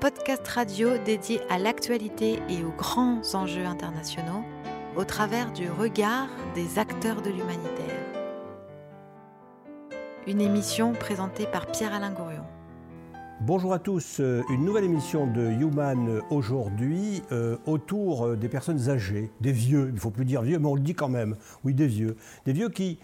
Podcast 0.00 0.46
radio 0.46 0.90
dédié 1.04 1.40
à 1.50 1.58
l'actualité 1.58 2.38
et 2.48 2.62
aux 2.62 2.70
grands 2.70 3.20
enjeux 3.34 3.66
internationaux 3.66 4.44
au 4.96 5.02
travers 5.02 5.52
du 5.52 5.68
regard 5.68 6.28
des 6.54 6.78
acteurs 6.78 7.20
de 7.20 7.30
l'humanitaire. 7.30 8.06
Une 10.28 10.40
émission 10.40 10.92
présentée 10.92 11.46
par 11.46 11.66
Pierre-Alain 11.66 12.12
Gourion. 12.12 12.44
Bonjour 13.40 13.72
à 13.72 13.80
tous, 13.80 14.20
euh, 14.20 14.44
une 14.50 14.64
nouvelle 14.64 14.84
émission 14.84 15.26
de 15.26 15.40
Human 15.40 16.22
aujourd'hui 16.30 17.22
euh, 17.32 17.56
autour 17.66 18.24
euh, 18.24 18.36
des 18.36 18.48
personnes 18.48 18.88
âgées, 18.88 19.32
des 19.40 19.52
vieux, 19.52 19.86
il 19.88 19.94
ne 19.94 20.00
faut 20.00 20.10
plus 20.10 20.24
dire 20.24 20.42
vieux, 20.42 20.60
mais 20.60 20.68
on 20.68 20.76
le 20.76 20.80
dit 20.80 20.94
quand 20.94 21.08
même, 21.08 21.34
oui 21.64 21.74
des 21.74 21.88
vieux, 21.88 22.16
des 22.46 22.52
vieux 22.52 22.68
qui, 22.68 23.00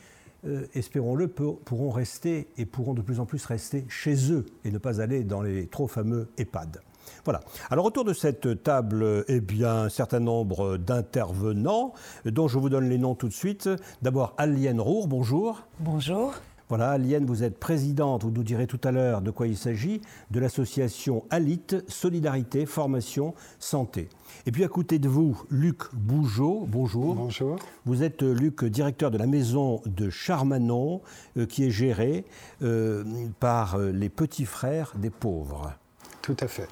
espérons-le, 0.74 1.28
pourront 1.28 1.90
rester 1.90 2.48
et 2.56 2.66
pourront 2.66 2.94
de 2.94 3.02
plus 3.02 3.20
en 3.20 3.26
plus 3.26 3.44
rester 3.44 3.84
chez 3.88 4.32
eux 4.32 4.46
et 4.64 4.70
ne 4.70 4.78
pas 4.78 5.00
aller 5.00 5.24
dans 5.24 5.42
les 5.42 5.66
trop 5.66 5.88
fameux 5.88 6.28
EHPAD. 6.38 6.80
Voilà. 7.24 7.40
Alors 7.70 7.84
autour 7.84 8.04
de 8.04 8.12
cette 8.12 8.62
table, 8.62 9.24
eh 9.28 9.40
bien, 9.40 9.82
un 9.82 9.88
certain 9.88 10.20
nombre 10.20 10.76
d'intervenants, 10.76 11.92
dont 12.24 12.48
je 12.48 12.58
vous 12.58 12.68
donne 12.68 12.88
les 12.88 12.98
noms 12.98 13.14
tout 13.14 13.28
de 13.28 13.32
suite. 13.32 13.68
D'abord, 14.02 14.34
Alienne 14.38 14.80
Roure, 14.80 15.08
bonjour. 15.08 15.66
Bonjour. 15.80 16.34
Voilà, 16.70 16.92
Alienne, 16.92 17.26
vous 17.26 17.42
êtes 17.42 17.58
présidente, 17.58 18.24
vous 18.24 18.30
nous 18.30 18.42
direz 18.42 18.66
tout 18.66 18.80
à 18.84 18.90
l'heure 18.90 19.20
de 19.20 19.30
quoi 19.30 19.46
il 19.46 19.56
s'agit, 19.56 20.00
de 20.30 20.40
l'association 20.40 21.24
ALIT, 21.28 21.82
Solidarité, 21.88 22.64
Formation, 22.64 23.34
Santé. 23.58 24.08
Et 24.46 24.50
puis 24.50 24.64
à 24.64 24.68
côté 24.68 24.98
de 24.98 25.08
vous, 25.08 25.42
Luc 25.50 25.82
Bougeot, 25.92 26.66
bonjour. 26.66 27.14
Bonjour. 27.16 27.56
Vous 27.84 28.02
êtes, 28.02 28.22
euh, 28.22 28.32
Luc, 28.32 28.64
directeur 28.64 29.10
de 29.10 29.18
la 29.18 29.26
maison 29.26 29.82
de 29.84 30.08
Charmanon, 30.08 31.02
euh, 31.36 31.44
qui 31.44 31.64
est 31.64 31.70
gérée 31.70 32.24
euh, 32.62 33.04
par 33.40 33.76
les 33.78 34.08
petits 34.08 34.46
frères 34.46 34.94
des 34.96 35.10
pauvres. 35.10 35.74
Tout 36.22 36.36
à 36.40 36.48
fait. 36.48 36.68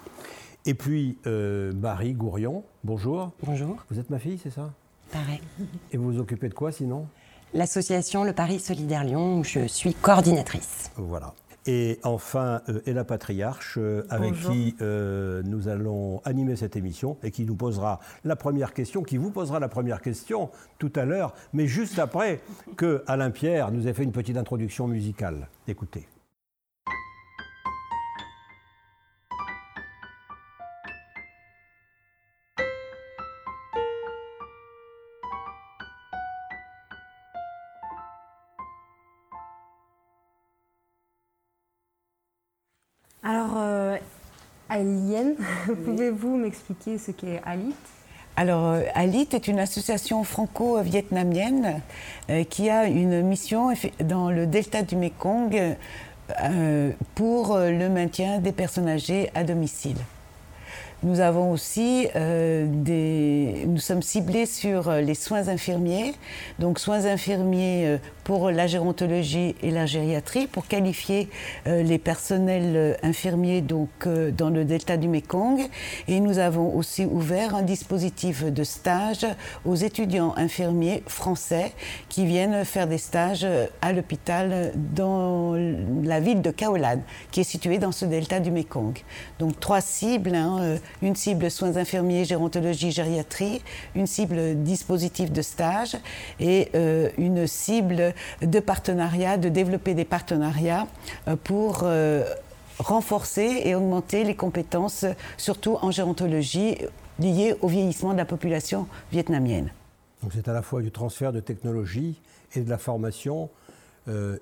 Et 0.65 0.75
puis 0.75 1.19
Marie 1.27 2.15
Gourion, 2.15 2.65
bonjour. 2.85 3.33
Bonjour. 3.43 3.85
Vous 3.91 3.99
êtes 3.99 4.09
ma 4.09 4.19
fille, 4.19 4.39
c'est 4.39 4.51
ça? 4.51 4.73
Pareil. 5.11 5.41
Et 5.91 5.99
vous 5.99 6.13
vous 6.13 6.19
occupez 6.19 6.49
de 6.49 6.55
quoi 6.55 6.73
sinon? 6.73 7.07
L'association 7.55 8.25
Le 8.25 8.33
Paris 8.33 8.61
Solidaire 8.61 9.05
Lyon, 9.05 9.39
où 9.39 9.45
je 9.45 9.67
suis 9.67 9.95
coordinatrice. 9.95 10.91
Voilà. 10.97 11.35
Et 11.67 12.01
enfin, 12.03 12.61
euh, 12.69 12.81
et 12.87 12.93
la 12.93 13.05
patriarche, 13.05 13.79
euh, 13.79 14.05
avec 14.11 14.35
qui 14.35 14.75
euh, 14.81 15.43
nous 15.45 15.69
allons 15.69 16.21
animer 16.25 16.57
cette 16.57 16.75
émission 16.75 17.19
et 17.23 17.31
qui 17.31 17.45
nous 17.45 17.55
posera 17.55 18.01
la 18.25 18.35
première 18.35 18.75
question, 18.75 19.03
qui 19.05 19.17
vous 19.17 19.31
posera 19.31 19.61
la 19.61 19.69
première 19.69 20.01
question 20.01 20.51
tout 20.79 20.93
à 20.97 21.05
l'heure, 21.05 21.35
mais 21.53 21.69
juste 21.69 22.01
après 22.01 22.41
que 22.77 23.05
Alain 23.07 23.31
Pierre 23.31 23.71
nous 23.71 23.87
ait 23.87 23.93
fait 23.93 24.03
une 24.03 24.13
petite 24.13 24.37
introduction 24.37 24.89
musicale. 24.89 25.49
Écoutez. 25.69 26.09
Pouvez-vous 45.85 46.37
m'expliquer 46.37 46.99
ce 46.99 47.13
qu'est 47.13 47.41
ALIT 47.45 47.75
alors, 48.35 48.67
euh, 48.67 48.83
ALIT 48.95 49.29
est 49.35 49.47
une 49.47 49.59
association 49.59 50.25
franco-vietnamienne 50.25 51.83
euh, 52.31 52.45
qui 52.45 52.71
a 52.71 52.87
une 52.87 53.21
mission 53.21 53.75
dans 54.01 54.31
le 54.31 54.47
delta 54.47 54.81
du 54.81 54.97
Mekong 54.97 55.77
euh, 56.43 56.93
pour 57.15 57.59
le 57.59 57.89
maintien 57.91 58.39
des 58.39 58.53
personnes 58.53 58.89
âgées 58.89 59.31
à 59.35 59.45
domicile. 59.45 59.99
Nous 61.05 61.19
avons 61.19 61.51
aussi 61.51 62.07
euh, 62.15 62.65
des. 62.69 63.65
Nous 63.67 63.81
sommes 63.81 64.03
ciblés 64.03 64.47
sur 64.47 64.89
euh, 64.89 65.01
les 65.01 65.17
soins 65.17 65.49
infirmiers, 65.49 66.13
donc 66.61 66.79
soins 66.79 67.07
infirmiers 67.07 67.87
euh, 67.87 67.99
pour 68.23 68.53
la 68.53 68.69
gérontologie 68.69 69.57
et 69.65 69.73
la 69.73 69.85
gériatrie, 69.85 70.47
pour 70.47 70.69
qualifier 70.69 71.29
les 71.67 71.99
personnels 71.99 72.97
infirmiers 73.03 73.63
donc 73.63 73.89
dans 74.07 74.49
le 74.49 74.65
delta 74.65 74.97
du 74.97 75.09
Mekong. 75.09 75.69
Et 76.07 76.21
nous 76.21 76.39
avons 76.39 76.73
aussi 76.77 77.05
ouvert 77.05 77.57
un 77.57 77.63
dispositif 77.63 78.45
de 78.45 78.63
stage 78.63 79.27
aux 79.65 79.75
étudiants 79.75 80.35
infirmiers 80.37 81.03
français 81.09 81.73
qui 82.09 82.25
viennent 82.25 82.65
faire 82.65 82.87
des 82.87 82.99
stages 82.99 83.45
à 83.81 83.93
l'hôpital 83.93 84.71
dans 84.95 85.57
la 86.05 86.21
ville 86.21 86.43
de 86.43 86.53
Kaolan, 86.53 87.01
qui 87.33 87.41
est 87.41 87.45
située 87.45 87.79
dans 87.79 87.91
ce 87.91 88.05
delta 88.05 88.39
du 88.39 88.53
Mekong. 88.53 89.01
Donc 89.41 89.59
trois 89.59 89.81
cibles. 89.81 90.37
Hein, 90.37 90.79
une 91.01 91.17
cible 91.17 91.51
soins 91.51 91.77
infirmiers, 91.77 92.25
gérontologie, 92.25 92.91
gériatrie, 92.91 93.63
une 93.95 94.07
cible 94.07 94.63
dispositif 94.63 95.33
de 95.33 95.43
stage. 95.43 95.97
Et 96.41 96.69
euh, 96.75 97.11
une 97.19 97.47
cible 97.47 98.15
de 98.41 98.61
partenariat, 98.61 99.37
de 99.37 99.49
développer 99.49 99.95
des 99.95 100.05
partenariats 100.05 100.87
euh, 101.29 101.37
pour 101.37 101.81
euh, 101.83 102.25
renforcer 102.79 103.63
et 103.65 103.75
augmenter 103.75 104.25
les 104.25 104.35
compétences, 104.35 105.05
surtout 105.37 105.79
en 105.83 105.91
gérontologie, 105.91 106.79
liées 107.19 107.55
au 107.61 107.69
vieillissement 107.69 108.13
de 108.13 108.19
la 108.19 108.25
population 108.25 108.87
vietnamienne. 109.13 109.71
C'est 110.33 110.49
à 110.49 110.53
la 110.53 110.63
fois 110.63 110.83
du 110.83 110.91
transfert 110.91 111.33
de 111.33 111.41
technologie 111.41 112.21
et 112.55 112.61
de 112.61 112.71
la 112.71 112.79
formation 112.79 113.51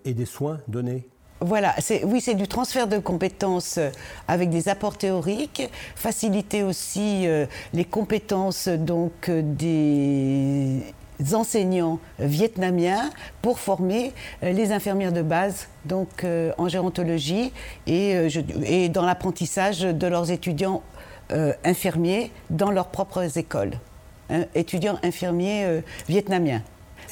et 0.05 0.15
des 0.15 0.25
soins 0.25 0.61
donnés 0.69 1.10
voilà, 1.41 1.75
oui, 2.05 2.21
c'est 2.21 2.35
du 2.35 2.47
transfert 2.47 2.87
de 2.87 2.99
compétences 2.99 3.79
euh, 3.79 3.91
avec 4.29 4.51
des 4.51 4.69
apports 4.69 4.99
théoriques, 4.99 5.71
faciliter 5.97 6.63
aussi 6.63 7.27
euh, 7.27 7.47
les 7.73 7.87
compétences 7.87 8.69
donc 8.69 9.31
euh, 9.31 9.41
des 9.43 10.83
enseignants 11.35 11.99
vietnamiens 12.19 13.11
pour 13.43 13.59
former 13.59 14.13
les 14.43 14.73
infirmières 14.73 15.13
de 15.13 15.21
base 15.21 15.69
donc 15.85 16.25
en 16.57 16.67
gérontologie 16.67 17.53
et, 17.87 18.89
dans 18.89 19.05
l'apprentissage 19.05 19.81
de 19.81 20.07
leurs 20.07 20.31
étudiants 20.31 20.83
infirmiers 21.63 22.31
dans 22.49 22.71
leurs 22.71 22.89
propres 22.89 23.37
écoles, 23.37 23.73
hein, 24.31 24.47
étudiants 24.55 24.99
infirmiers 25.03 25.83
vietnamiens. 26.09 26.63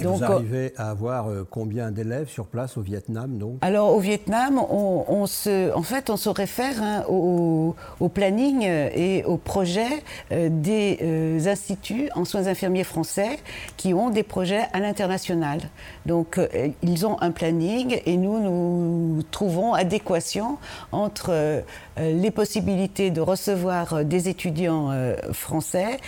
Et 0.01 0.05
vous 0.05 0.25
arrivez 0.25 0.73
à 0.77 0.91
avoir 0.91 1.29
euh, 1.29 1.47
combien 1.49 1.91
d'élèves 1.91 2.29
sur 2.29 2.47
place 2.47 2.77
au 2.77 2.83
Vietnam 2.83 3.39
donc? 3.39 3.59
Alors 3.63 3.95
au 3.95 4.01
Vietnam, 4.01 4.59
on, 4.59 5.27
se, 5.27 5.75
en 5.75 5.83
fait, 5.83 6.11
on 6.11 6.17
se 6.17 6.29
réfère 6.29 6.83
hein, 6.83 7.05
au, 7.09 7.75
planning 8.13 8.65
euh, 8.67 8.91
et 8.95 9.25
au 9.25 9.37
projet 9.37 9.89
euh, 10.33 10.49
des 10.51 11.49
instituts 11.49 12.09
en 12.15 12.25
soins 12.25 12.47
infirmiers 12.47 12.85
français 12.85 13.39
qui 13.77 13.95
ont 13.95 14.11
des 14.11 14.23
projets 14.23 14.63
à 14.73 14.81
l'international. 14.81 15.61
Donc 16.07 16.41
ils 16.83 17.07
ont 17.07 17.21
un 17.21 17.31
planning 17.31 18.01
et 18.07 18.17
nous, 18.17 18.41
nous 18.41 19.23
trouvons 19.31 19.75
adéquation 19.75 20.59
entre 20.93 21.63
les 21.97 22.31
possibilités 22.31 23.11
de 23.11 23.21
recevoir 23.21 24.05
des 24.05 24.29
étudiants 24.29 24.91
français 25.33 25.99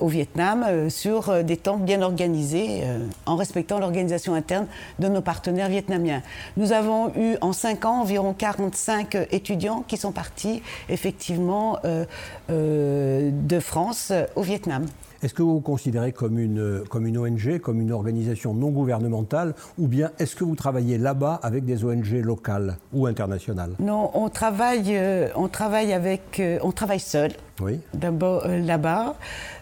au 0.00 0.08
Vietnam 0.08 0.90
sur 0.90 1.44
des 1.44 1.56
temps 1.56 1.76
bien 1.76 2.02
organisés 2.02 2.82
en 3.26 3.36
respectant 3.36 3.78
l'organisation 3.78 4.34
interne 4.34 4.66
de 4.98 5.08
nos 5.08 5.20
partenaires 5.20 5.68
vietnamiens. 5.68 6.22
Nous 6.56 6.72
avons 6.72 7.12
eu 7.16 7.36
en 7.40 7.52
cinq 7.52 7.84
ans 7.84 8.00
environ 8.00 8.34
45 8.34 9.16
étudiants 9.30 9.84
qui 9.86 9.96
sont 9.96 10.12
partis 10.12 10.62
effectivement 10.88 11.78
euh, 11.84 12.04
euh, 12.50 13.30
de 13.32 13.60
France 13.60 14.12
au 14.36 14.42
Vietnam. 14.42 14.86
Est-ce 15.24 15.32
que 15.32 15.42
vous 15.42 15.54
vous 15.54 15.60
considérez 15.62 16.12
comme 16.12 16.38
une, 16.38 16.84
comme 16.90 17.06
une 17.06 17.16
ONG, 17.16 17.58
comme 17.58 17.80
une 17.80 17.92
organisation 17.92 18.52
non 18.52 18.68
gouvernementale, 18.68 19.54
ou 19.78 19.88
bien 19.88 20.10
est-ce 20.18 20.36
que 20.36 20.44
vous 20.44 20.54
travaillez 20.54 20.98
là-bas 20.98 21.40
avec 21.42 21.64
des 21.64 21.82
ONG 21.82 22.20
locales 22.22 22.76
ou 22.92 23.06
internationales? 23.06 23.70
Non, 23.78 24.10
on 24.12 24.28
travaille, 24.28 24.94
euh, 24.94 25.28
on 25.34 25.48
travaille 25.48 25.94
avec, 25.94 26.42
on 26.62 26.72
travaille 26.72 27.00
seul. 27.00 27.32
Oui. 27.62 27.80
D'abord 27.94 28.46
là-bas. 28.46 29.14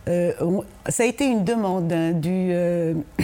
ça 0.07 1.03
a 1.05 1.07
été 1.07 1.27
une 1.27 1.45
demande 1.45 1.93
hein, 1.93 2.11
du, 2.11 2.53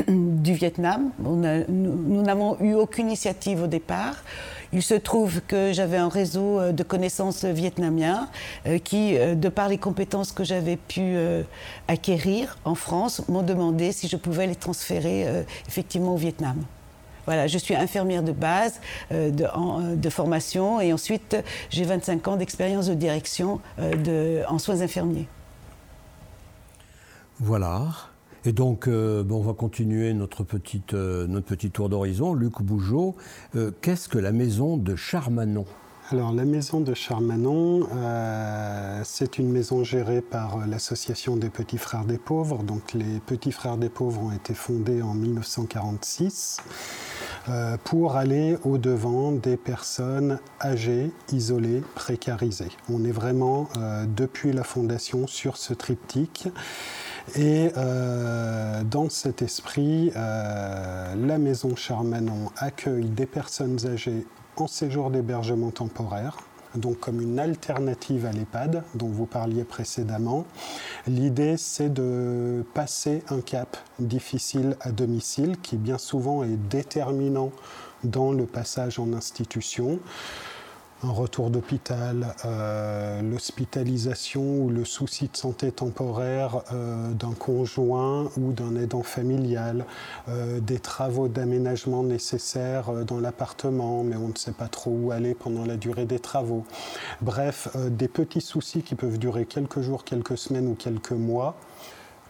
du 0.09 0.53
Vietnam. 0.53 1.11
nous 1.19 2.23
n'avons 2.23 2.57
eu 2.61 2.75
aucune 2.75 3.07
initiative 3.07 3.65
au 3.65 3.67
départ. 3.67 4.15
Il 4.73 4.83
se 4.83 4.95
trouve 4.95 5.41
que 5.41 5.73
j'avais 5.73 5.97
un 5.97 6.09
réseau 6.09 6.61
euh, 6.61 6.73
de 6.73 6.83
connaissances 6.83 7.45
vietnamiens 7.45 8.29
euh, 8.67 8.79
qui, 8.79 9.17
euh, 9.17 9.35
de 9.35 9.49
par 9.49 9.69
les 9.69 9.79
compétences 9.79 10.33
que 10.33 10.45
j'avais 10.45 10.77
pu 10.77 11.17
acquérir 11.89 12.59
en 12.65 12.75
France, 12.75 13.23
m'ont 13.29 13.43
demandé 13.43 13.93
si 13.93 14.09
je 14.09 14.17
pouvais 14.17 14.47
les 14.47 14.55
transférer 14.55 15.45
effectivement 15.67 16.15
au 16.15 16.17
Vietnam. 16.17 16.57
Voilà, 17.27 17.47
je 17.47 17.59
suis 17.59 17.75
infirmière 17.75 18.23
de 18.23 18.33
base, 18.33 18.81
de, 19.11 20.11
formation, 20.11 20.81
et 20.81 20.93
ensuite 20.93 21.37
j'ai 21.71 21.85
25 21.85 22.29
ans 22.29 22.37
d'expérience 22.37 22.87
de 22.87 22.95
direction 22.95 23.61
en 23.79 24.59
soins 24.59 24.81
infirmiers. 24.81 25.29
Voilà. 27.41 27.89
Et 28.45 28.53
donc, 28.53 28.87
euh, 28.87 29.25
on 29.31 29.41
va 29.41 29.53
continuer 29.53 30.15
notre, 30.15 30.45
petite, 30.45 30.95
euh, 30.95 31.27
notre 31.27 31.47
petit 31.47 31.71
tour 31.71 31.89
d'horizon. 31.89 32.35
Luc 32.35 32.63
Bougeot, 32.63 33.17
euh, 33.57 33.71
qu'est-ce 33.81 34.09
que 34.09 34.19
la 34.19 34.33
maison 34.33 34.77
de 34.77 34.95
Charmanon? 34.95 35.65
Alors 36.11 36.33
la 36.33 36.47
maison 36.47 36.81
de 36.81 36.95
Charmanon, 36.95 37.87
c'est 39.05 39.37
une 39.37 39.51
maison 39.51 39.85
gérée 39.85 40.23
par 40.23 40.67
l'association 40.67 41.37
des 41.37 41.51
Petits 41.51 41.77
Frères 41.77 42.07
des 42.07 42.17
Pauvres. 42.17 42.63
Donc 42.63 42.95
les 42.95 43.21
Petits 43.27 43.53
Frères 43.53 43.77
des 43.77 43.91
Pauvres 43.91 44.23
ont 44.23 44.33
été 44.33 44.55
fondés 44.55 45.03
en 45.03 45.13
1946 45.13 46.63
euh, 47.51 47.77
pour 47.85 48.17
aller 48.17 48.57
au-devant 48.65 49.33
des 49.33 49.59
personnes 49.59 50.39
âgées, 50.63 51.11
isolées, 51.31 51.83
précarisées. 51.95 52.73
On 52.91 53.05
est 53.05 53.13
vraiment 53.13 53.69
depuis 54.17 54.53
la 54.53 54.65
fondation 54.65 55.27
sur 55.27 55.59
ce 55.59 55.75
triptyque. 55.75 56.49
Et 57.37 57.71
dans 58.85 59.09
cet 59.11 59.43
esprit, 59.43 60.11
la 60.15 61.39
maison 61.39 61.77
Charmanon 61.77 62.51
accueille 62.57 63.09
des 63.09 63.27
personnes 63.27 63.79
âgées 63.87 64.27
en 64.57 64.67
séjour 64.67 65.11
d'hébergement 65.11 65.71
temporaire, 65.71 66.37
donc 66.75 66.99
comme 66.99 67.21
une 67.21 67.39
alternative 67.39 68.27
à 68.27 68.33
l'EHPAD 68.33 68.83
dont 68.95 69.09
vous 69.09 69.27
parliez 69.27 69.65
précédemment. 69.65 70.45
L'idée, 71.07 71.57
c'est 71.57 71.93
de 71.93 72.65
passer 72.75 73.23
un 73.31 73.41
cap 73.41 73.77
difficile 73.99 74.77
à 74.81 74.91
domicile 74.91 75.59
qui 75.63 75.77
bien 75.77 75.99
souvent 75.99 76.43
est 76.43 76.57
déterminant 76.69 77.53
dans 78.05 78.33
le 78.33 78.47
passage 78.47 78.99
en 78.99 79.13
institution 79.13 80.01
un 81.05 81.11
retour 81.11 81.51
d'hôpital, 81.51 82.35
euh, 82.45 83.23
l'hospitalisation 83.23 84.43
ou 84.43 84.69
le 84.69 84.85
souci 84.85 85.29
de 85.33 85.37
santé 85.37 85.71
temporaire 85.71 86.63
euh, 86.73 87.13
d'un 87.13 87.35
conjoint 87.35 88.29
ou 88.37 88.53
d'un 88.53 88.75
aidant 88.75 89.05
familial, 89.05 89.85
euh, 90.29 90.59
des 90.59 90.81
travaux 90.81 91.29
d'aménagement 91.29 92.03
nécessaires 92.03 93.05
dans 93.07 93.21
l'appartement, 93.21 94.03
mais 94.03 94.17
on 94.17 94.29
ne 94.29 94.37
sait 94.37 94.53
pas 94.53 94.69
trop 94.69 94.91
où 94.91 95.13
aller 95.13 95.35
pendant 95.35 95.65
la 95.65 95.77
durée 95.77 96.05
des 96.05 96.19
travaux. 96.19 96.65
Bref, 97.21 97.69
des 97.77 98.09
petits 98.09 98.41
soucis 98.41 98.83
qui 98.83 98.97
peuvent 98.97 99.19
durer 99.19 99.47
quelques 99.47 99.81
jours, 99.81 100.05
quelques 100.05 100.37
semaines 100.37 100.67
ou 100.67 100.75
quelques 100.75 101.13
mois 101.13 101.55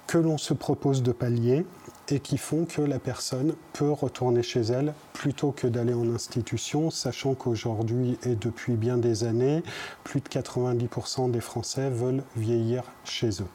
que 0.06 0.18
l'on 0.18 0.38
se 0.38 0.54
propose 0.54 1.02
de 1.02 1.12
pallier 1.12 1.66
et 2.10 2.20
qui 2.20 2.38
font 2.38 2.64
que 2.64 2.82
la 2.82 2.98
personne 2.98 3.54
peut 3.72 3.90
retourner 3.90 4.42
chez 4.42 4.60
elle 4.60 4.94
plutôt 5.12 5.52
que 5.52 5.66
d'aller 5.66 5.94
en 5.94 6.12
institution, 6.12 6.90
sachant 6.90 7.34
qu'aujourd'hui 7.34 8.18
et 8.24 8.34
depuis 8.34 8.74
bien 8.74 8.96
des 8.96 9.24
années, 9.24 9.62
plus 10.04 10.20
de 10.20 10.28
90% 10.28 11.30
des 11.30 11.40
Français 11.40 11.90
veulent 11.90 12.22
vieillir 12.36 12.84
chez 13.04 13.28
eux. 13.28 13.48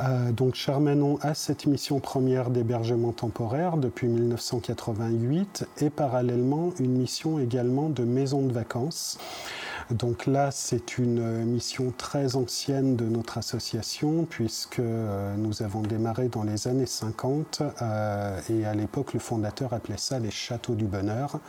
Euh, 0.00 0.32
donc 0.32 0.54
Charmenon 0.54 1.18
a 1.22 1.34
cette 1.34 1.66
mission 1.66 2.00
première 2.00 2.50
d'hébergement 2.50 3.12
temporaire 3.12 3.76
depuis 3.76 4.08
1988 4.08 5.66
et 5.78 5.90
parallèlement 5.90 6.72
une 6.78 6.92
mission 6.92 7.38
également 7.38 7.88
de 7.88 8.04
maison 8.04 8.42
de 8.42 8.52
vacances 8.52 9.18
donc 9.90 10.26
là, 10.26 10.50
c'est 10.52 10.98
une 10.98 11.44
mission 11.44 11.92
très 11.96 12.36
ancienne 12.36 12.94
de 12.94 13.04
notre 13.04 13.38
association 13.38 14.24
puisque 14.24 14.78
euh, 14.78 15.34
nous 15.36 15.62
avons 15.62 15.80
démarré 15.80 16.28
dans 16.28 16.44
les 16.44 16.68
années 16.68 16.86
50 16.86 17.62
euh, 17.82 18.40
et 18.50 18.64
à 18.64 18.74
l'époque, 18.74 19.14
le 19.14 19.20
fondateur 19.20 19.72
appelait 19.72 19.98
ça 19.98 20.20
les 20.20 20.30
châteaux 20.30 20.74
du 20.74 20.84
bonheur. 20.84 21.40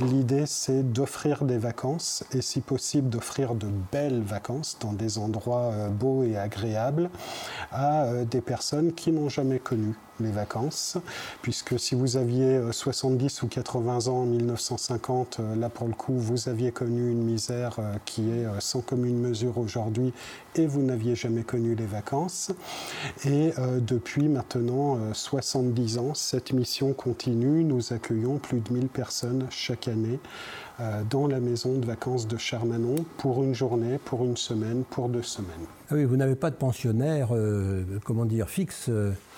L'idée, 0.00 0.46
c'est 0.46 0.92
d'offrir 0.92 1.44
des 1.44 1.58
vacances 1.58 2.24
et 2.32 2.40
si 2.40 2.60
possible 2.60 3.10
d'offrir 3.10 3.54
de 3.54 3.68
belles 3.90 4.22
vacances 4.22 4.78
dans 4.80 4.92
des 4.92 5.18
endroits 5.18 5.70
euh, 5.72 5.88
beaux 5.88 6.22
et 6.24 6.38
agréables 6.38 7.10
à 7.72 8.06
des 8.24 8.40
personnes 8.40 8.92
qui 8.92 9.12
n'ont 9.12 9.28
jamais 9.28 9.58
connu 9.58 9.94
les 10.22 10.30
vacances, 10.30 10.96
puisque 11.42 11.78
si 11.78 11.94
vous 11.94 12.16
aviez 12.16 12.60
70 12.70 13.42
ou 13.42 13.48
80 13.48 14.08
ans 14.08 14.22
en 14.22 14.26
1950, 14.26 15.40
là 15.56 15.68
pour 15.68 15.88
le 15.88 15.94
coup, 15.94 16.14
vous 16.16 16.48
aviez 16.48 16.72
connu 16.72 17.10
une 17.10 17.22
misère 17.22 17.76
euh, 17.78 17.94
qui 18.04 18.30
est 18.30 18.44
euh, 18.44 18.60
sans 18.60 18.80
commune 18.80 19.18
mesure 19.18 19.58
aujourd'hui 19.58 20.12
et 20.54 20.66
vous 20.66 20.82
n'aviez 20.82 21.14
jamais 21.14 21.42
connu 21.42 21.74
les 21.74 21.86
vacances. 21.86 22.50
Et 23.24 23.52
euh, 23.58 23.80
depuis 23.80 24.28
maintenant 24.28 24.98
70 25.12 25.98
ans, 25.98 26.14
cette 26.14 26.52
mission 26.52 26.92
continue. 26.92 27.64
Nous 27.64 27.92
accueillons 27.92 28.38
plus 28.38 28.60
de 28.60 28.72
1000 28.72 28.88
personnes 28.88 29.46
chaque 29.50 29.88
année 29.88 30.18
dans 31.10 31.26
la 31.26 31.40
maison 31.40 31.78
de 31.78 31.86
vacances 31.86 32.26
de 32.26 32.36
Charmanon 32.36 32.96
pour 33.18 33.42
une 33.42 33.54
journée, 33.54 33.98
pour 34.04 34.24
une 34.24 34.36
semaine, 34.36 34.84
pour 34.90 35.08
deux 35.08 35.22
semaines. 35.22 35.66
Ah 35.90 35.94
oui, 35.94 36.04
vous 36.04 36.16
n'avez 36.16 36.34
pas 36.34 36.50
de 36.50 36.56
pensionnaire, 36.56 37.30
comment 38.04 38.24
dire, 38.24 38.48
fixe 38.48 38.90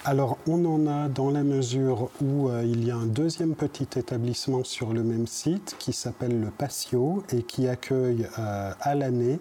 alors 0.07 0.37
on 0.47 0.63
en 0.67 0.87
a 0.87 1.09
dans 1.09 1.31
la 1.31 1.43
mesure 1.43 2.11
où 2.23 2.51
euh, 2.51 2.63
il 2.63 2.85
y 2.85 2.91
a 2.91 2.97
un 2.97 3.07
deuxième 3.07 3.55
petit 3.55 3.89
établissement 3.99 4.63
sur 4.63 4.93
le 4.93 5.03
même 5.03 5.27
site 5.27 5.77
qui 5.79 5.95
s'appelle 5.95 6.43
le 6.43 6.49
Patio 6.49 7.23
et 7.33 7.43
qui 7.43 7.69
accueille 7.69 8.29
euh, 8.39 8.73
à 8.79 8.95
l'année 8.95 9.41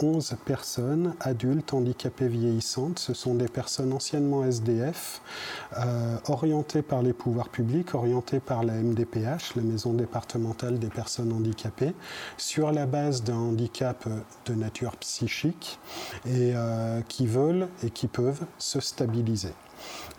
11 0.00 0.36
personnes 0.44 1.14
adultes 1.20 1.74
handicapées 1.74 2.28
vieillissantes. 2.28 2.98
Ce 2.98 3.14
sont 3.14 3.34
des 3.34 3.48
personnes 3.48 3.92
anciennement 3.92 4.44
SDF, 4.44 5.20
euh, 5.76 6.16
orientées 6.28 6.82
par 6.82 7.02
les 7.02 7.12
pouvoirs 7.12 7.48
publics, 7.48 7.94
orientées 7.94 8.40
par 8.40 8.64
la 8.64 8.74
MDPH, 8.74 9.56
la 9.56 9.62
Maison 9.62 9.92
départementale 9.92 10.78
des 10.78 10.88
personnes 10.88 11.32
handicapées, 11.32 11.94
sur 12.36 12.72
la 12.72 12.86
base 12.86 13.22
d'un 13.22 13.36
handicap 13.36 14.08
de 14.46 14.54
nature 14.54 14.96
psychique 14.96 15.78
et 16.26 16.52
qui 17.08 17.26
veulent 17.26 17.68
et 17.82 17.90
qui 17.90 18.06
peuvent 18.06 18.44
se 18.58 18.80
stabiliser 18.80 19.52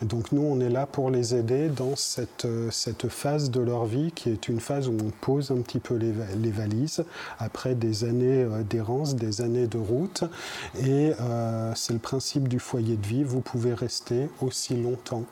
donc 0.01 0.33
nous, 0.33 0.41
on 0.41 0.59
est 0.59 0.69
là 0.69 0.85
pour 0.85 1.09
les 1.09 1.35
aider 1.35 1.69
dans 1.69 1.95
cette, 1.95 2.45
euh, 2.45 2.69
cette 2.69 3.07
phase 3.07 3.49
de 3.49 3.61
leur 3.61 3.85
vie 3.85 4.11
qui 4.11 4.29
est 4.29 4.49
une 4.49 4.59
phase 4.59 4.89
où 4.89 4.93
on 4.93 5.09
pose 5.21 5.51
un 5.51 5.61
petit 5.61 5.79
peu 5.79 5.95
les, 5.95 6.11
valises 6.51 7.05
après 7.39 7.75
des 7.75 8.03
années 8.03 8.43
euh, 8.43 8.63
d'errance, 8.63 9.15
des 9.15 9.41
années 9.41 9.67
de 9.67 9.77
route. 9.77 10.25
Et 10.79 11.13
euh, 11.21 11.71
c'est 11.75 11.93
le 11.93 11.99
principe 11.99 12.49
du 12.49 12.59
foyer 12.59 12.97
de 12.97 13.07
vie. 13.07 13.23
Vous 13.23 13.39
pouvez 13.39 13.73
rester 13.73 14.29
aussi 14.41 14.75
longtemps 14.75 15.23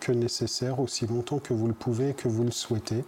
que 0.00 0.10
nécessaire, 0.10 0.80
aussi 0.80 1.06
longtemps 1.06 1.38
que 1.38 1.54
vous 1.54 1.68
le 1.68 1.74
pouvez, 1.74 2.12
que 2.12 2.28
vous 2.28 2.44
le 2.44 2.52
souhaitez. 2.52 3.04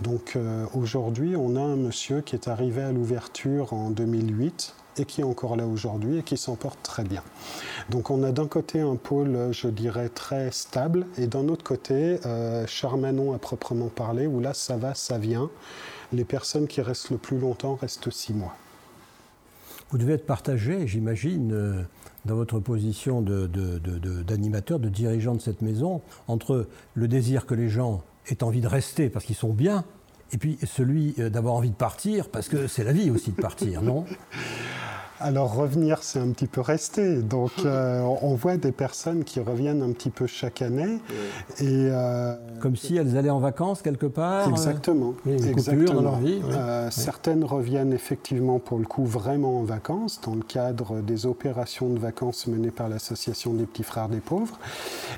Donc 0.00 0.38
aujourd'hui, 0.72 1.36
on 1.36 1.54
a 1.54 1.60
un 1.60 1.76
monsieur 1.76 2.22
qui 2.22 2.34
est 2.34 2.48
arrivé 2.48 2.80
à 2.80 2.92
l'ouverture 2.92 3.74
en 3.74 3.90
2008 3.90 4.74
et 4.96 5.04
qui 5.04 5.20
est 5.20 5.24
encore 5.24 5.56
là 5.56 5.66
aujourd'hui 5.66 6.18
et 6.18 6.22
qui 6.22 6.36
s'en 6.36 6.56
porte 6.56 6.82
très 6.82 7.04
bien. 7.04 7.22
Donc 7.88 8.10
on 8.10 8.22
a 8.22 8.32
d'un 8.32 8.46
côté 8.46 8.80
un 8.80 8.96
pôle, 8.96 9.48
je 9.52 9.68
dirais, 9.68 10.08
très 10.08 10.50
stable 10.50 11.06
et 11.16 11.26
d'un 11.26 11.48
autre 11.48 11.64
côté, 11.64 12.18
euh, 12.26 12.66
Charmanon 12.66 13.34
à 13.34 13.38
proprement 13.38 13.88
parler, 13.88 14.26
où 14.26 14.40
là 14.40 14.54
ça 14.54 14.76
va, 14.76 14.94
ça 14.94 15.18
vient. 15.18 15.50
Les 16.12 16.24
personnes 16.24 16.66
qui 16.66 16.80
restent 16.80 17.10
le 17.10 17.18
plus 17.18 17.38
longtemps 17.38 17.76
restent 17.76 18.10
six 18.10 18.32
mois. 18.32 18.56
Vous 19.90 19.98
devez 19.98 20.14
être 20.14 20.26
partagé, 20.26 20.86
j'imagine, 20.86 21.52
euh, 21.52 21.82
dans 22.24 22.36
votre 22.36 22.60
position 22.60 23.22
d'animateur, 23.22 24.78
de, 24.78 24.88
dirigeant 24.88 25.34
de 25.34 25.40
cette 25.40 25.62
maison, 25.62 26.02
entre 26.28 26.68
le 26.94 27.08
désir 27.08 27.46
que 27.46 27.54
les 27.54 27.68
gens 27.68 28.02
aient 28.28 28.42
envie 28.42 28.60
de 28.60 28.68
rester 28.68 29.08
parce 29.08 29.24
qu'ils 29.24 29.36
sont 29.36 29.52
bien, 29.52 29.84
et 30.32 30.38
puis 30.38 30.58
celui 30.64 31.14
euh, 31.18 31.30
d'avoir 31.30 31.54
envie 31.54 31.70
de 31.70 31.74
partir, 31.74 32.28
parce 32.28 32.48
que 32.48 32.66
c'est 32.66 32.84
la 32.84 32.92
vie 32.92 33.10
aussi 33.10 33.30
de 33.32 33.40
partir, 33.40 33.82
non? 33.82 34.04
alors 35.20 35.54
revenir, 35.54 36.02
c'est 36.02 36.18
un 36.18 36.30
petit 36.30 36.46
peu 36.46 36.60
rester. 36.60 37.16
Donc 37.22 37.52
euh, 37.64 38.02
on 38.22 38.34
voit 38.34 38.56
des 38.56 38.72
personnes 38.72 39.24
qui 39.24 39.40
reviennent 39.40 39.82
un 39.82 39.92
petit 39.92 40.10
peu 40.10 40.26
chaque 40.26 40.62
année. 40.62 40.98
Et, 41.58 41.88
euh, 41.90 42.34
Comme 42.60 42.76
si 42.76 42.96
elles 42.96 43.16
allaient 43.16 43.30
en 43.30 43.38
vacances 43.38 43.82
quelque 43.82 44.06
part 44.06 44.48
Exactement. 44.48 45.14
exactement. 45.26 45.94
dans 45.94 46.02
leur 46.02 46.18
vie. 46.18 46.40
Certaines 46.90 47.44
reviennent 47.44 47.92
effectivement 47.92 48.58
pour 48.58 48.78
le 48.78 48.86
coup 48.86 49.04
vraiment 49.04 49.60
en 49.60 49.62
vacances 49.62 50.20
dans 50.22 50.34
le 50.34 50.42
cadre 50.42 51.00
des 51.00 51.26
opérations 51.26 51.90
de 51.90 51.98
vacances 51.98 52.46
menées 52.46 52.70
par 52.70 52.88
l'association 52.88 53.52
des 53.52 53.64
petits 53.64 53.82
frères 53.82 54.08
des 54.08 54.20
pauvres. 54.20 54.58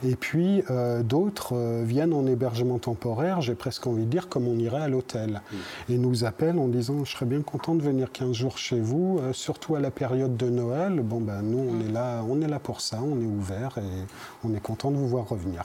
Et 0.05 0.17
puis 0.17 0.63
d'autres 1.05 1.83
viennent 1.85 2.13
en 2.13 2.27
hébergement 2.27 2.79
temporaire, 2.79 3.41
j'ai 3.41 3.55
presque 3.55 3.87
envie 3.87 4.05
de 4.05 4.11
dire 4.11 4.29
comme 4.29 4.49
on 4.49 4.59
irait 4.59 4.83
à 4.83 4.89
l'hôtel. 4.89 5.43
Et 5.89 5.99
nous 5.99 6.25
appellent 6.25 6.59
en 6.59 6.69
disant 6.69 7.05
je 7.05 7.13
serais 7.13 7.27
bien 7.27 7.43
content 7.43 7.75
de 7.75 7.83
venir 7.83 8.11
15 8.13 8.33
jours 8.33 8.59
chez 8.59 8.81
vous, 8.81 9.21
surtout 9.33 9.77
à 9.77 9.81
la 9.81 9.91
période 9.93 10.37
de 10.37 10.49
Noël, 10.49 11.01
bon 11.01 11.21
ben 11.21 11.43
nous 11.43 11.59
on 11.59 11.81
est 11.81 11.91
là, 11.91 12.23
on 12.29 12.41
est 12.41 12.49
là 12.49 12.59
pour 12.59 12.81
ça, 12.81 13.01
on 13.03 13.21
est 13.21 13.27
ouvert 13.27 13.79
et 13.79 14.05
on 14.45 14.55
est 14.55 14.61
content 14.61 14.91
de 14.91 14.97
vous 14.97 15.09
voir 15.09 15.29
revenir. 15.29 15.65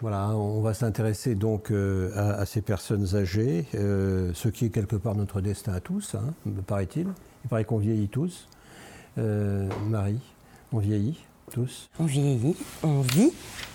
Voilà, 0.00 0.30
on 0.30 0.62
va 0.62 0.72
s'intéresser 0.72 1.34
donc 1.34 1.70
euh, 1.70 2.10
à, 2.14 2.46
ces 2.46 2.62
personnes 2.62 3.14
âgées, 3.16 3.66
euh, 3.74 4.30
ce 4.32 4.48
qui 4.48 4.64
est 4.64 4.70
quelque 4.70 4.96
part 4.96 5.14
notre 5.14 5.42
destin 5.42 5.74
à 5.74 5.80
tous, 5.80 6.14
hein, 6.14 6.32
me 6.46 6.62
paraît-il. 6.62 7.06
Il 7.44 7.48
paraît 7.50 7.64
qu'on 7.64 7.76
vieillit 7.76 8.08
tous. 8.08 8.48
Euh, 9.18 9.68
Marie, 9.88 10.20
on 10.72 10.78
vieillit 10.78 11.18
tous 11.52 11.90
On 11.98 12.04
vieillit, 12.04 12.56
on 12.82 13.00
vit 13.02 13.32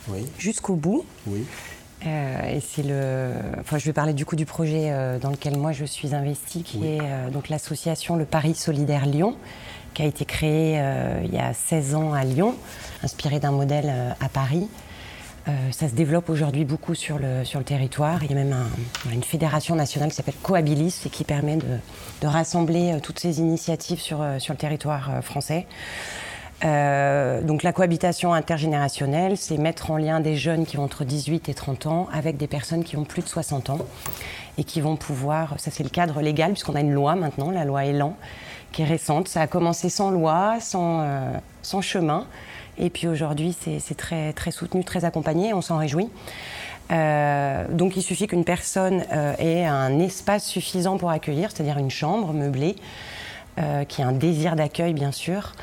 oui. 0.07 0.25
jusqu'au 0.39 0.75
bout. 0.75 1.05
Oui. 1.27 1.45
Et 2.05 2.59
c'est 2.59 2.83
le. 2.83 3.31
Enfin, 3.59 3.77
je 3.77 3.85
vais 3.85 3.93
parler 3.93 4.13
du 4.13 4.25
coup 4.25 4.35
du 4.35 4.45
projet 4.45 4.91
dans 5.21 5.29
lequel 5.29 5.57
moi 5.57 5.71
je 5.71 5.85
suis 5.85 6.13
investie, 6.15 6.63
qui 6.63 6.85
est 6.85 7.01
donc 7.31 7.50
l'association 7.50 8.15
Le 8.15 8.25
Paris 8.25 8.55
Solidaire 8.55 9.05
Lyon, 9.05 9.35
qui 9.95 10.03
a 10.03 10.05
été 10.05 10.25
créé 10.25 10.75
euh, 10.77 11.21
il 11.24 11.33
y 11.33 11.39
a 11.39 11.53
16 11.53 11.95
ans 11.95 12.13
à 12.13 12.24
Lyon, 12.24 12.55
inspiré 13.01 13.39
d'un 13.39 13.51
modèle 13.51 13.88
euh, 13.89 14.12
à 14.19 14.29
Paris. 14.29 14.67
ça 15.71 15.88
se 15.88 15.93
développe 15.93 16.29
aujourd'hui 16.29 16.65
beaucoup 16.65 16.95
sur 16.95 17.19
le, 17.19 17.45
sur 17.45 17.59
le 17.59 17.65
territoire. 17.65 18.24
Il 18.24 18.31
y 18.31 18.33
a 18.33 18.35
même 18.35 18.55
une 19.12 19.24
fédération 19.24 19.75
nationale 19.75 20.09
qui 20.09 20.15
s'appelle 20.15 20.41
Coabilis 20.41 21.03
et 21.05 21.09
qui 21.09 21.24
permet 21.24 21.57
de, 21.57 22.27
rassembler 22.27 22.97
toutes 23.03 23.19
ces 23.19 23.39
initiatives 23.39 24.00
sur, 24.00 24.25
sur 24.39 24.53
le 24.53 24.57
territoire 24.57 25.24
français. 25.24 25.67
Donc 26.62 27.63
la 27.63 27.74
cohabitation 27.74 28.33
intergénérationnelle, 28.33 29.38
c'est 29.38 29.57
mettre 29.57 29.91
en 29.91 29.97
lien 29.97 30.19
des 30.19 30.35
jeunes 30.35 30.65
qui 30.65 30.77
ont 30.77 30.83
entre 30.83 31.03
18 31.03 31.50
et 31.50 31.53
30 31.53 31.85
ans 31.85 32.07
avec 32.12 32.38
des 32.38 32.47
personnes 32.47 32.83
qui 32.83 32.97
ont 32.97 33.03
plus 33.03 33.21
de 33.21 33.27
60 33.27 33.69
ans 33.69 33.79
et 34.57 34.63
qui 34.63 34.81
vont 34.81 34.95
pouvoir, 34.95 35.55
ça 35.57 35.71
c'est 35.71 35.83
le 35.83 35.89
cadre 35.89 36.21
légal 36.21 36.51
puisqu'on 36.51 36.75
a 36.75 36.81
une 36.81 36.93
loi 36.93 37.15
maintenant, 37.15 37.51
la 37.51 37.65
loi 37.65 37.85
Elan, 37.85 38.15
qui 38.71 38.81
est 38.81 38.85
récente. 38.85 39.27
Ça 39.27 39.41
a 39.41 39.47
commencé 39.47 39.89
sans 39.89 40.12
loi, 40.12 40.57
sans, 40.59 41.01
euh, 41.01 41.81
chemin. 41.81 42.25
Et 42.77 42.89
puis 42.89 43.07
aujourd'hui, 43.07 43.55
c'est 43.57 43.95
très, 43.95 44.33
soutenu, 44.51 44.83
très 44.83 45.05
accompagné, 45.05 45.53
on 45.53 45.62
s'en 45.62 45.77
réjouit. 45.77 46.09
Euh, 46.91 47.65
donc 47.69 47.95
il 47.95 48.03
suffit 48.03 48.27
qu'une 48.27 48.43
personne 48.43 49.05
euh, 49.12 49.33
ait 49.39 49.65
un 49.65 49.97
espace 50.00 50.45
suffisant 50.45 50.97
pour 50.97 51.09
accueillir, 51.09 51.51
c'est-à-dire 51.51 51.77
une 51.77 51.89
chambre 51.89 52.33
meublée, 52.33 52.75
qui 53.88 54.01
a 54.01 54.07
un 54.07 54.12
désir 54.12 54.57
d'accueil 54.57 54.93
bien 54.93 55.13
sûr, 55.13 55.53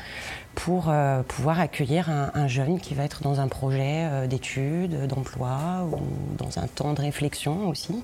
pour 0.55 0.93
pouvoir 1.27 1.59
accueillir 1.59 2.09
un, 2.09 2.31
un, 2.35 2.47
jeune 2.47 2.79
qui 2.79 2.93
va 2.93 3.03
être 3.03 3.23
dans 3.23 3.39
un 3.39 3.47
projet 3.47 4.27
d'études, 4.27 5.07
d'emploi 5.07 5.87
ou 5.91 5.97
dans 6.37 6.59
un 6.59 6.67
temps 6.67 6.93
de 6.93 7.01
réflexion 7.01 7.67
aussi. 7.69 8.03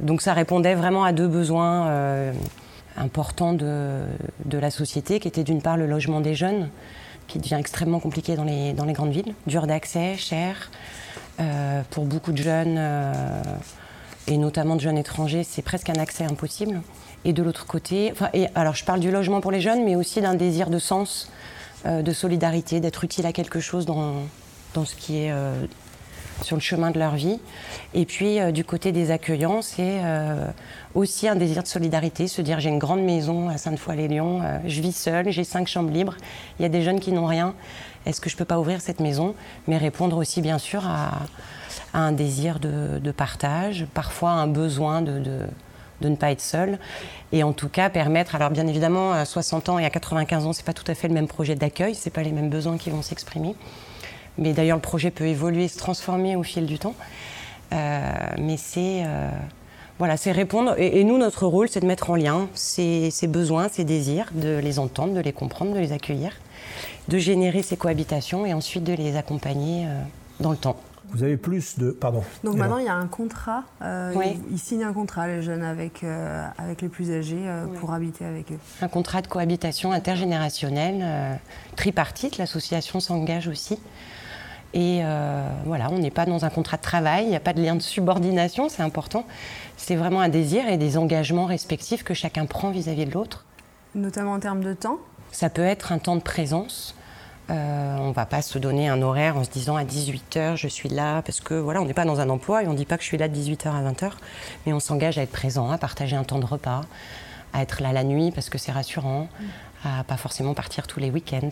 donc 0.00 0.22
ça 0.22 0.32
répondait 0.32 0.74
vraiment 0.74 1.04
à 1.04 1.12
deux 1.12 1.28
besoins 1.28 2.32
important 2.96 3.52
de, 3.52 4.06
la 4.50 4.70
société, 4.70 5.20
qui 5.20 5.28
était 5.28 5.44
d'une 5.44 5.62
part 5.62 5.76
le 5.76 5.86
logement 5.86 6.20
des 6.20 6.34
jeunes, 6.34 6.68
qui 7.26 7.38
devient 7.38 7.56
extrêmement 7.58 8.00
compliqué 8.00 8.36
dans 8.36 8.44
les, 8.44 8.92
grandes 8.92 9.12
villes, 9.12 9.34
dur 9.46 9.66
d'accès, 9.66 10.16
cher. 10.16 10.70
Euh, 11.40 11.82
pour 11.90 12.04
beaucoup 12.04 12.32
de 12.32 12.42
jeunes, 12.42 12.76
euh, 12.78 13.42
et 14.26 14.36
notamment 14.36 14.76
de 14.76 14.80
jeunes 14.80 14.98
étrangers, 14.98 15.44
c'est 15.44 15.62
presque 15.62 15.88
un 15.88 15.98
accès 15.98 16.24
impossible. 16.24 16.82
Et 17.24 17.32
de 17.32 17.42
l'autre 17.42 17.66
côté, 17.66 18.12
alors 18.54 18.74
je 18.74 18.84
parle 18.84 19.00
du 19.00 19.10
logement 19.10 19.40
pour 19.40 19.52
les 19.52 19.60
jeunes, 19.60 19.84
mais 19.84 19.96
aussi 19.96 20.20
d'un 20.20 20.34
désir 20.34 20.70
de 20.70 20.78
sens, 20.78 21.30
euh, 21.86 22.02
de 22.02 22.12
solidarité, 22.12 22.80
d'être 22.80 23.04
utile 23.04 23.26
à 23.26 23.32
quelque 23.32 23.60
chose 23.60 23.86
dans, 23.86 24.14
dans 24.74 24.84
ce 24.84 24.94
qui 24.94 25.18
est 25.18 25.32
sur 26.42 26.56
le 26.56 26.62
chemin 26.62 26.90
de 26.90 26.98
leur 26.98 27.14
vie. 27.14 27.38
Et 27.94 28.04
puis, 28.04 28.40
euh, 28.40 28.52
du 28.52 28.64
côté 28.64 28.92
des 28.92 29.10
accueillants, 29.10 29.62
c'est 29.62 30.00
euh, 30.02 30.46
aussi 30.94 31.28
un 31.28 31.36
désir 31.36 31.62
de 31.62 31.68
solidarité, 31.68 32.28
se 32.28 32.42
dire 32.42 32.60
j'ai 32.60 32.70
une 32.70 32.78
grande 32.78 33.02
maison 33.02 33.48
à 33.48 33.58
Sainte-Foy-les-Lyons, 33.58 34.42
euh, 34.42 34.58
je 34.66 34.80
vis 34.80 34.96
seule, 34.96 35.30
j'ai 35.30 35.44
cinq 35.44 35.68
chambres 35.68 35.92
libres, 35.92 36.16
il 36.58 36.62
y 36.62 36.66
a 36.66 36.68
des 36.68 36.82
jeunes 36.82 37.00
qui 37.00 37.12
n'ont 37.12 37.26
rien. 37.26 37.54
Est-ce 38.06 38.20
que 38.20 38.28
je 38.28 38.34
ne 38.34 38.38
peux 38.38 38.44
pas 38.44 38.58
ouvrir 38.58 38.80
cette 38.80 39.00
maison? 39.00 39.34
Mais 39.68 39.76
répondre 39.76 40.16
aussi, 40.16 40.40
bien 40.42 40.58
sûr, 40.58 40.86
à, 40.86 41.20
un 41.94 42.12
désir 42.12 42.58
de, 42.58 43.10
partage, 43.12 43.86
parfois 43.94 44.30
un 44.30 44.46
besoin 44.46 45.02
de 45.02 45.46
ne 46.08 46.16
pas 46.16 46.30
être 46.30 46.40
seul. 46.40 46.78
Et 47.32 47.42
en 47.42 47.52
tout 47.52 47.68
cas, 47.68 47.90
permettre. 47.90 48.34
Alors, 48.34 48.50
bien 48.50 48.66
évidemment, 48.66 49.12
à 49.12 49.24
60 49.24 49.68
ans 49.68 49.78
et 49.78 49.84
à 49.84 49.90
95 49.90 50.46
ans, 50.46 50.52
ce 50.52 50.60
n'est 50.60 50.64
pas 50.64 50.72
tout 50.72 50.90
à 50.90 50.94
fait 50.94 51.08
le 51.08 51.14
même 51.14 51.28
projet 51.28 51.54
d'accueil, 51.54 51.94
ce 51.94 52.10
pas 52.10 52.22
les 52.22 52.32
mêmes 52.32 52.50
besoins 52.50 52.78
qui 52.78 52.90
vont 52.90 53.02
s'exprimer. 53.02 53.54
Mais 54.38 54.52
d'ailleurs, 54.52 54.76
le 54.76 54.82
projet 54.82 55.10
peut 55.10 55.26
évoluer, 55.26 55.68
se 55.68 55.78
transformer 55.78 56.36
au 56.36 56.42
fil 56.42 56.66
du 56.66 56.78
temps. 56.78 56.94
Euh, 57.72 58.12
mais 58.38 58.56
c'est 58.56 59.02
euh, 59.06 59.30
répondre. 60.32 60.74
Et, 60.78 61.04
nous, 61.04 61.18
notre 61.18 61.46
rôle, 61.46 61.68
c'est 61.68 61.80
de 61.80 61.86
mettre 61.86 62.10
en 62.10 62.16
lien 62.16 62.48
ces, 62.54 63.10
besoins, 63.28 63.68
ces 63.68 63.84
désirs, 63.84 64.30
de 64.32 64.58
les 64.58 64.78
entendre, 64.78 65.14
de 65.14 65.20
les 65.20 65.32
comprendre, 65.32 65.74
de 65.74 65.78
les 65.78 65.92
accueillir, 65.92 66.32
de 67.08 67.18
générer 67.18 67.62
ces 67.62 67.76
cohabitations 67.76 68.46
et 68.46 68.52
ensuite 68.52 68.84
de 68.84 68.94
les 68.94 69.16
accompagner 69.16 69.86
euh, 69.86 70.00
dans 70.40 70.50
le 70.50 70.56
temps. 70.56 70.76
Vous 71.12 71.22
avez 71.22 71.36
plus 71.36 71.78
de. 71.78 71.90
Pardon. 71.90 72.22
Donc 72.42 72.56
maintenant, 72.56 72.78
il 72.78 72.86
y 72.86 72.88
a 72.88 72.94
un 72.94 73.06
contrat. 73.06 73.64
Ils, 73.82 74.58
signent 74.58 74.84
un 74.84 74.92
contrat, 74.92 75.26
les 75.26 75.42
jeunes, 75.42 75.62
avec, 75.62 76.04
avec 76.58 76.82
les 76.82 76.88
plus 76.88 77.10
âgés 77.10 77.44
pour 77.80 77.92
habiter 77.92 78.24
avec 78.24 78.50
eux. 78.52 78.58
Un 78.80 78.88
contrat 78.88 79.22
de 79.22 79.26
cohabitation 79.26 79.92
intergénérationnelle, 79.92 81.38
tripartite. 81.76 82.38
L'association 82.38 83.00
s'engage 83.00 83.48
aussi 83.48 83.78
et 84.74 85.00
euh, 85.02 85.46
voilà, 85.66 85.90
on 85.90 85.98
n'est 85.98 86.10
pas 86.10 86.24
dans 86.24 86.44
un 86.44 86.50
contrat 86.50 86.78
de 86.78 86.82
travail, 86.82 87.24
il 87.24 87.28
n'y 87.28 87.36
a 87.36 87.40
pas 87.40 87.52
de 87.52 87.60
lien 87.60 87.76
de 87.76 87.82
subordination, 87.82 88.68
c'est 88.68 88.82
important. 88.82 89.26
C'est 89.76 89.96
vraiment 89.96 90.20
un 90.20 90.30
désir 90.30 90.66
et 90.66 90.78
des 90.78 90.96
engagements 90.96 91.44
respectifs 91.44 92.04
que 92.04 92.14
chacun 92.14 92.46
prend 92.46 92.70
vis-à-vis 92.70 93.04
de 93.04 93.12
l'autre. 93.12 93.44
Notamment 93.94 94.32
en 94.32 94.40
termes 94.40 94.64
de 94.64 94.72
temps 94.72 94.98
Ça 95.30 95.50
peut 95.50 95.62
être 95.62 95.92
un 95.92 95.98
temps 95.98 96.16
de 96.16 96.22
présence. 96.22 96.94
Euh, 97.50 97.96
on 97.98 98.08
ne 98.08 98.14
va 98.14 98.24
pas 98.24 98.40
se 98.40 98.58
donner 98.58 98.88
un 98.88 99.02
horaire 99.02 99.36
en 99.36 99.44
se 99.44 99.50
disant 99.50 99.76
à 99.76 99.84
18h 99.84 100.56
je 100.56 100.68
suis 100.68 100.88
là 100.88 101.22
parce 101.22 101.40
que 101.40 101.54
voilà, 101.54 101.82
on 101.82 101.84
n'est 101.84 101.94
pas 101.94 102.04
dans 102.04 102.20
un 102.20 102.30
emploi 102.30 102.62
et 102.62 102.68
on 102.68 102.72
ne 102.72 102.76
dit 102.76 102.84
pas 102.84 102.96
que 102.96 103.02
je 103.02 103.08
suis 103.08 103.18
là 103.18 103.28
de 103.28 103.34
18h 103.34 103.68
à 103.68 103.82
20h, 103.92 104.12
mais 104.64 104.72
on 104.72 104.80
s'engage 104.80 105.18
à 105.18 105.22
être 105.22 105.32
présent, 105.32 105.70
à 105.70 105.78
partager 105.78 106.14
un 106.14 106.22
temps 106.22 106.38
de 106.38 106.46
repas, 106.46 106.82
à 107.52 107.62
être 107.62 107.82
là 107.82 107.92
la 107.92 108.04
nuit 108.04 108.30
parce 108.30 108.48
que 108.48 108.58
c'est 108.58 108.72
rassurant, 108.72 109.28
à 109.84 110.04
pas 110.04 110.16
forcément 110.16 110.54
partir 110.54 110.86
tous 110.86 111.00
les 111.00 111.10
week-ends. 111.10 111.50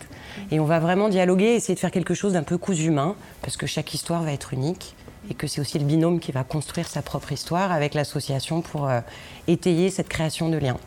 Et 0.49 0.59
on 0.59 0.65
va 0.65 0.79
vraiment 0.79 1.09
dialoguer, 1.09 1.55
essayer 1.55 1.75
de 1.75 1.79
faire 1.79 1.91
quelque 1.91 2.13
chose 2.13 2.33
d'un 2.33 2.43
peu 2.43 2.57
cousu 2.57 2.85
humain, 2.85 3.15
parce 3.41 3.57
que 3.57 3.67
chaque 3.67 3.93
histoire 3.93 4.23
va 4.23 4.31
être 4.31 4.53
unique 4.53 4.95
et 5.29 5.33
que 5.33 5.45
c'est 5.45 5.61
aussi 5.61 5.77
le 5.77 5.85
binôme 5.85 6.19
qui 6.19 6.31
va 6.31 6.43
construire 6.43 6.87
sa 6.87 7.01
propre 7.01 7.31
histoire 7.31 7.71
avec 7.71 7.93
l'association 7.93 8.61
pour 8.61 8.89
euh, 8.89 9.01
étayer 9.47 9.89
cette 9.89 10.09
création 10.09 10.49
de 10.49 10.57
liens. 10.57 10.77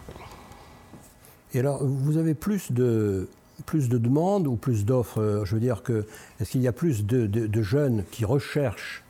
Et 1.53 1.61
alors, 1.61 1.85
vous 1.85 2.17
avez 2.17 2.35
plus 2.35 2.73
de, 2.73 3.29
plus 3.67 3.89
de 3.89 3.99
demandes 3.99 4.47
ou 4.47 4.57
plus 4.57 4.85
d'offres 4.85 5.21
euh, 5.21 5.45
Je 5.45 5.55
veux 5.55 5.61
dire 5.61 5.83
que, 5.83 6.07
est-ce 6.41 6.51
qu'il 6.51 6.63
y 6.63 6.69
a 6.69 6.73
plus 6.73 7.05
de 7.05 7.63
jeunes 7.63 8.05
qui 8.11 8.25
recherchent 8.25 9.05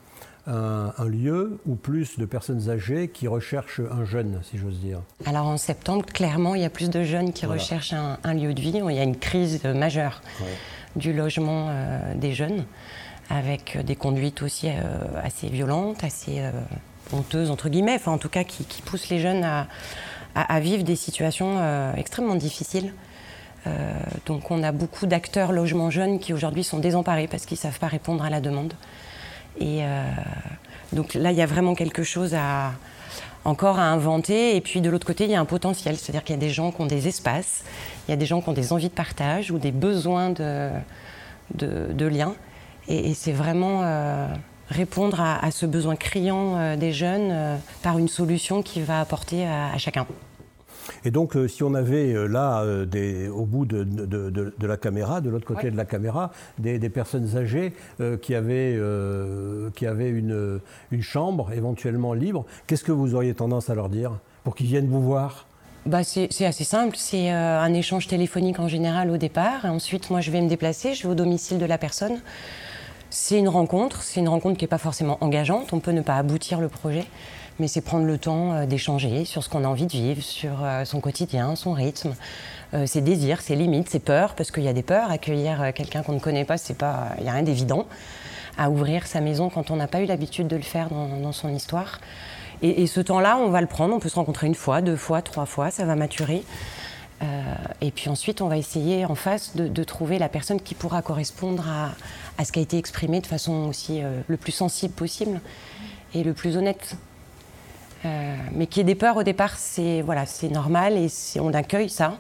un, 0.47 0.93
lieu 1.07 1.59
ou 1.67 1.75
plus 1.75 2.19
de 2.19 2.25
personnes 2.25 2.69
âgées 2.69 3.09
qui 3.09 3.29
recherchent 3.29 3.81
un 3.81 4.05
jeune, 4.05 4.41
si 4.43 4.59
j'ose 4.59 4.79
dire? 4.79 5.01
Alors 5.27 5.47
en 5.47 5.57
septembre, 5.57 6.05
clairement, 6.07 6.55
il 6.55 6.63
y 6.63 6.65
a 6.65 6.71
plus 6.71 6.91
de 6.91 7.03
jeunes 7.03 7.33
qui 7.33 7.47
recherchent 7.47 7.95
un, 7.95 8.35
lieu 8.35 8.55
de 8.55 8.61
vie. 8.61 8.73
Il 8.75 8.95
y 8.95 8.99
a 8.99 9.03
une 9.03 9.17
crise 9.17 9.65
majeure 9.65 10.21
du 10.97 11.13
logement 11.13 11.69
euh, 11.71 12.15
des 12.15 12.35
jeunes, 12.35 12.65
avec 13.31 13.79
des 13.85 13.97
conduites 13.97 14.43
aussi 14.43 14.69
euh, 14.69 14.73
assez 15.23 15.49
violentes, 15.49 16.05
assez 16.05 16.41
euh, 16.41 16.51
honteuses, 17.13 17.51
entre 17.51 17.69
guillemets, 17.69 17.97
enfin 17.97 18.13
en 18.13 18.19
tout 18.19 18.29
cas 18.29 18.45
qui, 18.45 18.65
poussent 18.83 19.09
les 19.09 19.21
jeunes 19.21 19.45
à, 19.45 20.61
vivre 20.61 20.83
des 20.83 20.97
situations 20.97 21.61
extrêmement 21.97 22.35
difficiles. 22.35 22.93
Donc 24.27 24.51
on 24.51 24.63
a 24.63 24.73
beaucoup 24.73 25.07
d'acteurs 25.07 25.53
logement 25.53 25.91
jeunes 25.91 26.19
qui 26.19 26.33
aujourd'hui 26.33 26.65
sont 26.65 26.79
désemparés 26.79 27.29
parce 27.29 27.47
qu'ils 27.47 27.57
ne 27.57 27.61
savent 27.61 27.79
pas 27.79 27.89
répondre 27.89 28.25
à 28.25 28.31
la 28.31 28.41
demande. 28.41 28.75
Et 29.59 29.85
euh, 29.85 30.03
donc 30.93 31.15
là, 31.15 31.33
il 31.33 31.39
y 31.39 31.43
a 31.43 31.47
vraiment 31.47 31.75
quelque 31.75 32.03
chose 32.03 32.35
à, 32.35 32.73
encore 33.45 33.79
à 33.79 33.85
inventer. 33.85 34.57
Et 34.57 34.61
puis 34.61 34.81
de 34.81 34.91
l'autre 34.91 35.07
côté, 35.07 35.25
il 35.25 35.31
y 35.31 35.35
a 35.35 35.41
un 35.41 35.45
potentiel. 35.45 35.97
C'est-à-dire 35.97 36.25
qu'il 36.25 36.35
y 36.35 36.39
a 36.39 36.41
des 36.41 36.51
gens 36.51 36.73
qui 36.73 36.81
ont 36.81 36.87
des 36.87 37.09
espaces, 37.09 37.65
il 38.07 38.11
y 38.11 38.15
a 38.15 38.17
des 38.17 38.27
gens 38.27 38.41
qui 38.41 38.49
ont 38.49 38.55
des 38.55 38.73
envies 38.73 38.89
de 38.89 38.95
partage 38.95 39.51
ou 39.51 39.59
des 39.59 39.73
besoins 39.73 40.31
de, 40.31 40.71
de, 41.55 42.07
liens. 42.07 42.35
Et, 42.89 43.15
c'est 43.15 43.33
vraiment 43.33 43.83
euh, 43.83 44.27
répondre 44.69 45.21
à, 45.21 45.51
ce 45.51 45.67
besoin 45.67 45.97
criant 45.97 46.57
euh, 46.57 46.77
des 46.77 46.93
jeunes 46.93 47.59
par 47.83 47.99
une 47.99 48.09
solution 48.09 48.63
qui 48.63 48.83
va 48.83 49.01
apporter 49.01 49.47
à 49.47 49.77
chacun. 49.79 50.07
Et 51.05 51.11
donc, 51.11 51.37
euh, 51.37 51.49
si 51.49 51.63
on 51.63 51.75
avait 51.75 52.13
euh, 52.13 52.27
là, 52.27 52.63
euh, 52.63 53.29
au 53.31 53.45
bout 53.45 53.65
de, 53.67 54.67
la 54.67 54.77
caméra, 54.77 55.21
de 55.21 55.31
l'autre 55.31 55.47
côté 55.47 55.71
de 55.71 55.77
la 55.77 55.85
caméra, 55.85 56.31
des, 56.59 56.79
personnes 56.89 57.37
âgées 57.37 57.73
qui 58.23 58.35
avaient, 58.35 58.79
qui 59.75 59.87
avaient 59.87 60.11
une, 60.11 60.61
chambre 61.01 61.53
éventuellement 61.53 62.15
libre, 62.15 62.45
qu'est-ce 62.67 62.85
que 62.85 62.93
vous 62.93 63.15
auriez 63.15 63.35
tendance 63.35 63.71
à 63.71 63.75
leur 63.75 63.89
dire 63.89 64.13
pour 64.43 64.55
qu'ils 64.55 64.67
viennent 64.67 64.89
vous 64.89 65.03
voir? 65.03 65.47
Bah 65.87 66.03
c'est 66.03 66.47
assez 66.47 66.65
simple, 66.65 66.97
c'est 66.97 67.31
un 67.31 67.73
échange 67.75 68.07
téléphonique 68.07 68.59
en 68.59 68.69
général 68.69 69.11
au 69.11 69.17
départ. 69.17 69.65
Ensuite, 69.65 70.11
moi, 70.11 70.21
je 70.21 70.31
vais 70.31 70.41
me 70.41 70.49
déplacer, 70.49 70.95
je 70.95 71.03
vais 71.03 71.13
au 71.13 71.15
domicile 71.15 71.59
de 71.59 71.67
la 71.67 71.79
personne. 71.79 72.21
C'est 73.11 73.39
une 73.39 73.49
rencontre, 73.49 74.03
c'est 74.03 74.21
une 74.21 74.29
rencontre 74.29 74.57
qui 74.59 74.65
n'est 74.65 74.69
pas 74.69 74.79
forcément 74.79 75.19
engageante, 75.21 75.73
on 75.73 75.81
peut 75.81 75.93
ne 75.93 76.01
pas 76.01 76.17
aboutir 76.17 76.61
le 76.61 76.69
projet 76.69 77.05
mais 77.59 77.69
c'est 77.69 77.81
prendre 77.81 78.05
le 78.05 78.19
temps 78.19 78.53
euh, 78.53 78.67
d'échanger 78.67 79.25
sur 79.25 79.43
ce 79.43 79.49
qu'on 79.49 79.65
a 79.65 79.69
envie 79.69 79.87
de 79.87 79.93
vivre, 79.93 80.23
sur 80.23 80.65
euh, 80.65 80.85
son 80.85 81.01
quotidien, 81.01 81.55
son 81.57 81.73
rythme, 81.73 82.15
euh, 82.75 82.87
ses 82.87 83.01
désirs, 83.01 83.41
ses 83.41 83.55
limites, 83.55 83.89
ses 83.89 84.01
peurs, 84.01 84.35
parce 84.35 84.51
qu'il 84.51 84.65
y 84.65 84.69
a 84.69 84.73
des 84.73 84.83
peurs. 84.83 85.11
Accueillir 85.11 85.73
quelqu'un 85.75 86.03
qu'on 86.03 86.15
ne 86.15 86.21
connaît 86.21 86.45
pas, 86.45 86.57
il 87.19 87.23
n'y 87.23 87.29
a 87.29 87.33
rien 87.33 87.43
d'évident. 87.43 87.87
À 88.57 88.71
ouvrir 88.71 89.07
sa 89.07 89.21
maison 89.21 89.51
quand 89.51 89.71
on 89.71 89.77
n'a 89.77 89.89
pas 89.89 90.01
eu 90.01 90.07
l'habitude 90.07 90.47
de 90.47 90.57
le 90.57 90.63
faire 90.63 90.89
dans, 90.89 91.33
son 91.33 91.49
histoire. 91.49 92.01
Et, 92.63 92.87
ce 92.87 93.01
temps-là, 93.01 93.37
on 93.37 93.49
va 93.49 93.61
le 93.61 93.67
prendre. 93.67 93.95
On 93.95 93.99
peut 93.99 94.09
se 94.09 94.15
rencontrer 94.15 94.47
une 94.47 94.55
fois, 94.55 94.81
deux 94.81 94.97
fois, 94.97 95.23
trois 95.23 95.45
fois, 95.45 95.73
ça 95.73 95.85
va 95.85 95.97
maturer. 95.97 96.45
et 97.81 97.91
puis 97.91 98.09
ensuite, 98.09 98.43
on 98.43 98.49
va 98.49 98.57
essayer 98.57 99.07
en 99.07 99.17
face 99.17 99.57
de, 99.57 99.85
trouver 99.85 100.21
la 100.21 100.29
personne 100.29 100.61
qui 100.61 100.77
pourra 100.77 101.03
correspondre 101.03 101.69
à, 101.69 101.91
à, 102.41 102.45
ce 102.45 102.53
qui 102.53 102.61
a 102.61 102.63
été 102.63 102.79
exprimé 102.79 103.21
de 103.21 103.27
façon 103.27 103.67
aussi 103.67 104.01
le 104.29 104.37
plus 104.37 104.53
sensible 104.53 104.95
possible 104.95 105.41
et 106.15 106.23
le 106.23 106.33
plus 106.33 106.57
honnête 106.57 106.97
euh, 108.05 108.37
mais 108.53 108.67
qu'il 108.67 108.79
y 108.79 108.81
ait 108.83 108.85
des 108.85 108.95
peurs 108.95 109.17
au 109.17 109.23
départ, 109.23 109.57
c'est 109.57 110.03
voilà, 110.03 110.25
normal 110.51 110.97
et 110.97 111.09
on 111.41 111.53
accueille 111.53 111.89
ça. 111.89 112.19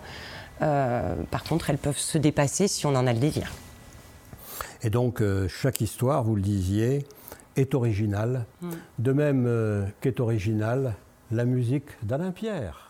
Euh, 0.62 1.14
par 1.30 1.44
contre, 1.44 1.70
elles 1.70 1.78
peuvent 1.78 1.98
se 1.98 2.18
dépasser 2.18 2.68
si 2.68 2.86
on 2.86 2.94
en 2.94 3.06
a 3.06 3.12
le 3.12 3.18
désir. 3.18 3.52
Et 4.82 4.90
donc, 4.90 5.22
chaque 5.48 5.80
histoire, 5.80 6.22
vous 6.24 6.36
le 6.36 6.42
disiez, 6.42 7.06
est 7.56 7.74
originale, 7.74 8.44
mm. 8.60 8.70
de 8.98 9.12
même 9.12 9.92
qu'est 10.00 10.20
originale 10.20 10.94
la 11.30 11.44
musique 11.44 11.86
d'Alain 12.02 12.32
Pierre. 12.32 12.83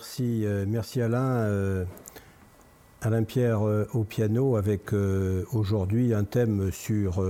Merci, 0.00 0.46
euh, 0.46 0.64
merci 0.66 1.02
Alain. 1.02 1.40
Euh, 1.40 1.84
Alain 3.02 3.22
Pierre 3.22 3.66
euh, 3.66 3.86
au 3.92 4.02
piano 4.02 4.56
avec 4.56 4.94
aujourd'hui 5.52 6.14
un 6.14 6.24
thème 6.24 6.72
sur. 6.72 7.22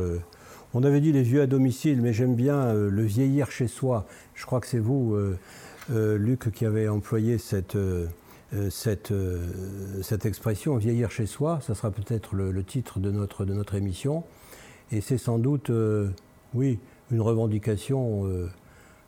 on 0.72 0.84
avait 0.84 1.00
dit 1.00 1.10
les 1.10 1.24
vieux 1.24 1.42
à 1.42 1.48
domicile, 1.48 2.00
mais 2.00 2.12
j'aime 2.12 2.36
bien 2.36 2.72
le 2.72 3.02
vieillir 3.02 3.50
chez 3.50 3.66
soi. 3.66 4.06
Je 4.34 4.46
crois 4.46 4.60
que 4.60 4.68
c'est 4.68 4.78
vous, 4.78 5.16
Luc, 5.88 6.52
qui 6.52 6.64
avez 6.64 6.88
employé 6.88 7.38
cette, 7.38 7.76
expression, 10.24 10.76
vieillir 10.76 11.10
chez 11.10 11.26
soi. 11.26 11.58
Ça 11.66 11.74
sera 11.74 11.90
peut-être 11.90 12.36
le, 12.36 12.62
titre 12.62 13.00
de 13.00 13.10
notre, 13.10 13.44
de 13.44 13.52
notre 13.52 13.74
émission. 13.74 14.22
Et 14.92 15.00
c'est 15.00 15.18
sans 15.18 15.40
doute, 15.40 15.72
oui, 16.54 16.78
une 17.10 17.20
revendication 17.20 18.28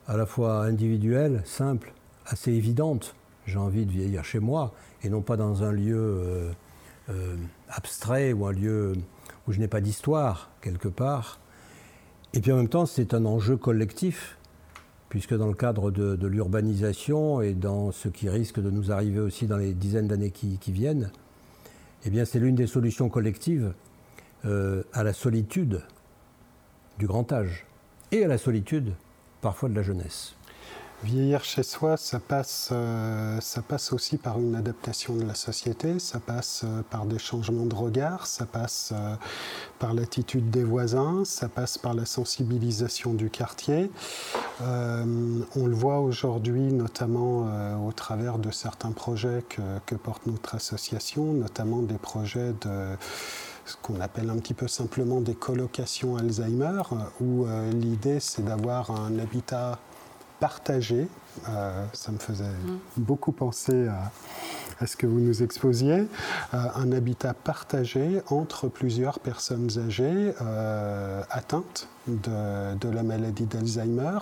à 0.09 0.17
la 0.17 0.27
fois 0.27 0.65
individuelle, 0.65 1.43
simple, 1.45 1.93
assez 2.27 2.51
évidente. 2.51 3.15
J'ai 3.47 3.59
envie 3.59 3.87
de 3.87 3.91
vieillir 3.91 4.25
chez 4.25 4.39
moi 4.39 4.73
et 5.03 5.09
non 5.09 5.21
pas 5.21 5.37
dans 5.37 5.63
un 5.65 5.73
lieu 5.73 5.99
euh, 5.99 6.53
euh, 7.11 7.37
abstrait 7.69 8.33
ou 8.33 8.47
un 8.47 8.53
lieu 8.53 8.93
où 9.47 9.53
je 9.53 9.59
n'ai 9.59 9.69
pas 9.69 9.81
d'histoire 9.81 10.51
quelque 10.61 10.89
part. 10.89 11.41
Et 12.35 12.41
puis 12.41 12.53
en 12.53 12.57
même 12.57 12.69
temps, 12.69 12.87
c'est 12.87 13.13
un 13.15 13.27
enjeu 13.27 13.57
collectif, 13.57 14.39
puisque 15.09 15.37
dans 15.37 15.49
le 15.49 15.55
cadre 15.55 15.91
de, 15.91 16.27
l'urbanisation 16.27 17.43
et 17.43 17.53
dans 17.53 17.93
ce 17.93 18.09
qui 18.09 18.29
risque 18.31 18.61
de 18.61 18.71
nous 18.71 18.91
arriver 18.91 19.21
aussi 19.21 19.47
dans 19.47 19.59
les 19.59 19.75
dizaines 19.75 20.09
d'années 20.09 20.31
qui, 20.31 20.59
viennent, 20.69 21.11
eh 22.05 22.11
bien 22.11 22.25
c'est 22.25 22.39
l'une 22.39 22.55
des 22.55 22.67
solutions 22.67 23.11
collectives 23.11 23.75
euh, 24.45 24.83
à 24.93 25.03
la 25.03 25.13
solitude 25.13 25.83
du 26.99 27.07
grand 27.07 27.31
âge 27.33 27.67
et 28.13 28.25
à 28.25 28.29
la 28.29 28.39
solitude 28.39 28.95
parfois 29.43 29.69
de 29.69 29.75
la 29.75 29.83
jeunesse. 29.83 30.35
Vieillir 31.03 31.43
chez 31.43 31.65
soi, 31.65 31.97
ça 31.97 32.21
passe, 32.21 32.69
euh, 32.71 33.41
ça 33.41 33.61
passe 33.61 33.93
aussi 33.93 34.19
par 34.19 34.39
une 34.39 34.55
adaptation 34.55 35.17
de 35.17 35.25
la 35.25 35.35
société, 35.35 35.99
ça 35.99 36.21
passe 36.21 36.63
euh, 36.65 36.83
par 36.91 37.07
des 37.07 37.19
changements 37.19 37.67
de 37.67 37.75
regard, 37.75 38.29
ça 38.29 38.47
passe 38.47 38.93
euh, 38.93 39.17
par 39.81 39.95
l'attitude 39.95 40.49
des 40.51 40.63
voisins, 40.63 41.25
ça 41.25 41.49
passe 41.49 41.77
par 41.77 41.95
la 41.95 42.07
sensibilisation 42.07 43.15
du 43.15 43.31
quartier. 43.31 43.91
on 44.61 45.67
le 45.67 45.75
voit 45.75 45.99
aujourd'hui 45.99 46.73
notamment 46.73 47.49
au 47.85 47.91
travers 47.91 48.39
de 48.39 48.53
certains 48.53 48.93
projets 48.93 49.43
que, 49.49 49.63
que, 49.87 49.97
porte 49.97 50.27
notre 50.27 50.55
association, 50.55 51.33
notamment 51.33 51.83
des 51.83 51.99
projets 51.99 52.55
de 52.61 52.97
ce 53.65 53.75
qu'on 53.83 54.01
appelle 54.01 54.31
un 54.31 54.37
petit 54.37 54.55
peu 54.55 54.69
simplement 54.69 55.21
des 55.21 55.35
colocations 55.35 56.17
Alzheimer, 56.17 56.83
où 57.21 57.47
l'idée 57.73 58.21
c'est 58.21 58.45
d'avoir 58.45 58.93
un 58.93 59.19
habitat 59.19 59.81
partagé. 60.43 61.07
Euh, 61.49 61.85
ça 61.93 62.11
me 62.11 62.19
faisait 62.19 62.45
mm. 62.45 62.79
beaucoup 62.97 63.31
penser 63.31 63.87
à, 63.87 64.87
ce 64.89 64.97
que 64.97 65.07
vous 65.07 65.21
nous 65.21 65.45
exposiez. 65.45 66.01
Euh, 66.53 66.57
un 66.75 66.91
habitat 66.91 67.33
partagé 67.33 68.21
entre 68.27 68.67
plusieurs 68.67 69.21
personnes 69.21 69.71
âgées 69.79 70.35
euh, 70.43 71.23
atteintes 71.31 71.87
de, 72.09 72.75
de, 72.75 72.89
la 72.89 73.05
maladie 73.05 73.47
d'Alzheimer, 73.47 74.19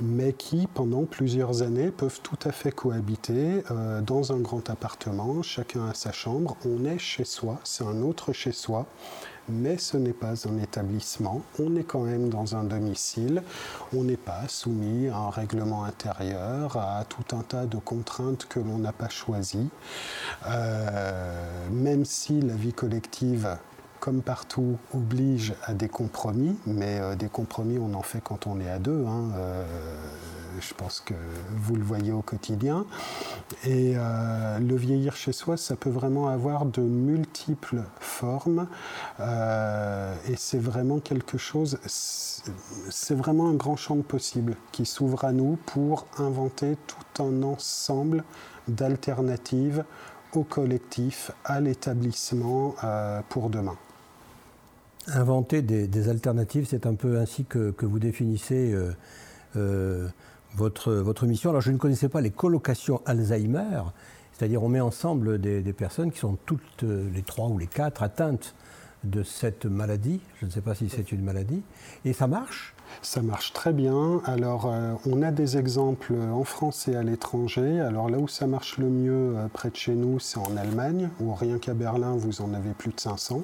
mais 0.00 0.32
qui, 0.32 0.66
pendant 0.72 1.04
plusieurs 1.04 1.60
années, 1.60 1.90
peuvent 1.90 2.22
tout 2.22 2.38
à 2.46 2.52
fait 2.52 2.72
cohabiter 2.72 3.62
dans 4.06 4.32
un 4.32 4.38
grand 4.38 4.70
appartement, 4.70 5.42
chacun 5.42 5.88
a 5.88 5.92
sa 5.92 6.12
chambre. 6.12 6.56
On 6.64 6.86
est 6.86 6.98
chez 6.98 7.24
soi, 7.24 7.58
c'est 7.64 7.84
un 7.84 8.00
autre 8.00 8.32
chez 8.32 8.52
soi 8.52 8.86
mais 9.48 9.78
ce 9.78 9.96
n'est 9.96 10.12
pas 10.12 10.46
un 10.48 10.58
établissement, 10.58 11.42
on 11.58 11.76
est 11.76 11.84
quand 11.84 12.02
même 12.02 12.28
dans 12.28 12.56
un 12.56 12.64
domicile, 12.64 13.42
on 13.94 14.04
n'est 14.04 14.16
pas 14.16 14.48
soumis 14.48 15.08
à 15.08 15.16
un 15.16 15.30
règlement 15.30 15.84
intérieur, 15.84 16.76
à 16.76 17.04
tout 17.04 17.36
un 17.36 17.42
tas 17.42 17.66
de 17.66 17.76
contraintes 17.76 18.46
que 18.48 18.60
l'on 18.60 18.78
n'a 18.78 18.92
pas 18.92 19.08
choisies, 19.08 19.68
euh, 20.46 21.68
même 21.70 22.04
si 22.04 22.40
la 22.40 22.54
vie 22.54 22.72
collective 22.72 23.56
comme 24.02 24.20
partout, 24.20 24.78
oblige 24.92 25.54
à 25.64 25.74
des 25.74 25.88
compromis, 25.88 26.56
mais 26.66 26.98
euh, 26.98 27.14
des 27.14 27.28
compromis, 27.28 27.78
on 27.78 27.94
en 27.94 28.02
fait 28.02 28.20
quand 28.20 28.48
on 28.48 28.58
est 28.58 28.68
à 28.68 28.80
deux. 28.80 29.04
Hein, 29.06 29.30
euh, 29.36 29.64
je 30.60 30.74
pense 30.74 31.00
que 31.00 31.14
vous 31.50 31.76
le 31.76 31.82
voyez 31.82 32.12
au 32.12 32.22
quotidien. 32.22 32.86
Et 33.64 33.94
euh, 33.96 34.58
le 34.58 34.76
vieillir 34.76 35.16
chez 35.16 35.32
soi, 35.32 35.56
ça 35.56 35.76
peut 35.76 35.90
vraiment 35.90 36.28
avoir 36.28 36.64
de 36.66 36.82
multiples 36.82 37.82
formes. 38.00 38.68
et 39.20 40.36
c'est 40.36 40.58
vraiment 40.58 40.98
quelque 40.98 41.38
chose, 41.38 41.78
c'est 41.86 43.14
vraiment 43.14 43.48
un 43.48 43.54
grand 43.54 43.76
champ 43.76 43.96
de 43.96 44.02
possibles 44.02 44.56
qui 44.72 44.86
s'ouvre 44.86 45.24
à 45.24 45.32
nous 45.32 45.58
pour 45.66 46.06
inventer 46.18 46.76
tout 46.86 47.22
un 47.22 47.42
ensemble 47.42 48.24
d'alternatives 48.68 49.84
au 50.34 50.44
collectif, 50.44 51.30
à 51.44 51.60
l'établissement 51.60 52.74
pour 53.28 53.50
demain. 53.50 53.76
Inventer 55.08 55.62
des, 55.62 56.08
alternatives, 56.08 56.66
c'est 56.70 56.86
un 56.86 56.94
peu 56.94 57.18
ainsi 57.18 57.44
que, 57.44 57.74
vous 57.80 57.98
définissez 57.98 58.72
euh, 58.72 58.92
euh, 59.56 60.08
votre, 60.54 61.26
mission. 61.26 61.50
Alors 61.50 61.62
je 61.62 61.70
ne 61.70 61.78
connaissais 61.78 62.08
pas 62.08 62.20
les 62.20 62.30
colocations 62.30 63.00
Alzheimer, 63.06 63.82
c'est-à-dire 64.32 64.62
on 64.62 64.68
met 64.68 64.80
ensemble 64.80 65.40
des, 65.40 65.72
personnes 65.72 66.10
qui 66.10 66.18
sont 66.18 66.36
toutes 66.46 66.84
euh, 66.84 67.08
les 67.14 67.22
trois 67.22 67.48
ou 67.48 67.58
les 67.58 67.66
quatre 67.66 68.02
atteintes 68.02 68.54
de 69.04 69.22
cette 69.22 69.66
maladie. 69.66 70.20
Je 70.40 70.46
ne 70.46 70.50
sais 70.50 70.60
pas 70.60 70.74
si 70.74 70.88
c'est 70.88 71.12
une 71.12 71.22
maladie. 71.22 71.62
Et 72.04 72.12
ça 72.12 72.26
marche? 72.26 72.74
Ça 73.00 73.22
marche 73.22 73.52
très 73.52 73.72
bien. 73.72 74.20
Alors, 74.26 74.66
euh, 74.66 74.94
on 75.06 75.22
a 75.22 75.30
des 75.30 75.56
exemples 75.56 76.14
en 76.14 76.44
France 76.44 76.86
et 76.88 76.94
à 76.94 77.02
l'étranger. 77.02 77.80
Alors, 77.80 78.10
là 78.10 78.18
où 78.18 78.28
ça 78.28 78.46
marche 78.46 78.78
le 78.78 78.88
mieux 78.90 79.34
euh, 79.36 79.48
près 79.48 79.70
de 79.70 79.76
chez 79.76 79.94
nous, 79.94 80.20
c'est 80.20 80.38
en 80.38 80.56
Allemagne, 80.56 81.08
où 81.20 81.32
rien 81.34 81.58
qu'à 81.58 81.74
Berlin, 81.74 82.14
vous 82.16 82.42
en 82.42 82.52
avez 82.54 82.72
plus 82.72 82.92
de 82.92 83.00
500. 83.00 83.42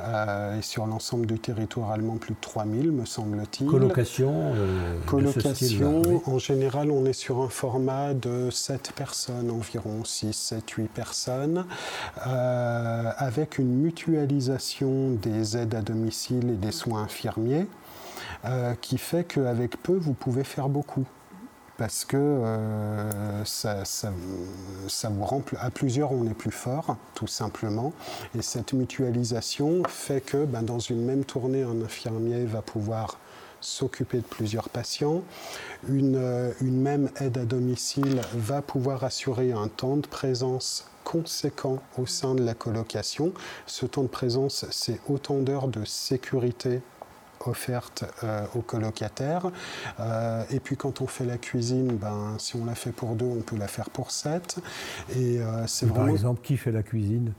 Euh, 0.00 0.58
et 0.58 0.62
sur 0.62 0.86
l'ensemble 0.86 1.26
du 1.26 1.38
territoire 1.38 1.90
allemand, 1.90 2.16
plus 2.16 2.34
de 2.34 2.40
3000, 2.40 2.92
me 2.92 3.04
semble-t-il. 3.04 3.66
Colocation 3.68 4.52
Colocation, 5.06 6.22
en 6.26 6.38
général, 6.38 6.90
on 6.90 7.04
est 7.04 7.12
sur 7.12 7.42
un 7.42 7.48
format 7.48 8.14
de 8.14 8.50
7 8.50 8.92
personnes 8.94 9.50
environ, 9.50 10.04
6, 10.04 10.32
7, 10.32 10.70
8 10.70 10.88
personnes, 10.88 11.64
avec 12.16 13.58
une 13.58 13.74
mutualisation 13.74 15.10
des 15.10 15.56
aides 15.56 15.74
à 15.74 15.82
domicile 15.82 16.50
et 16.50 16.56
des 16.56 16.72
soins 16.72 17.02
infirmiers. 17.02 17.66
Euh, 18.44 18.74
qui 18.80 18.98
fait 18.98 19.24
qu'avec 19.24 19.82
peu, 19.82 19.94
vous 19.94 20.14
pouvez 20.14 20.44
faire 20.44 20.68
beaucoup. 20.68 21.04
Parce 21.78 22.04
que 22.04 22.16
euh, 22.16 23.44
ça, 23.44 24.10
vous 25.10 25.24
rend 25.24 25.42
à 25.60 25.70
plusieurs, 25.70 26.10
on 26.10 26.26
est 26.26 26.34
plus 26.34 26.50
fort, 26.50 26.96
tout 27.14 27.28
simplement. 27.28 27.92
Et 28.36 28.42
cette 28.42 28.72
mutualisation 28.72 29.84
fait 29.88 30.20
que 30.20 30.44
ben, 30.44 30.62
dans 30.62 30.80
une 30.80 31.04
même 31.04 31.24
tournée, 31.24 31.62
un 31.62 31.80
infirmier 31.80 32.44
va 32.46 32.62
pouvoir 32.62 33.16
s'occuper 33.60 34.18
de 34.18 34.24
plusieurs 34.24 34.68
patients. 34.68 35.22
Euh, 35.88 36.52
une, 36.60 36.82
même 36.82 37.10
aide 37.20 37.38
à 37.38 37.44
domicile 37.44 38.22
va 38.34 38.60
pouvoir 38.60 39.04
assurer 39.04 39.52
un 39.52 39.68
temps 39.68 39.98
de 39.98 40.06
présence 40.06 40.90
conséquent 41.04 41.78
au 41.96 42.06
sein 42.06 42.34
de 42.34 42.42
la 42.42 42.54
colocation. 42.54 43.32
Ce 43.66 43.86
temps 43.86 44.02
de 44.02 44.08
présence, 44.08 44.66
c'est 44.72 45.00
autant 45.08 45.38
d'heures 45.38 45.68
de 45.68 45.84
sécurité 45.84 46.82
offerte 47.46 48.04
euh, 48.24 48.44
aux 48.54 48.62
colocataires. 48.62 49.50
Euh, 50.00 50.42
et 50.50 50.60
puis 50.60 50.76
quand 50.76 51.00
on 51.00 51.06
fait 51.06 51.24
la 51.24 51.38
cuisine, 51.38 51.96
ben, 51.96 52.34
si 52.38 52.56
on 52.56 52.64
la 52.64 52.74
fait 52.74 52.92
pour 52.92 53.14
deux, 53.14 53.26
on 53.26 53.40
peut 53.40 53.56
la 53.56 53.68
faire 53.68 53.90
pour 53.90 54.10
sept. 54.10 54.58
Et 55.16 55.38
euh, 55.38 55.66
c'est 55.66 55.86
vraiment... 55.86 56.06
Par 56.06 56.14
exemple, 56.14 56.40
qui 56.42 56.56
fait 56.56 56.72
la 56.72 56.82
cuisine? 56.82 57.32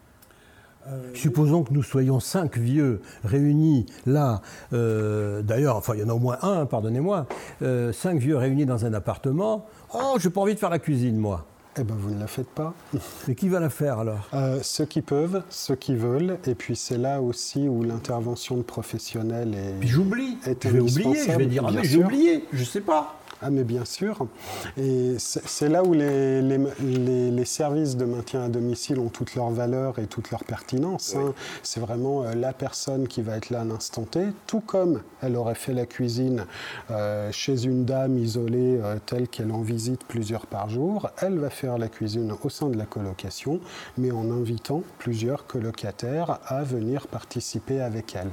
Supposons 1.13 1.63
que 1.63 1.71
nous 1.71 1.83
soyons 1.83 2.19
cinq 2.19 2.57
vieux 2.57 3.03
réunis 3.23 3.85
là, 4.07 4.41
d'ailleurs, 4.71 5.75
enfin 5.75 5.93
il 5.93 5.99
y 5.99 6.03
en 6.03 6.09
a 6.09 6.13
au 6.13 6.19
moins 6.19 6.39
un, 6.41 6.65
pardonnez-moi, 6.65 7.27
cinq 7.91 8.17
vieux 8.19 8.38
réunis 8.38 8.65
dans 8.65 8.85
un 8.85 8.93
appartement. 8.95 9.67
Oh, 9.93 10.15
j'ai 10.17 10.31
pas 10.31 10.41
envie 10.41 10.55
de 10.55 10.59
faire 10.59 10.71
la 10.71 10.79
cuisine, 10.79 11.15
moi. 11.15 11.45
Eh 11.77 11.84
bien, 11.84 11.95
vous 11.97 12.13
ne 12.13 12.19
la 12.19 12.27
faites 12.27 12.49
pas. 12.49 12.73
Mais 13.27 13.36
qui 13.36 13.47
va 13.47 13.60
la 13.60 13.69
faire 13.69 13.99
alors? 13.99 14.27
Euh, 14.34 14.60
Ceux 14.63 14.86
qui 14.86 15.01
peuvent, 15.01 15.43
ceux 15.49 15.75
qui 15.75 15.95
veulent. 15.95 16.38
Et 16.47 16.55
puis 16.55 16.75
c'est 16.75 16.97
là 16.97 17.21
aussi 17.21 17.67
où 17.67 17.84
l'intervention 17.84 18.58
de 18.58 18.63
professionnels 18.63 19.53
est. 19.53 19.79
Puis 19.79 19.88
j'oublie. 19.89 20.38
Je 20.45 20.69
vais 20.69 20.79
oublier. 20.79 21.15
Je 21.27 21.38
vais 21.38 21.45
dire 21.45 21.63
ah 21.67 21.71
mais 21.71 21.84
j'ai 21.84 22.03
oublié. 22.03 22.45
Je 22.51 22.63
sais 22.63 22.82
pas. 22.82 23.18
Ah 23.41 23.52
mais 23.52 23.63
bien 23.63 23.86
sûr. 23.86 24.28
Et 24.78 25.15
c'est 25.17 25.69
là 25.69 25.82
où 25.84 25.93
les, 25.93 26.41
les, 26.41 27.45
services 27.45 27.95
de 27.95 28.04
maintien 28.04 28.43
à 28.43 28.49
domicile 28.49 28.99
ont 28.99 29.08
toute 29.08 29.34
leur 29.36 29.49
valeur 29.49 29.97
et 29.97 30.08
toute 30.08 30.30
leur 30.30 30.43
pertinence. 30.43 31.15
Hein. 31.15 31.34
C'est 31.63 31.80
vraiment 31.80 32.23
euh, 32.23 32.34
la 32.36 32.52
personne 32.52 33.08
qui 33.08 33.21
va 33.21 33.38
être 33.38 33.49
là 33.49 33.62
à 33.62 33.63
l'instant 33.63 34.04
T, 34.04 34.28
tout 34.45 34.60
comme 34.60 35.02
elle 35.21 35.38
aurait 35.38 35.56
fait 35.56 35.73
la 35.73 35.86
cuisine 35.86 36.45
euh, 36.91 37.32
chez 37.32 37.63
une 37.63 37.86
dame 37.86 38.17
isolée 38.17 38.78
euh, 38.84 38.97
telle 39.06 39.30
qu'elle 39.30 39.52
en 39.52 39.62
visite 39.62 40.04
plusieurs 40.04 40.45
par 40.45 40.69
jour. 40.69 41.10
Elle 41.21 41.39
va 41.39 41.49
faire 41.49 41.78
la 41.78 41.88
cuisine 41.88 42.34
au 42.43 42.49
sein 42.49 42.67
de 42.67 42.78
la 42.78 42.86
colocation, 42.86 43.62
mais 43.97 44.12
en 44.12 44.32
invitant 44.32 44.84
plusieurs 44.97 45.47
colocataires 45.47 46.39
à 46.45 46.63
venir 46.63 47.08
participer 47.08 47.80
avec 47.80 48.17
elle. 48.17 48.32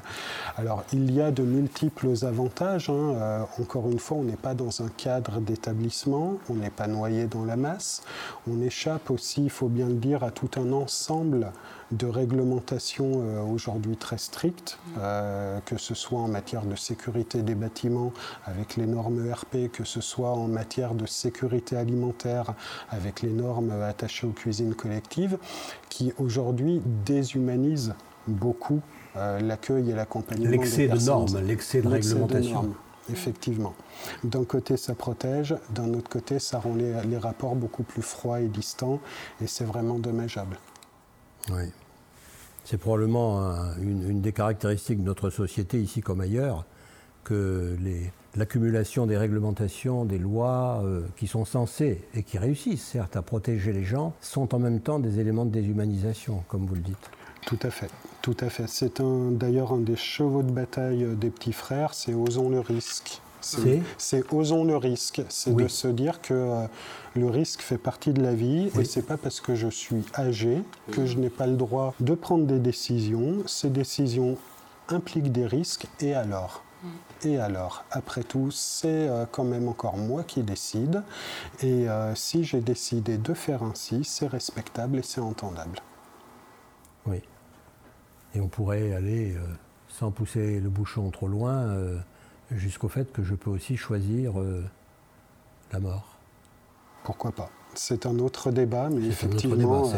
Alors 0.57 0.83
il 0.93 1.15
y 1.15 1.21
a 1.21 1.31
de 1.31 1.45
multiples 1.45 2.13
avantages. 2.23 2.91
Hein. 2.91 3.47
encore 3.61 3.89
une 3.89 4.01
fois, 4.01 4.19
on 4.19 4.25
n'est 4.25 4.37
pas 4.37 4.55
dans 4.55 4.83
un 4.83 4.89
cadre 4.97 5.41
d'établissement, 5.41 6.39
on 6.49 6.55
n'est 6.55 6.71
pas 6.71 6.87
noyé 6.87 7.27
dans 7.27 7.45
la 7.45 7.57
masse, 7.57 8.03
on 8.51 8.61
échappe 8.61 9.11
aussi, 9.11 9.45
il 9.45 9.51
faut 9.51 9.69
bien 9.69 9.87
le 9.89 9.95
dire, 9.95 10.23
à 10.25 10.31
tout 10.31 10.51
un 10.57 10.73
ensemble 10.73 11.53
de 11.93 12.07
réglementations 12.07 13.23
euh, 13.23 13.43
aujourd'hui 13.43 13.97
très 13.97 14.19
strictes, 14.19 14.79
euh, 14.99 15.61
que 15.65 15.79
ce 15.79 15.95
soit 15.95 16.21
en 16.21 16.29
matière 16.29 16.65
de 16.65 16.75
sécurité 16.75 17.43
des 17.43 17.55
bâtiments 17.55 18.13
avec 18.45 18.77
les 18.77 18.87
normes 18.87 19.27
ERP, 19.27 19.71
que 19.71 19.85
ce 19.85 20.01
soit 20.01 20.33
en 20.33 20.49
matière 20.49 20.95
de 20.95 21.07
sécurité 21.07 21.77
alimentaire 21.77 22.55
avec 22.91 23.23
les 23.23 23.31
normes 23.31 23.71
attachées 23.83 24.27
aux 24.27 24.33
cuisines 24.33 24.75
collectives, 24.75 25.39
qui 25.89 26.13
aujourd'hui 26.19 26.83
déshumanisent 27.05 27.95
beaucoup 28.27 28.81
euh, 29.17 29.41
l'accueil 29.41 29.91
et 29.91 29.95
l'accompagnement. 29.95 30.51
L'excès 30.51 30.89
de 30.89 30.99
normes, 30.99 31.41
l'excès 31.41 31.81
de 31.81 31.89
réglementation 31.89 32.75
effectivement. 33.11 33.75
D'un 34.25 34.45
côté, 34.45 34.77
ça 34.77 34.95
protège, 34.95 35.55
d'un 35.71 35.93
autre 35.95 36.09
côté, 36.09 36.39
ça 36.39 36.59
rend 36.59 36.75
les, 36.75 37.19
rapports 37.19 37.57
beaucoup 37.57 37.83
plus 37.83 38.03
froids 38.03 38.41
et 38.41 38.49
distants, 38.49 39.01
et 39.41 39.47
c'est 39.47 39.65
vraiment 39.65 39.99
dommageable. 39.99 40.59
Oui. 41.51 41.65
C'est 42.65 42.79
probablement 42.79 43.55
une, 43.81 44.21
des 44.21 44.33
caractéristiques 44.33 44.99
de 44.99 45.05
notre 45.05 45.31
société, 45.31 45.81
ici 45.81 46.01
comme 46.01 46.21
ailleurs, 46.21 46.65
que 47.23 47.77
l'accumulation 48.35 49.07
des 49.07 49.17
réglementations, 49.17 50.05
des 50.05 50.19
lois 50.19 50.83
euh, 50.85 51.03
qui 51.17 51.27
sont 51.27 51.45
censées 51.45 52.05
et 52.15 52.23
qui 52.23 52.39
réussissent 52.39 52.85
certes 52.85 53.17
à 53.17 53.23
protéger 53.23 53.73
les 53.73 53.85
gens, 53.85 54.15
sont 54.21 54.55
en 54.55 54.59
même 54.59 54.81
temps 54.81 54.99
des 54.99 55.21
éléments 55.21 55.45
de 55.45 55.51
déshumanisation, 55.51 56.45
comme 56.49 56.67
vous 56.67 56.75
le 56.75 56.83
dites. 56.83 57.11
Tout 57.47 57.59
à 57.63 57.71
fait, 57.71 57.91
tout 58.27 58.45
à 58.45 58.51
fait. 58.51 58.67
C'est 58.67 59.01
d'ailleurs 59.01 59.73
un 59.73 59.79
des 59.79 59.95
chevaux 59.95 60.43
de 60.43 60.51
bataille 60.51 61.07
des 61.15 61.31
petits 61.31 61.53
frères, 61.53 61.95
c'est 61.95 62.13
osons 62.13 62.49
le 62.49 62.59
risque. 62.59 63.23
C'est 63.41 64.33
osons 64.33 64.65
le 64.65 64.77
risque, 64.77 65.23
c'est 65.29 65.55
de 65.55 65.69
se 65.69 65.87
dire 65.87 66.21
que 66.21 66.35
euh, 66.35 66.67
le 67.15 67.29
risque 67.29 67.61
fait 67.61 67.79
partie 67.79 68.13
de 68.13 68.21
la 68.21 68.35
vie 68.35 68.69
et 68.77 68.85
c'est 68.85 69.07
pas 69.07 69.17
parce 69.17 69.41
que 69.41 69.55
je 69.55 69.69
suis 69.69 70.05
âgé 70.19 70.61
que 70.91 71.07
je 71.07 71.19
n'ai 71.19 71.31
pas 71.31 71.47
le 71.47 71.55
droit 71.55 71.95
de 72.01 72.15
prendre 72.17 72.47
des 72.47 72.59
décisions. 72.59 73.45
Ces 73.47 73.71
décisions 73.71 74.37
impliquent 74.89 75.31
des 75.31 75.47
risques 75.47 75.87
et 76.01 76.13
alors? 76.13 76.65
Et 77.23 77.39
alors, 77.39 77.85
après 77.93 78.25
tout, 78.25 78.51
c'est 78.51 78.89
euh, 79.09 79.25
quand 79.31 79.45
même 79.45 79.69
encore 79.69 79.99
moi 79.99 80.25
qui 80.25 80.43
décide. 80.43 81.05
Et 81.63 81.89
euh, 81.89 82.13
si 82.17 82.43
j'ai 82.43 82.61
décidé 82.61 83.19
de 83.19 83.35
faire 83.35 83.63
ainsi, 83.63 84.03
c'est 84.03 84.27
respectable 84.27 84.99
et 84.99 85.03
c'est 85.03 85.21
entendable. 85.21 85.81
Et 88.37 88.41
on 88.41 88.49
pourrait 88.49 88.93
aller, 88.93 89.33
euh, 89.33 89.41
sans 89.89 90.11
pousser 90.11 90.61
le 90.61 90.69
bouchon 90.69 91.11
trop 91.11 91.27
loin, 91.27 91.55
euh, 91.55 91.99
jusqu'au 92.51 92.89
fait 92.89 93.11
que 93.11 93.25
je 93.25 93.35
peux 93.35 93.49
aussi 93.49 93.79
choisir 93.79 94.39
euh, 94.39 94.63
la 95.73 95.81
mort. 95.81 96.19
Pourquoi 97.03 97.33
pas 97.33 97.49
C'est 97.75 98.05
un 98.05 98.19
autre 98.19 98.51
débat, 98.51 98.91
mais 98.91 99.07
effectivement, 99.07 99.91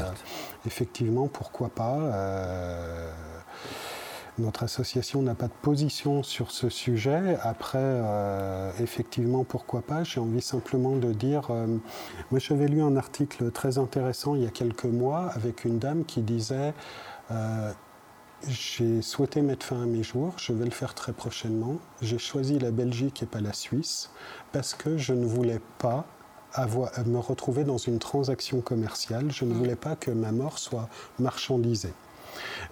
effectivement, 0.67 1.27
pourquoi 1.27 1.69
pas 1.69 3.11
notre 4.39 4.63
association 4.63 5.21
n'a 5.21 5.35
pas 5.35 5.49
de 5.49 5.53
position 5.63 6.23
sur 6.23 6.53
ce 6.53 6.69
sujet. 6.69 7.37
Après, 7.43 8.01
effectivement, 8.79 9.43
pourquoi 9.43 9.81
pas 9.81 10.05
J'ai 10.05 10.21
envie 10.21 10.43
simplement 10.43 10.95
de 10.97 11.13
dire, 11.13 11.49
moi 12.31 12.39
j'avais 12.39 12.69
lu 12.69 12.83
un 12.83 12.95
article 12.97 13.51
très 13.51 13.79
intéressant 13.79 14.37
il 14.37 14.45
y 14.45 14.47
a 14.47 14.51
quelques 14.51 14.85
mois 14.85 15.31
avec 15.35 15.65
une 15.65 15.79
dame 15.79 16.05
qui 16.05 16.21
disait, 16.21 16.75
j'ai 18.47 19.03
souhaité 19.03 19.43
mettre 19.43 19.67
fin 19.67 19.83
à 19.83 19.87
mes 19.87 20.03
jours, 20.03 20.35
je 20.37 20.53
vais 20.53 20.65
le 20.65 20.71
faire 20.71 20.95
très 20.95 21.13
prochainement. 21.13 21.79
J'ai 22.01 22.19
choisi 22.19 22.59
la 22.59 22.71
Belgique 22.71 23.23
et 23.23 23.27
pas 23.27 23.41
la 23.41 23.53
Suisse 23.53 24.11
parce 24.53 24.75
que 24.75 24.97
je 24.97 25.13
ne 25.13 25.27
voulais 25.27 25.61
pas 25.79 26.07
avoir, 26.53 26.91
me 27.07 27.19
retrouver 27.19 27.65
dans 27.65 27.79
une 27.79 27.99
transaction 27.99 28.61
commerciale, 28.61 29.31
je 29.31 29.45
ne 29.45 29.53
voulais 29.53 29.77
pas 29.77 29.97
que 29.97 30.11
ma 30.11 30.33
mort 30.33 30.59
soit 30.59 30.89
marchandisée. 31.19 31.93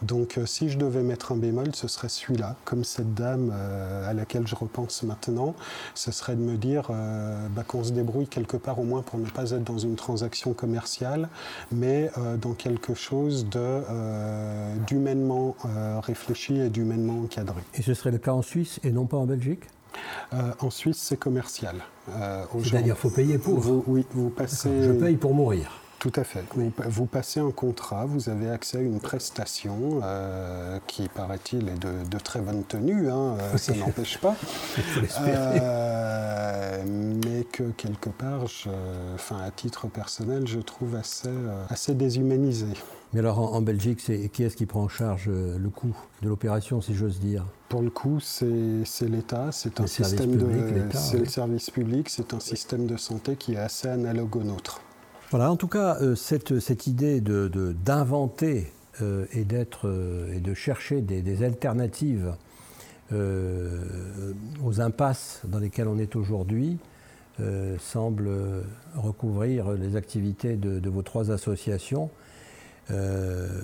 Donc 0.03 0.39
euh, 0.39 0.47
si 0.47 0.69
je 0.69 0.79
devais 0.79 1.03
mettre 1.03 1.33
un 1.33 1.37
bémol, 1.37 1.75
ce 1.75 1.89
serait 1.89 2.09
celui-là, 2.09 2.57
comme 2.65 2.85
cette 2.85 3.15
dame 3.15 3.53
euh, 3.53 4.09
à 4.09 4.13
laquelle 4.13 4.47
je 4.47 4.55
repense 4.55 5.03
maintenant, 5.03 5.55
ce 5.95 6.13
serait 6.13 6.37
de 6.37 6.41
me 6.41 6.57
dire 6.57 6.89
euh, 6.91 7.47
bah, 7.51 7.65
qu'on 7.67 7.85
se 7.85 7.93
débrouille 7.93 8.27
quelque 8.27 8.57
part 8.57 8.79
au 8.79 8.85
moins 8.85 9.03
pour 9.03 9.19
ne 9.19 9.27
pas 9.27 9.51
être 9.51 9.65
dans 9.65 9.79
une 9.79 9.97
transaction 9.97 10.53
commerciale, 10.53 11.29
mais 11.73 12.11
dans 12.41 12.53
quelque 12.53 12.95
chose 12.95 13.47
d'humainement 14.87 15.57
réfléchi 16.03 16.59
et 16.59 16.69
d'humainement 16.69 17.21
encadré. 17.21 17.63
Et 17.75 17.83
ce 17.83 17.95
serait 17.95 18.11
le 18.11 18.19
cas 18.19 18.33
en 18.33 18.43
Suisse 18.43 18.81
et 18.83 18.91
non 18.91 19.07
pas 19.07 19.17
en 19.17 19.27
Belgique? 19.27 19.65
En 20.33 20.71
Suisse, 20.71 20.99
c'est 20.99 21.17
commercial. 21.17 21.77
C'est-à-dire, 22.07 22.95
qu'il 22.95 22.95
faut 22.95 23.11
payer 23.11 23.39
pour. 23.39 23.59
Vous, 23.59 23.85
oui, 23.87 24.07
vous 24.13 24.31
passez. 24.31 24.83
Je 24.83 24.93
paye 24.93 25.17
pour 25.17 25.35
mourir. 25.35 25.81
Tout 25.99 26.13
à 26.17 26.25
fait. 26.25 26.45
Vous, 26.55 27.07
passez 27.07 27.41
un 27.41 27.51
contrat, 27.51 28.05
vous 28.05 28.29
avez 28.29 28.51
accès 28.51 28.79
à 28.79 28.81
une 28.83 29.01
prestation 29.01 30.01
euh, 30.03 30.79
qui, 30.87 31.09
paraît-il, 31.09 31.69
est 31.69 31.79
de, 31.79 32.19
très 32.19 32.41
bonne 32.41 32.65
tenue, 32.65 33.09
hein, 33.11 33.39
euh, 33.41 33.57
ça 33.57 33.75
n'empêche 33.75 34.19
pas. 34.19 34.37
Euh, 35.19 36.83
mais 36.87 37.45
que 37.45 37.65
quelque 37.77 38.09
part, 38.09 38.45
enfin, 39.15 39.39
à 39.39 39.51
titre 39.51 39.89
personnel, 39.89 40.47
je 40.47 40.61
trouve 40.61 40.95
assez, 40.97 41.31
assez 41.69 41.95
déshumanisé. 41.95 42.67
Mais 43.13 43.21
alors 43.21 43.55
en, 43.55 43.63
Belgique, 43.63 44.01
c'est, 44.01 44.29
qui 44.29 44.43
est-ce 44.43 44.57
qui 44.57 44.67
prend 44.67 44.83
en 44.83 44.89
charge 44.89 45.29
le 45.29 45.69
coût 45.71 45.97
de 46.23 46.29
l'opération, 46.29 46.81
si 46.81 46.95
j'ose 46.95 47.19
dire? 47.19 47.45
Pour 47.69 47.83
le 47.83 47.91
coup, 47.91 48.21
c'est, 48.21 48.47
l'État, 49.03 49.51
c'est 49.53 49.81
un 49.81 49.87
système 49.87 50.37
de, 50.37 50.47
c'est 50.93 51.19
le 51.19 51.27
service 51.27 51.71
public, 51.71 52.09
c'est 52.09 52.35
un 52.35 52.41
système 52.41 52.87
de 52.87 52.97
santé 52.97 53.37
qui 53.37 53.55
est 53.55 53.59
assez 53.59 53.89
analogue 53.89 54.37
au 54.37 54.43
nôtre. 54.43 54.81
Voilà, 55.31 55.51
en 55.51 55.57
tout 55.57 55.67
cas, 55.67 55.97
euh, 56.03 56.15
cette, 56.15 56.87
idée 56.87 57.21
d'inventer 57.21 58.73
de, 59.01 59.05
euh, 59.05 59.27
et, 59.33 59.45
d'être, 59.45 59.89
euh, 59.89 60.33
et 60.33 60.39
de 60.39 60.55
chercher 60.55 61.01
des, 61.01 61.43
alternatives 61.43 62.35
aux 63.13 64.81
impasses 64.81 65.43
dans 65.45 65.61
lesquelles 65.61 65.87
on 65.87 65.99
est 65.99 66.17
aujourd'hui 66.17 66.79
semble 67.79 68.29
recouvrir 68.97 69.71
les 69.75 69.95
activités 69.95 70.57
de, 70.57 70.91
vos 70.91 71.03
trois 71.03 71.31
associations, 71.31 72.11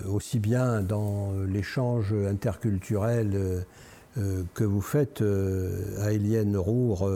aussi 0.09 0.39
bien 0.39 0.81
dans 0.81 1.33
l'échange 1.49 2.13
interculturel 2.13 3.65
que 4.15 4.63
vous 4.63 4.81
faites 4.81 5.25
à 5.99 6.13
Eliane 6.13 6.57
Roure 6.57 7.11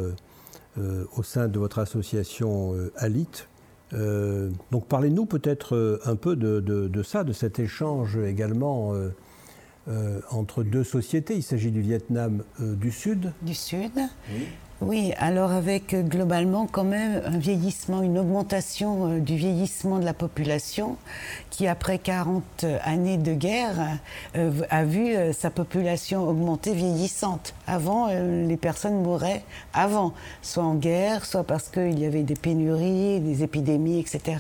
au 0.76 1.22
sein 1.22 1.46
de 1.46 1.61
votre 1.61 1.78
association 1.78 2.74
ALIT 2.96 3.46
euh, 3.92 4.51
donc 4.70 4.87
parlez-nous 4.87 5.27
peut-être 5.27 5.77
euh, 5.77 6.01
un 6.05 6.16
peu 6.16 6.37
de, 6.37 7.03
ça, 7.03 7.25
de 7.25 7.33
cet 7.33 7.59
échange 7.59 8.16
également 8.16 8.92
euh, 8.94 10.20
entre 10.31 10.62
deux 10.62 10.85
sociétés. 10.85 11.35
Il 11.37 11.42
s'agit 11.42 11.70
du 11.70 11.81
Vietnam 11.81 12.42
du 12.59 12.90
Sud. 12.90 13.33
Du 13.42 13.55
Sud. 13.55 13.92
Oui, 14.33 14.46
alors 15.17 15.53
avec 15.53 15.95
euh, 15.95 16.03
globalement 16.03 16.67
quand 16.71 16.85
même 16.85 17.23
un 17.25 17.39
vieillissement, 17.39 18.03
une 18.03 18.19
augmentation 18.19 19.11
euh, 19.11 19.21
du 19.21 19.37
vieillissement 19.37 19.99
de 19.99 20.05
la 20.05 20.12
population 20.12 20.97
qui 21.51 21.67
après 21.67 21.99
40 21.99 22.67
années 22.85 23.17
de 23.17 23.33
guerre 23.33 23.99
euh, 24.37 24.51
a 24.69 24.85
vu 24.85 25.15
sa 25.33 25.49
population 25.49 26.29
augmenter 26.29 26.75
vieillissante. 26.75 27.55
Avant, 27.67 28.09
les 28.09 28.57
personnes 28.59 29.03
mouraient 29.03 29.43
avant, 29.73 30.12
soit 30.43 30.62
en 30.62 30.75
guerre, 30.75 31.25
soit 31.25 31.45
parce 31.45 31.69
qu'il 31.69 31.99
y 31.99 32.05
avait 32.05 32.23
des 32.23 32.35
pénuries, 32.35 33.21
des 33.21 33.43
épidémies, 33.43 33.99
etc. 33.99 34.37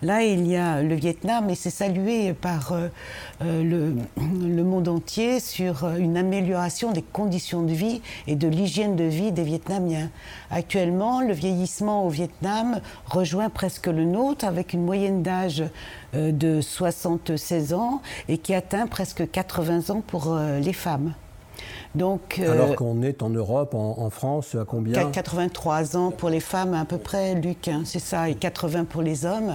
Là, 0.00 0.22
il 0.22 0.46
y 0.46 0.56
a 0.56 0.82
le 0.82 0.94
Vietnam 0.94 1.50
et 1.50 1.54
c'est 1.54 1.70
salué 1.70 2.32
par 2.32 2.74
le, 3.42 3.96
le 4.16 4.64
monde 4.64 4.88
entier 4.88 5.40
sur 5.40 5.86
une 5.88 6.16
amélioration 6.16 6.92
des 6.92 7.02
conditions 7.02 7.62
de 7.62 7.72
vie 7.72 8.00
et 8.26 8.34
de 8.34 8.48
l'hygiène 8.48 8.96
de 8.96 9.04
vie 9.04 9.32
des 9.32 9.42
Vietnamiens 9.42 9.65
Actuellement, 10.50 11.20
le 11.20 11.32
vieillissement 11.32 12.04
au 12.04 12.08
Vietnam 12.08 12.80
rejoint 13.06 13.50
presque 13.50 13.86
le 13.86 14.04
nôtre 14.04 14.44
avec 14.44 14.72
une 14.72 14.84
moyenne 14.84 15.22
d'âge 15.22 15.64
euh, 16.14 16.32
de 16.32 16.60
76 16.60 17.74
ans 17.74 18.00
et 18.28 18.38
qui 18.38 18.54
atteint 18.54 18.86
presque 18.86 19.30
80 19.30 19.90
ans 19.90 20.02
pour 20.06 20.32
euh, 20.32 20.58
les 20.60 20.72
femmes. 20.72 21.14
Donc, 21.94 22.38
euh, 22.38 22.52
Alors 22.52 22.76
qu'on 22.76 23.02
est 23.02 23.22
en 23.22 23.30
Europe, 23.30 23.74
en, 23.74 24.10
France, 24.10 24.54
à 24.54 24.64
combien? 24.64 25.10
83 25.10 25.96
ans 25.96 26.10
pour 26.10 26.28
les 26.28 26.40
femmes 26.40 26.74
à 26.74 26.84
peu 26.84 26.98
près, 26.98 27.34
Luc, 27.34 27.68
hein, 27.68 27.82
c'est 27.84 27.98
ça, 28.00 28.28
et 28.28 28.34
80 28.34 28.84
pour 28.84 29.02
les 29.02 29.24
hommes. 29.24 29.54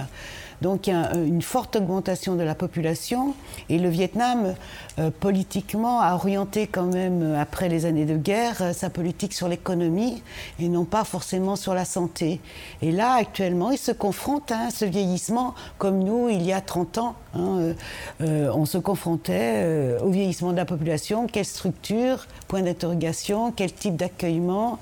Donc 0.62 0.86
il 0.86 0.90
y 0.90 0.92
a 0.96 1.12
une 1.16 1.42
forte 1.42 1.74
augmentation 1.74 2.36
de 2.36 2.44
la 2.44 2.54
population 2.54 3.34
et 3.68 3.78
le 3.78 3.88
Vietnam, 3.88 4.54
euh, 4.98 5.10
politiquement, 5.10 6.00
a 6.00 6.14
orienté 6.14 6.68
quand 6.68 6.86
même, 6.86 7.22
euh, 7.22 7.40
après 7.40 7.68
les 7.68 7.84
années 7.84 8.04
de 8.04 8.16
guerre, 8.16 8.58
euh, 8.60 8.72
sa 8.72 8.88
politique 8.88 9.32
sur 9.32 9.48
l'économie 9.48 10.22
et 10.60 10.68
non 10.68 10.84
pas 10.84 11.02
forcément 11.02 11.56
sur 11.56 11.74
la 11.74 11.84
santé. 11.84 12.40
Et 12.80 12.92
là, 12.92 13.14
actuellement, 13.14 13.72
il 13.72 13.78
se 13.78 13.90
confronte 13.90 14.52
à 14.52 14.70
ce 14.70 14.84
vieillissement 14.84 15.54
comme 15.78 15.98
nous, 15.98 16.28
il 16.28 16.42
y 16.42 16.52
a 16.52 16.60
30 16.60 16.98
ans. 16.98 17.14
Hein, 17.34 17.72
on 18.20 18.66
se 18.66 18.76
confrontait 18.76 19.96
au 20.02 20.10
vieillissement 20.10 20.52
de 20.52 20.58
la 20.58 20.66
population, 20.66 21.26
quelle 21.26 21.46
structure, 21.46 22.26
point 22.46 22.60
d'interrogation, 22.60 23.52
quel 23.52 23.72
type 23.72 23.96
d'accueillement, 23.96 24.78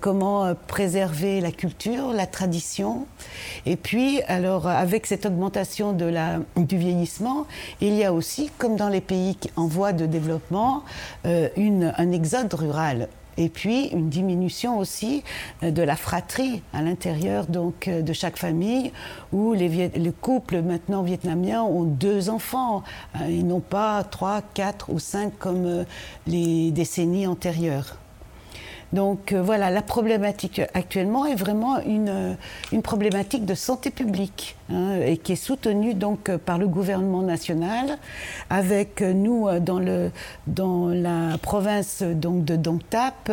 comment 0.00 0.56
préserver 0.66 1.40
la 1.40 1.52
culture, 1.52 2.12
la 2.12 2.26
tradition. 2.26 3.06
Et 3.64 3.76
puis, 3.76 4.22
alors, 4.22 4.66
avec 4.66 5.06
cette 5.06 5.13
augmentation 5.26 5.92
de 5.92 6.04
la, 6.04 6.40
du 6.56 6.76
vieillissement, 6.76 7.46
il 7.80 7.94
y 7.94 8.04
a 8.04 8.12
aussi, 8.12 8.50
comme 8.58 8.76
dans 8.76 8.88
les 8.88 9.00
pays 9.00 9.36
en 9.56 9.66
voie 9.66 9.92
de 9.92 10.06
développement, 10.06 10.84
euh, 11.26 11.48
une, 11.56 11.92
un 11.96 12.12
exode 12.12 12.52
rural 12.54 13.08
et 13.36 13.48
puis 13.48 13.86
une 13.88 14.08
diminution 14.08 14.78
aussi 14.78 15.24
euh, 15.62 15.70
de 15.72 15.82
la 15.82 15.96
fratrie 15.96 16.62
à 16.72 16.82
l'intérieur 16.82 17.46
donc 17.46 17.88
euh, 17.88 18.00
de 18.00 18.12
chaque 18.12 18.36
famille 18.36 18.92
où 19.32 19.54
les, 19.54 19.88
les, 19.88 20.12
couples 20.12 20.62
maintenant 20.62 21.02
vietnamiens 21.02 21.62
ont 21.62 21.82
deux 21.82 22.30
enfants 22.30 22.84
ils 23.28 23.44
n'ont 23.44 23.58
pas 23.58 24.04
trois, 24.04 24.40
quatre 24.40 24.90
ou 24.90 25.00
cinq 25.00 25.36
comme 25.38 25.84
les 26.26 26.70
décennies 26.70 27.26
antérieures. 27.26 27.96
Donc 28.94 29.32
euh, 29.32 29.42
voilà, 29.42 29.70
la 29.70 29.82
problématique 29.82 30.60
actuellement 30.72 31.26
est 31.26 31.34
vraiment 31.34 31.80
une, 31.80 32.08
euh, 32.08 32.34
une 32.70 32.80
problématique 32.80 33.44
de 33.44 33.54
santé 33.54 33.90
publique 33.90 34.54
hein, 34.70 35.00
et 35.04 35.16
qui 35.16 35.32
est 35.32 35.36
soutenue 35.36 35.94
donc 35.94 36.28
euh, 36.28 36.38
par 36.38 36.58
le 36.58 36.68
gouvernement 36.68 37.22
national, 37.22 37.98
avec 38.50 39.00
nous 39.00 39.48
dans, 39.58 39.80
le, 39.80 40.12
dans 40.46 40.86
la 40.88 41.38
province 41.38 42.02
donc 42.02 42.44
de 42.44 42.54
Dong 42.54 42.80
Tap, 42.88 43.30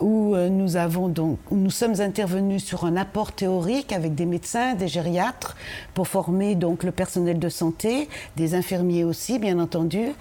où 0.00 0.36
nous 0.36 0.76
avons 0.76 1.08
donc 1.08 1.38
nous 1.50 1.70
sommes 1.70 2.00
intervenus 2.00 2.64
sur 2.64 2.84
un 2.84 2.96
apport 2.96 3.32
théorique 3.32 3.92
avec 3.92 4.14
des 4.14 4.26
médecins, 4.26 4.74
des 4.74 4.88
gériatres 4.88 5.56
pour 5.94 6.06
former 6.06 6.54
donc 6.54 6.84
le 6.84 6.92
personnel 6.92 7.38
de 7.38 7.48
santé, 7.48 8.08
des 8.36 8.54
infirmiers 8.54 9.04
aussi 9.04 9.38
bien 9.38 9.58
entendu. 9.58 10.12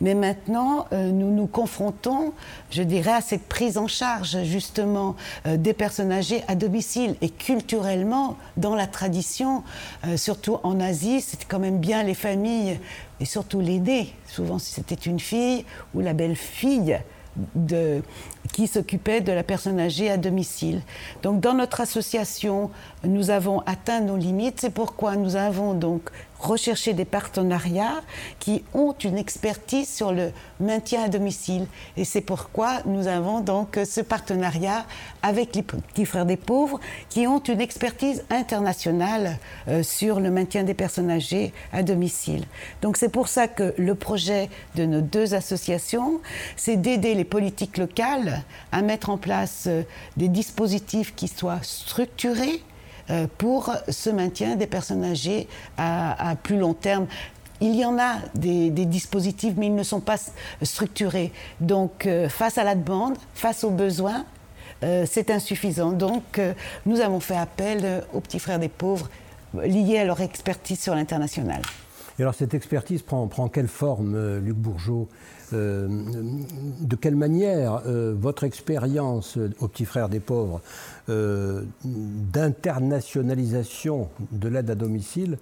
Mais 0.00 0.14
maintenant 0.14 0.86
nous 0.92 1.30
nous 1.30 1.46
confrontons, 1.46 2.32
je 2.70 2.82
dirais, 2.82 3.12
à 3.12 3.20
cette 3.20 3.46
prise 3.48 3.76
en 3.76 3.86
charge 3.86 4.05
justement 4.22 5.16
euh, 5.46 5.56
des 5.56 5.72
personnes 5.72 6.12
âgées 6.12 6.42
à 6.48 6.54
domicile. 6.54 7.16
Et 7.20 7.30
culturellement 7.30 8.36
dans 8.56 8.74
la 8.74 8.86
tradition, 8.86 9.62
euh, 10.06 10.16
surtout 10.16 10.58
en 10.62 10.80
Asie, 10.80 11.20
c'était 11.20 11.46
quand 11.48 11.58
même 11.58 11.78
bien 11.78 12.02
les 12.02 12.14
familles 12.14 12.78
et 13.20 13.24
surtout 13.24 13.60
l'aînée, 13.60 14.12
souvent 14.26 14.58
si 14.58 14.72
c'était 14.72 14.94
une 14.94 15.20
fille 15.20 15.64
ou 15.94 16.00
la 16.00 16.12
belle-fille 16.12 16.98
de, 17.54 18.02
qui 18.52 18.66
s'occupait 18.66 19.20
de 19.20 19.32
la 19.32 19.42
personne 19.42 19.80
âgée 19.80 20.10
à 20.10 20.16
domicile. 20.16 20.82
Donc 21.22 21.40
dans 21.40 21.54
notre 21.54 21.80
association, 21.80 22.70
nous 23.04 23.30
avons 23.30 23.60
atteint 23.60 24.00
nos 24.00 24.16
limites. 24.16 24.60
C'est 24.60 24.70
pourquoi 24.70 25.16
nous 25.16 25.36
avons 25.36 25.74
donc 25.74 26.10
recherché 26.38 26.92
des 26.92 27.04
partenariats 27.04 28.02
qui 28.38 28.62
ont 28.74 28.92
une 28.92 29.18
expertise 29.18 29.88
sur 29.88 30.12
le 30.12 30.32
maintien 30.60 31.04
à 31.04 31.08
domicile. 31.08 31.66
Et 31.96 32.04
c'est 32.04 32.20
pourquoi 32.20 32.80
nous 32.84 33.06
avons 33.06 33.40
donc 33.40 33.78
ce 33.84 34.00
partenariat 34.00 34.84
avec 35.22 35.54
les 35.54 35.62
petits 35.62 36.04
frères 36.04 36.26
des 36.26 36.36
pauvres 36.36 36.80
qui 37.08 37.26
ont 37.26 37.38
une 37.38 37.60
expertise 37.60 38.24
internationale 38.30 39.38
euh, 39.68 39.82
sur 39.82 40.20
le 40.20 40.30
maintien 40.30 40.62
des 40.62 40.74
personnes 40.74 41.10
âgées 41.10 41.52
à 41.72 41.82
domicile. 41.82 42.44
Donc 42.82 42.96
c'est 42.96 43.08
pour 43.08 43.28
ça 43.28 43.48
que 43.48 43.74
le 43.78 43.94
projet 43.94 44.48
de 44.74 44.84
nos 44.84 45.00
deux 45.00 45.34
associations, 45.34 46.20
c'est 46.56 46.76
d'aider 46.76 47.14
les 47.14 47.24
politiques 47.24 47.78
locales 47.78 48.35
à 48.72 48.82
mettre 48.82 49.10
en 49.10 49.18
place 49.18 49.64
euh, 49.66 49.82
des 50.16 50.28
dispositifs 50.28 51.14
qui 51.14 51.28
soient 51.28 51.60
structurés 51.62 52.62
euh, 53.10 53.26
pour 53.38 53.72
ce 53.88 54.10
maintien 54.10 54.56
des 54.56 54.66
personnes 54.66 55.04
âgées 55.04 55.48
à, 55.76 56.34
plus 56.42 56.58
long 56.58 56.74
terme. 56.74 57.06
Il 57.60 57.74
y 57.74 57.84
en 57.84 57.98
a 57.98 58.16
des, 58.34 58.70
dispositifs, 58.70 59.54
mais 59.56 59.66
ils 59.66 59.74
ne 59.74 59.82
sont 59.82 60.00
pas 60.00 60.16
structurés. 60.62 61.32
Donc, 61.60 62.06
euh, 62.06 62.28
face 62.28 62.58
à 62.58 62.64
la 62.64 62.74
demande, 62.74 63.16
face 63.34 63.64
aux 63.64 63.70
besoins, 63.70 64.24
c'est 64.82 65.30
insuffisant. 65.30 65.90
Donc, 65.90 66.38
nous 66.84 67.00
avons 67.00 67.18
fait 67.18 67.36
appel 67.36 68.04
aux 68.12 68.20
petits 68.20 68.38
frères 68.38 68.58
des 68.58 68.68
pauvres 68.68 69.08
liés 69.54 69.98
à 69.98 70.04
leur 70.04 70.20
expertise 70.20 70.78
sur 70.78 70.94
l'international. 70.94 71.62
Et 72.18 72.22
alors, 72.22 72.34
cette 72.34 72.52
expertise 72.52 73.00
prend, 73.00 73.26
prend 73.26 73.48
quelle 73.48 73.68
forme, 73.68 74.38
Luc 74.38 74.54
Bourgeot? 74.54 75.08
De 75.52 76.96
quelle 76.96 77.16
manière 77.16 77.82
votre 78.14 78.44
expérience 78.44 79.36
au 79.60 79.68
Petit 79.68 79.84
Frère 79.84 80.08
des 80.08 80.20
Pauvres 80.20 80.62
d'internationalisation 81.84 84.08
de 84.32 84.48
l'aide 84.48 84.70
à 84.70 84.74
domicile 84.74 85.38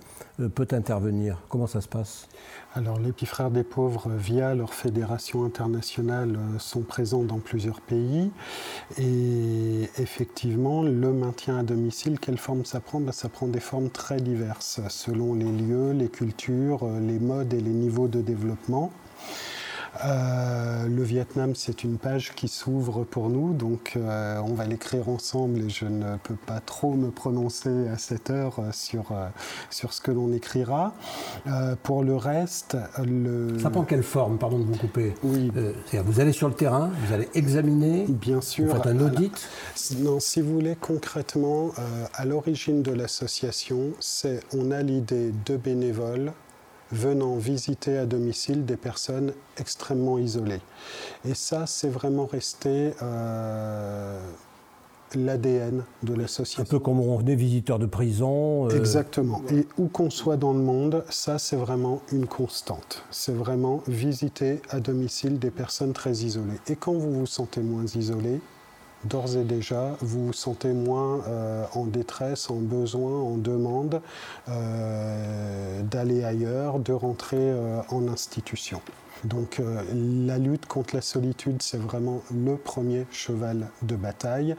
peut 0.54 0.68
intervenir? 0.72 1.38
Comment 1.48 1.66
ça 1.66 1.80
se 1.80 1.88
passe? 1.88 2.28
Alors 2.76 2.98
les 2.98 3.12
petits 3.12 3.26
frères 3.26 3.52
des 3.52 3.62
pauvres, 3.62 4.10
via 4.10 4.52
leur 4.52 4.74
fédération 4.74 5.44
internationale, 5.44 6.36
euh, 6.36 6.58
sont 6.58 6.80
présents 6.80 7.22
dans 7.22 7.38
plusieurs 7.38 7.80
pays. 7.80 8.32
Et 8.98 9.88
effectivement, 9.98 10.82
le 10.82 11.12
maintien 11.12 11.58
à 11.58 11.62
domicile, 11.62 12.18
quelle 12.18 12.36
forme 12.36 12.64
ça 12.64 12.80
prend? 12.80 12.98
Ben, 12.98 13.12
Ça 13.12 13.28
prend 13.28 13.46
des 13.46 13.60
formes 13.60 13.90
très 13.90 14.16
diverses, 14.16 14.80
selon 14.88 15.34
les 15.34 15.52
lieux, 15.52 15.92
les 15.92 16.08
cultures, 16.08 16.82
euh, 16.82 16.98
les 16.98 17.20
modes 17.20 17.54
et 17.54 17.60
les 17.60 17.70
niveaux 17.70 18.08
de 18.08 18.20
développement. 18.20 18.90
Euh, 20.04 20.88
le 20.88 21.02
Vietnam, 21.02 21.54
c'est 21.54 21.84
une 21.84 21.98
page 21.98 22.34
qui 22.34 22.48
s'ouvre 22.48 23.04
pour 23.04 23.30
nous, 23.30 23.52
donc 23.52 23.92
euh, 23.96 24.40
on 24.44 24.54
va 24.54 24.66
l'écrire 24.66 25.08
ensemble 25.08 25.60
et 25.60 25.68
je 25.70 25.84
ne 25.86 26.16
peux 26.16 26.34
pas 26.34 26.60
trop 26.60 26.94
me 26.94 27.10
prononcer 27.10 27.88
à 27.88 27.96
cette 27.96 28.30
heure 28.30 28.58
euh, 28.58 28.70
sur, 28.72 29.12
sur 29.70 29.92
ce 29.92 30.00
que 30.00 30.10
l'on 30.10 30.32
écrira. 30.32 30.94
pour 31.82 32.02
le 32.02 32.16
reste, 32.16 32.76
le... 33.04 33.58
Ça 33.58 33.70
prend 33.70 33.84
quelle 33.84 34.02
forme, 34.02 34.38
pardon 34.38 34.58
de 34.58 34.64
vous 34.64 34.76
couper? 34.76 35.14
Oui. 35.22 35.52
vous 36.04 36.20
allez 36.20 36.32
sur 36.32 36.48
le 36.48 36.54
terrain, 36.54 36.90
vous 37.06 37.12
allez 37.12 37.28
examiner, 37.34 38.06
Bien 38.08 38.40
sûr. 38.40 38.66
vous 38.66 38.74
faites 38.74 38.86
un 38.86 39.00
audit? 39.00 39.48
Non, 39.98 40.20
si 40.20 40.40
vous 40.40 40.54
voulez, 40.54 40.76
concrètement, 40.80 41.70
à 42.14 42.24
l'origine 42.24 42.82
de 42.82 42.92
l'association, 42.92 43.92
c'est 44.00 44.40
on 44.56 44.70
a 44.70 44.82
l'idée 44.82 45.32
de 45.46 45.56
bénévoles 45.56 46.32
venant 46.92 47.36
visiter 47.36 47.98
à 47.98 48.06
domicile 48.06 48.64
des 48.64 48.76
personnes 48.76 49.32
extrêmement 49.58 50.18
isolées. 50.18 50.60
Et 51.24 51.34
ça, 51.34 51.66
c'est 51.66 51.88
vraiment 51.88 52.26
resté 52.26 52.92
euh, 53.02 54.20
l'ADN 55.14 55.84
de 56.02 56.14
l'association. 56.14 56.62
Un 56.62 56.66
peu 56.66 56.78
comme 56.78 57.00
on 57.00 57.16
venait 57.16 57.34
visiteur 57.34 57.78
de 57.78 57.86
prison. 57.86 58.66
Euh, 58.66 58.76
Exactement. 58.76 59.42
Et 59.50 59.66
où 59.78 59.88
qu'on 59.88 60.10
soit 60.10 60.36
dans 60.36 60.52
le 60.52 60.60
monde, 60.60 61.04
ça, 61.10 61.38
c'est 61.38 61.56
vraiment 61.56 62.02
une 62.12 62.26
constante. 62.26 63.04
C'est 63.10 63.34
vraiment 63.34 63.82
visiter 63.86 64.60
à 64.70 64.80
domicile 64.80 65.38
des 65.38 65.50
personnes 65.50 65.92
très 65.92 66.12
isolées. 66.12 66.60
Et 66.68 66.76
quand 66.76 66.92
vous 66.92 67.12
vous 67.12 67.26
sentez 67.26 67.60
moins 67.60 67.84
isolé, 67.84 68.40
d'ores 69.04 69.36
et 69.36 69.44
déjà, 69.44 69.96
vous 70.00 70.32
sentez 70.32 70.72
moins 70.72 71.20
euh, 71.26 71.64
en 71.74 71.84
détresse, 71.84 72.50
en 72.50 72.56
besoin, 72.56 73.12
en 73.12 73.36
demande 73.36 74.00
euh, 74.48 75.82
d'aller 75.82 76.24
ailleurs, 76.24 76.78
de 76.78 76.92
rentrer 76.92 77.36
euh, 77.38 77.80
en 77.90 78.08
institution. 78.08 78.80
Donc 79.24 79.58
euh, 79.58 79.82
la 80.26 80.38
lutte 80.38 80.66
contre 80.66 80.94
la 80.94 81.00
solitude, 81.00 81.62
c'est 81.62 81.78
vraiment 81.78 82.22
le 82.32 82.56
premier 82.56 83.06
cheval 83.10 83.68
de 83.82 83.96
bataille. 83.96 84.54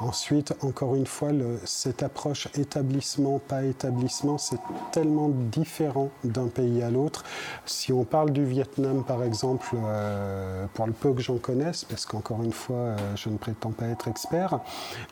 Ensuite, 0.00 0.54
encore 0.62 0.94
une 0.94 1.06
fois, 1.06 1.30
cette 1.64 2.02
approche 2.02 2.48
établissement, 2.54 3.38
pas 3.38 3.64
établissement, 3.64 4.38
c'est 4.38 4.58
tellement 4.92 5.28
différent 5.28 6.10
d'un 6.24 6.48
pays 6.48 6.82
à 6.82 6.90
l'autre. 6.90 7.24
Si 7.66 7.92
on 7.92 8.04
parle 8.04 8.30
du 8.30 8.44
Vietnam, 8.44 9.04
par 9.04 9.22
exemple, 9.22 9.66
euh, 9.74 10.66
pour 10.72 10.86
le 10.86 10.92
peu 10.92 11.12
que 11.12 11.20
j'en 11.20 11.38
connaisse, 11.38 11.84
parce 11.84 12.06
qu'encore 12.06 12.42
une 12.42 12.52
fois, 12.52 12.76
euh, 12.76 12.96
je 13.16 13.28
ne 13.28 13.36
prétends 13.36 13.72
pas 13.72 13.86
être 13.86 14.08
expert, 14.08 14.60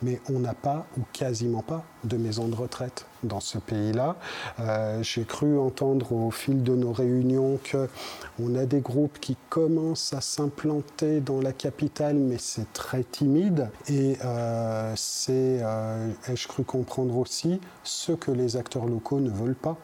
mais 0.03 0.21
on 0.31 0.39
n'a 0.39 0.55
pas 0.55 0.87
ou 0.99 1.03
quasiment 1.13 1.63
pas 1.63 1.85
de 2.05 2.17
maison 2.17 2.49
de 2.49 2.55
retraite 2.55 3.07
dans 3.23 3.41
ce 3.41 3.57
pays-là. 3.57 4.17
J'ai 5.01 5.25
cru 5.25 5.59
entendre 5.59 6.13
au 6.13 6.31
fil 6.31 6.63
de 6.63 6.75
nos 6.75 6.93
réunions 6.93 7.59
qu'on 7.71 8.55
a 8.55 8.67
des 8.67 8.81
groupes 8.81 8.94
qui 9.21 9.37
commence 9.49 10.13
à 10.13 10.21
s'implanter 10.21 11.21
dans 11.21 11.41
la 11.41 11.53
capitale, 11.53 12.17
mais 12.17 12.37
c'est 12.39 12.73
très 12.73 13.03
timide. 13.05 13.69
Et 13.89 14.17
euh, 14.25 14.93
c'est, 14.97 15.59
euh, 15.63 16.09
ai-je 16.29 16.49
cru 16.49 16.65
comprendre 16.65 17.17
aussi, 17.17 17.61
ce 17.83 18.13
que 18.13 18.31
les 18.31 18.57
acteurs 18.57 18.87
locaux 18.87 19.21
ne 19.21 19.31
veulent 19.31 19.55
pas. 19.55 19.77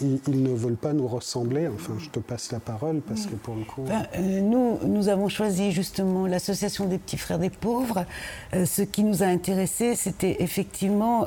Ils, 0.00 0.42
ne 0.42 0.54
veulent 0.54 0.76
pas 0.78 0.94
nous 0.94 1.06
ressembler. 1.06 1.68
Enfin, 1.68 1.92
je 1.98 2.08
te 2.08 2.20
passe 2.20 2.52
la 2.52 2.60
parole 2.60 3.02
parce 3.02 3.26
que 3.26 3.34
pour 3.34 3.54
le 3.54 3.64
coup. 3.64 3.82
Ben, 3.82 4.06
euh, 4.16 4.40
nous, 4.40 4.78
nous 4.86 5.08
avons 5.08 5.28
choisi 5.28 5.72
justement 5.72 6.26
l'association 6.26 6.86
des 6.86 6.96
petits 6.96 7.18
frères 7.18 7.38
des 7.38 7.50
pauvres. 7.50 8.06
ce 8.52 8.80
qui 8.80 9.04
nous 9.04 9.22
a 9.22 9.26
intéressés, 9.26 9.94
c'était 9.94 10.42
effectivement 10.42 11.26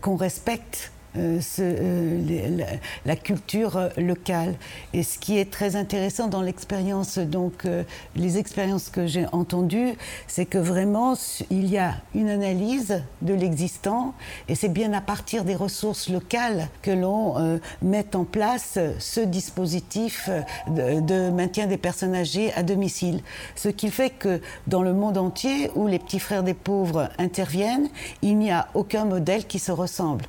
qu'on 0.00 0.16
respecte 0.16 0.90
euh, 1.16 1.40
euh, 1.58 2.58
la, 3.04 3.16
culture 3.16 3.76
euh, 3.76 3.88
locale. 3.96 4.54
Et 4.92 5.02
ce 5.02 5.18
qui 5.18 5.38
est 5.38 5.50
très 5.50 5.74
intéressant 5.74 6.28
dans 6.28 6.40
l'expérience, 6.40 7.18
donc 7.18 7.66
les 8.14 8.38
expériences 8.38 8.90
que 8.90 9.06
j'ai 9.06 9.26
entendues, 9.32 9.94
c'est 10.28 10.46
que 10.46 10.58
vraiment 10.58 11.14
il 11.50 11.66
y 11.66 11.78
a 11.78 11.94
une 12.14 12.28
analyse 12.28 13.02
de 13.22 13.34
l'existant 13.34 14.14
et 14.48 14.54
c'est 14.54 14.68
bien 14.68 14.92
à 14.92 15.00
partir 15.00 15.44
des 15.44 15.56
ressources 15.56 16.08
locales 16.08 16.68
que 16.82 16.90
l'on 16.90 17.60
met 17.82 18.14
en 18.14 18.24
place 18.24 18.78
ce 18.98 19.20
dispositif 19.20 20.30
de, 20.68 21.00
de, 21.00 21.30
maintien 21.30 21.66
des 21.66 21.78
personnes 21.78 22.14
âgées 22.14 22.52
à 22.54 22.62
domicile. 22.62 23.22
Ce 23.56 23.68
qui 23.68 23.90
fait 23.90 24.10
que 24.10 24.40
dans 24.66 24.82
le 24.82 24.92
monde 24.92 25.18
entier 25.18 25.70
où 25.74 25.86
les 25.86 25.98
petits 25.98 26.20
frères 26.20 26.42
des 26.42 26.54
pauvres 26.54 27.08
interviennent, 27.18 27.88
il 28.22 28.38
n'y 28.38 28.50
a 28.50 28.68
aucun 28.74 29.04
modèle 29.04 29.46
qui 29.46 29.58
se 29.58 29.72
ressemble 29.72 30.24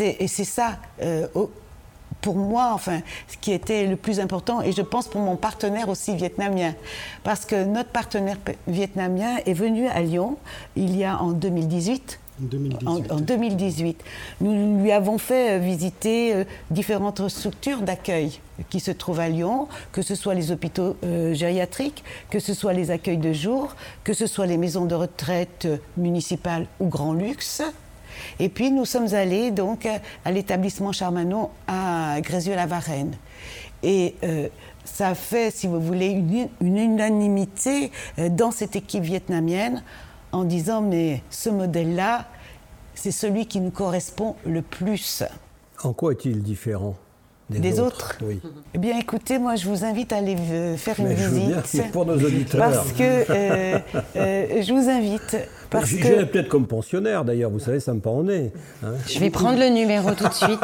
et 0.00 0.28
c'est 0.28 0.44
ça, 0.44 0.78
euh, 1.02 1.26
pour 2.20 2.36
moi, 2.36 2.70
enfin, 2.72 3.00
ce 3.28 3.36
qui 3.36 3.52
était 3.52 3.86
le 3.86 3.96
plus 3.96 4.20
important, 4.20 4.62
et 4.62 4.72
je 4.72 4.82
pense 4.82 5.08
pour 5.08 5.20
mon 5.20 5.36
partenaire 5.36 5.88
aussi 5.88 6.16
vietnamien, 6.16 6.74
parce 7.22 7.44
que 7.44 7.64
notre 7.64 7.90
partenaire 7.90 8.38
vietnamien 8.66 9.36
est 9.46 9.52
venu 9.52 9.88
à 9.88 10.00
Lyon 10.00 10.36
il 10.76 10.96
y 10.96 11.04
a 11.04 11.20
en 11.20 11.32
2018. 11.32 12.20
2018. 12.40 13.12
En, 13.12 13.20
2018. 13.20 14.04
Nous 14.40 14.82
lui 14.82 14.90
avons 14.90 15.18
fait 15.18 15.52
euh, 15.52 15.58
visiter 15.58 16.34
euh, 16.34 16.44
différentes 16.72 17.28
structures 17.28 17.82
d'accueil 17.82 18.40
qui 18.70 18.80
se 18.80 18.90
trouvent 18.90 19.20
à 19.20 19.28
Lyon, 19.28 19.68
que 19.92 20.02
ce 20.02 20.16
soit 20.16 20.34
les 20.34 20.50
hôpitaux 20.50 20.96
gériatriques, 21.32 22.02
que 22.30 22.40
ce 22.40 22.54
soit 22.54 22.72
les 22.72 22.90
accueils 22.90 23.18
de 23.18 23.32
jour, 23.32 23.74
que 24.02 24.14
ce 24.14 24.26
soit 24.26 24.46
les 24.46 24.56
maisons 24.56 24.84
de 24.84 24.94
retraite 24.94 25.68
municipales 25.96 26.66
ou 26.80 26.86
grand 26.86 27.12
luxe. 27.12 27.62
Et 28.38 28.48
puis 28.48 28.70
nous 28.70 28.84
sommes 28.84 29.14
allés 29.14 29.50
donc 29.50 29.88
à 30.24 30.32
l'établissement 30.32 30.92
Charmanon 30.92 31.50
à 31.66 32.20
Grézieux-la-Varenne. 32.20 33.16
Et 33.82 34.14
euh, 34.24 34.48
ça 34.84 35.14
fait, 35.14 35.50
si 35.50 35.66
vous 35.66 35.80
voulez, 35.80 36.08
une, 36.60 36.78
unanimité 36.78 37.90
euh, 38.18 38.28
dans 38.28 38.50
cette 38.50 38.76
équipe 38.76 39.02
vietnamienne 39.02 39.82
en 40.32 40.44
disant 40.44 40.80
mais 40.80 41.22
ce 41.30 41.50
modèle-là, 41.50 42.26
c'est 42.94 43.10
celui 43.10 43.46
qui 43.46 43.60
nous 43.60 43.70
correspond 43.70 44.36
le 44.44 44.62
plus. 44.62 45.22
En 45.82 45.92
quoi 45.92 46.12
est-il 46.12 46.42
différent? 46.42 46.94
Des, 47.50 47.78
autres, 47.78 48.18
oui. 48.22 48.40
Eh 48.72 48.78
bien, 48.78 48.98
écoutez, 48.98 49.38
moi, 49.38 49.54
je 49.56 49.68
vous 49.68 49.84
invite 49.84 50.14
à 50.14 50.16
aller 50.16 50.34
euh, 50.50 50.76
faire 50.78 50.98
une 50.98 51.12
visite. 51.12 51.56
C'est 51.66 51.90
pour 51.92 52.06
nos 52.06 52.16
auditeurs. 52.16 52.70
Parce 52.70 52.92
que 52.92 53.02
euh, 53.02 53.78
euh, 54.16 54.62
je 54.62 54.72
vous 54.72 54.88
invite. 54.88 55.36
Parce 55.68 55.86
J'irai 55.86 56.26
peut-être 56.26 56.48
comme 56.48 56.66
pensionnaire, 56.66 57.22
d'ailleurs. 57.22 57.50
Vous 57.50 57.58
savez, 57.58 57.80
ça 57.80 57.92
me 57.92 58.00
prend 58.00 58.18
au 58.18 58.22
nez. 58.22 58.50
Hein. 58.82 58.94
je 59.06 59.18
vais 59.18 59.28
prendre 59.28 59.58
le 59.58 59.68
numéro 59.68 60.12
tout 60.12 60.26
de 60.26 60.32
suite. 60.32 60.60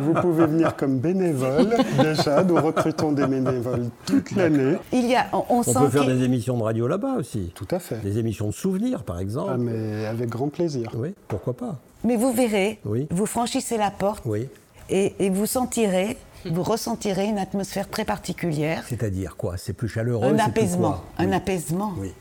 Vous 0.00 0.14
pouvez 0.14 0.46
venir 0.46 0.74
comme 0.74 1.00
bénévole. 1.00 1.76
Déjà, 2.00 2.42
nous 2.42 2.56
recrutons 2.56 3.12
des 3.12 3.26
bénévoles 3.26 3.90
toute 4.06 4.30
l'année. 4.32 4.76
Il 4.90 5.06
y 5.06 5.16
a, 5.16 5.26
on, 5.32 5.62
peut 5.62 5.88
faire 5.90 6.06
des 6.06 6.22
émissions 6.22 6.56
de 6.56 6.62
radio 6.62 6.88
là-bas 6.88 7.16
aussi. 7.18 7.52
Tout 7.54 7.68
à 7.70 7.78
fait. 7.78 8.00
Des 8.02 8.18
émissions 8.18 8.46
de 8.46 8.54
souvenirs, 8.54 9.02
par 9.02 9.18
exemple. 9.18 9.52
Ah, 9.54 9.58
mais 9.58 10.06
avec 10.06 10.30
grand 10.30 10.48
plaisir. 10.48 10.90
Oui, 10.94 11.14
pourquoi 11.28 11.54
pas. 11.54 11.78
Mais 12.04 12.16
vous 12.16 12.32
verrez, 12.32 12.78
oui. 12.84 13.06
vous 13.10 13.26
franchissez 13.26 13.76
la 13.76 13.90
porte. 13.90 14.22
Oui 14.24 14.48
et, 14.90 15.30
vous 15.30 15.46
sentirez, 15.46 16.16
vous 16.44 16.62
ressentirez 16.62 17.26
une 17.26 17.38
atmosphère 17.38 17.88
très 17.88 18.04
particulière. 18.04 18.84
C'est-à-dire 18.88 19.36
quoi? 19.36 19.56
C'est 19.56 19.72
plus 19.72 19.88
chaleureux 19.88 20.26
Un 20.26 20.38
apaisement. 20.38 21.00
Un 21.18 21.32
apaisement. 21.32 21.94
Oui. 21.98 22.12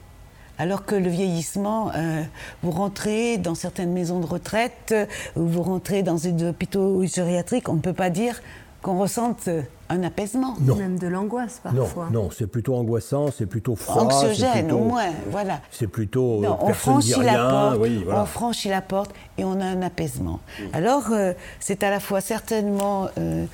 Alors 0.60 0.86
que 0.86 0.96
le 0.96 1.10
vieillissement, 1.10 1.92
euh, 1.96 2.22
vous 2.62 2.72
rentrez 2.72 3.38
dans 3.38 3.56
certaines 3.56 3.92
maisons 3.92 4.20
de 4.20 4.26
retraite, 4.26 4.92
euh, 4.92 5.06
ou 5.36 5.48
vous 5.48 5.64
rentrez 5.64 6.04
dans 6.04 6.16
des 6.16 6.44
hôpitaux 6.46 7.04
gériatriques, 7.06 7.70
on 7.70 7.74
ne 7.74 7.82
peut 7.82 7.94
pas 7.94 8.12
dire 8.12 8.40
qu'on 8.84 9.00
ressente 9.00 9.50
un 9.90 10.04
apaisement. 10.04 10.56
Non. 10.62 10.76
Même 10.76 11.00
de 11.00 11.08
l'angoisse 11.08 11.62
parfois. 11.64 12.10
Non, 12.12 12.30
c'est 12.30 12.48
plutôt 12.48 12.76
angoissant, 12.76 13.30
c'est 13.36 13.46
plutôt 13.48 13.76
froid. 13.76 14.04
Anxiogène 14.04 14.72
au 14.72 14.80
moins, 14.80 15.12
voilà. 15.32 15.62
C'est 15.72 15.88
plutôt. 15.88 16.42
Non, 16.42 16.58
on 16.62 16.74
franchit 16.74 17.24
la 17.24 17.50
porte, 17.50 17.80
on 18.08 18.26
franchit 18.26 18.70
la 18.70 18.82
porte 18.82 19.12
et 19.38 19.44
on 19.44 19.60
a 19.60 19.66
un 19.66 19.82
apaisement. 19.82 20.40
Alors 20.74 21.12
euh, 21.12 21.34
c'est 21.60 21.82
à 21.84 21.90
la 21.90 22.00
fois 22.00 22.22
certainement 22.22 23.08
euh, 23.18 23.46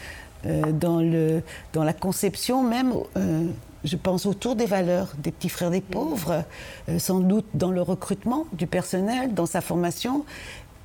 euh, 0.45 0.71
dans, 0.71 0.99
le, 0.99 1.41
dans 1.73 1.83
la 1.83 1.93
conception 1.93 2.63
même. 2.63 2.93
je 3.85 3.95
pense 3.95 4.25
autour 4.25 4.55
des 4.55 4.65
valeurs 4.65 5.13
des 5.19 5.31
petits 5.31 5.49
frères 5.49 5.71
des 5.71 5.81
pauvres, 5.81 6.43
sans 6.97 7.19
doute 7.19 7.45
dans 7.53 7.71
le 7.71 7.81
recrutement 7.81 8.45
du 8.53 8.67
personnel, 8.67 9.33
dans 9.33 9.45
sa 9.45 9.61
formation, 9.61 10.25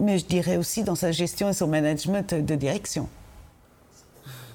mais 0.00 0.18
je 0.18 0.26
dirais 0.26 0.58
aussi 0.58 0.84
dans 0.84 0.94
sa 0.94 1.12
gestion 1.12 1.48
et 1.48 1.54
son 1.54 1.66
management 1.66 2.34
de 2.34 2.54
direction. 2.54 3.08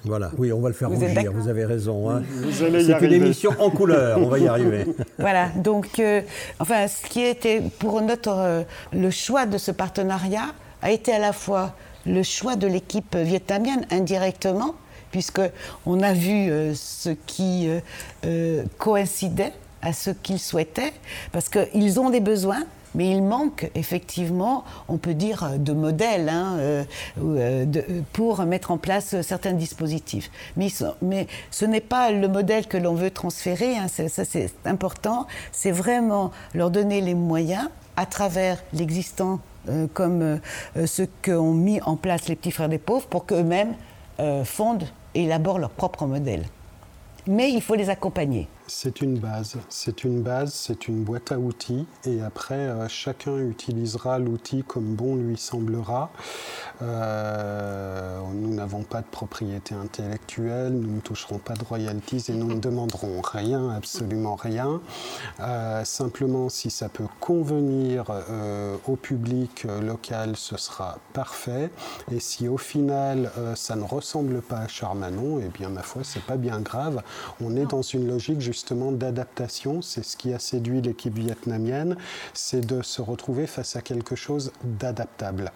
Voilà, 0.06 0.32
oui, 0.38 0.52
on 0.54 0.60
va 0.62 0.70
le 0.70 0.74
faire 0.74 0.90
rougir, 0.90 1.32
vous 1.34 1.48
avez 1.50 1.66
raison. 1.66 2.10
Hein. 2.10 2.24
C'est 2.52 3.02
une 3.02 3.14
émission 3.14 3.52
en 3.60 3.70
couleur, 3.70 4.20
on 4.20 4.28
va 4.28 4.40
y 4.40 4.48
arriver. 4.48 4.86
voilà, 5.20 5.50
donc, 5.50 6.00
euh, 6.00 6.22
enfin, 6.60 6.88
ce 6.88 7.08
qui 7.08 7.22
était 7.22 7.62
pour 7.80 8.02
notre. 8.02 8.30
Euh, 8.30 8.64
le 8.94 9.12
choix 9.12 9.46
de 9.46 9.58
ce 9.58 9.72
partenariat 9.72 10.54
a 10.82 10.92
été 10.92 11.12
à 11.12 11.20
la 11.20 11.34
fois 11.34 11.74
le 12.06 12.24
choix 12.24 12.56
de 12.56 12.68
l'équipe 12.68 13.16
vietnamienne 13.16 13.86
indirectement, 13.92 14.76
puisqu'on 15.12 16.02
a 16.02 16.14
vu 16.14 16.50
euh, 16.50 16.74
ce 16.76 17.10
qui 17.26 17.70
coïncidait 18.78 19.54
à 19.82 19.92
ce 19.94 20.12
qu'ils 20.12 20.40
souhaitaient, 20.40 20.94
parce 21.32 21.50
qu'ils 21.50 22.00
ont 22.00 22.10
des 22.10 22.20
besoins, 22.20 22.64
mais 22.96 23.12
il 23.12 23.24
manque 23.24 23.70
effectivement, 23.76 24.64
on 24.88 24.98
peut 24.98 25.14
dire, 25.14 25.58
de 25.58 25.74
modèles 25.74 26.30
hein, 26.30 26.58
euh, 26.60 26.84
euh, 27.22 27.66
pour 28.14 28.44
mettre 28.44 28.72
en 28.72 28.78
place 28.78 29.22
certains 29.22 29.54
dispositifs. 29.54 30.32
Mais, 30.58 30.70
ce 31.52 31.66
n'est 31.66 31.82
pas 31.82 32.12
le 32.12 32.28
modèle 32.28 32.68
que 32.68 32.78
l'on 32.78 32.94
veut 32.94 33.12
transférer, 33.12 33.78
hein, 33.78 33.88
ça 33.88 34.26
c'est 34.26 34.52
important, 34.66 35.28
c'est 35.52 35.72
vraiment 35.72 36.32
leur 36.54 36.72
donner 36.72 37.02
les 37.02 37.16
moyens 37.16 37.70
à 37.98 38.06
travers 38.06 38.62
l'existant 38.74 39.40
euh, 39.68 39.88
comme 39.94 40.40
ce 40.76 41.04
qu'ont 41.22 41.54
mis 41.54 41.82
en 41.82 41.96
place 41.96 42.28
les 42.28 42.36
petits 42.36 42.52
frères 42.52 42.70
des 42.70 42.78
pauvres 42.78 43.08
pour 43.08 43.26
qu'eux-mêmes 43.26 43.76
fondent 44.44 44.88
et 45.16 45.24
élaborent 45.24 45.60
leur 45.60 45.70
propre 45.70 46.06
modèle. 46.06 46.44
Mais 47.26 47.52
il 47.52 47.62
faut 47.62 47.76
les 47.76 47.90
accompagner. 47.90 48.50
C'est 48.72 49.02
une 49.02 49.18
base, 49.18 49.56
c'est 49.68 50.04
une 50.04 50.22
base, 50.22 50.54
c'est 50.54 50.88
une 50.88 51.04
boîte 51.04 51.32
à 51.32 51.40
outils 51.40 51.88
et 52.06 52.22
après 52.22 52.54
euh, 52.54 52.88
chacun 52.88 53.36
utilisera 53.40 54.20
l'outil 54.20 54.64
comme 54.64 54.94
bon 54.94 55.16
lui 55.16 55.38
semblera. 55.38 56.12
Euh, 56.84 58.20
nous 58.32 58.54
n'avons 58.54 58.84
pas 58.84 59.02
de 59.02 59.08
propriété 59.08 59.74
intellectuelle, 59.74 60.74
nous 60.74 60.98
ne 60.98 61.02
toucherons 61.02 61.40
pas 61.40 61.56
de 61.56 61.64
royalties 61.64 62.26
et 62.30 62.34
nous 62.34 62.46
ne 62.46 62.60
demanderons 62.60 63.22
rien, 63.22 63.72
absolument 63.72 64.36
rien. 64.36 64.82
Euh, 65.40 65.84
simplement 65.84 66.48
si 66.48 66.70
ça 66.70 66.90
peut 66.90 67.08
convenir 67.20 68.06
au 68.88 68.96
public 68.96 69.66
local, 69.82 70.36
ce 70.36 70.58
sera 70.58 71.00
parfait. 71.14 71.72
Et 72.12 72.20
si 72.20 72.48
au 72.48 72.58
final 72.58 73.32
ça 73.56 73.76
ne 73.76 73.84
ressemble 73.84 74.44
pas 74.44 74.60
à 74.60 74.68
Charmanon, 74.68 75.40
eh 75.44 75.48
bien 75.48 75.70
ma 75.70 75.82
foi 75.82 76.04
c'est 76.04 76.24
pas 76.24 76.38
bien 76.38 76.60
grave. 76.60 77.02
On 77.42 77.56
est 77.56 77.66
dans 77.66 77.82
une 77.82 78.08
logique 78.08 78.42
justement 78.42 78.59
justement 78.60 78.92
d'adaptation. 78.92 79.82
C'est 79.82 80.04
ce 80.04 80.18
qui 80.18 80.34
a 80.34 80.40
séduit 80.40 80.82
l'équipe 80.82 81.18
vietnamienne, 81.18 81.96
c'est 82.34 82.60
de 82.60 82.82
se 82.82 83.02
retrouver 83.02 83.48
face 83.48 83.78
à 83.78 83.82
quelque 83.82 84.18
chose 84.18 84.52
d'adaptable. 84.66 85.54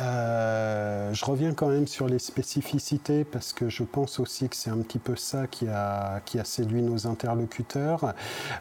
Euh, 0.00 1.14
je 1.14 1.24
reviens 1.24 1.54
quand 1.54 1.68
même 1.68 1.86
sur 1.86 2.08
les 2.08 2.18
spécificités 2.18 3.22
parce 3.22 3.52
que 3.52 3.68
je 3.68 3.84
pense 3.84 4.18
aussi 4.18 4.48
que 4.48 4.56
c'est 4.56 4.70
un 4.70 4.78
petit 4.78 4.98
peu 4.98 5.14
ça 5.14 5.46
qui 5.46 5.68
a, 5.68 6.20
qui 6.24 6.40
a 6.40 6.44
séduit 6.44 6.82
nos 6.82 7.06
interlocuteurs. 7.06 8.12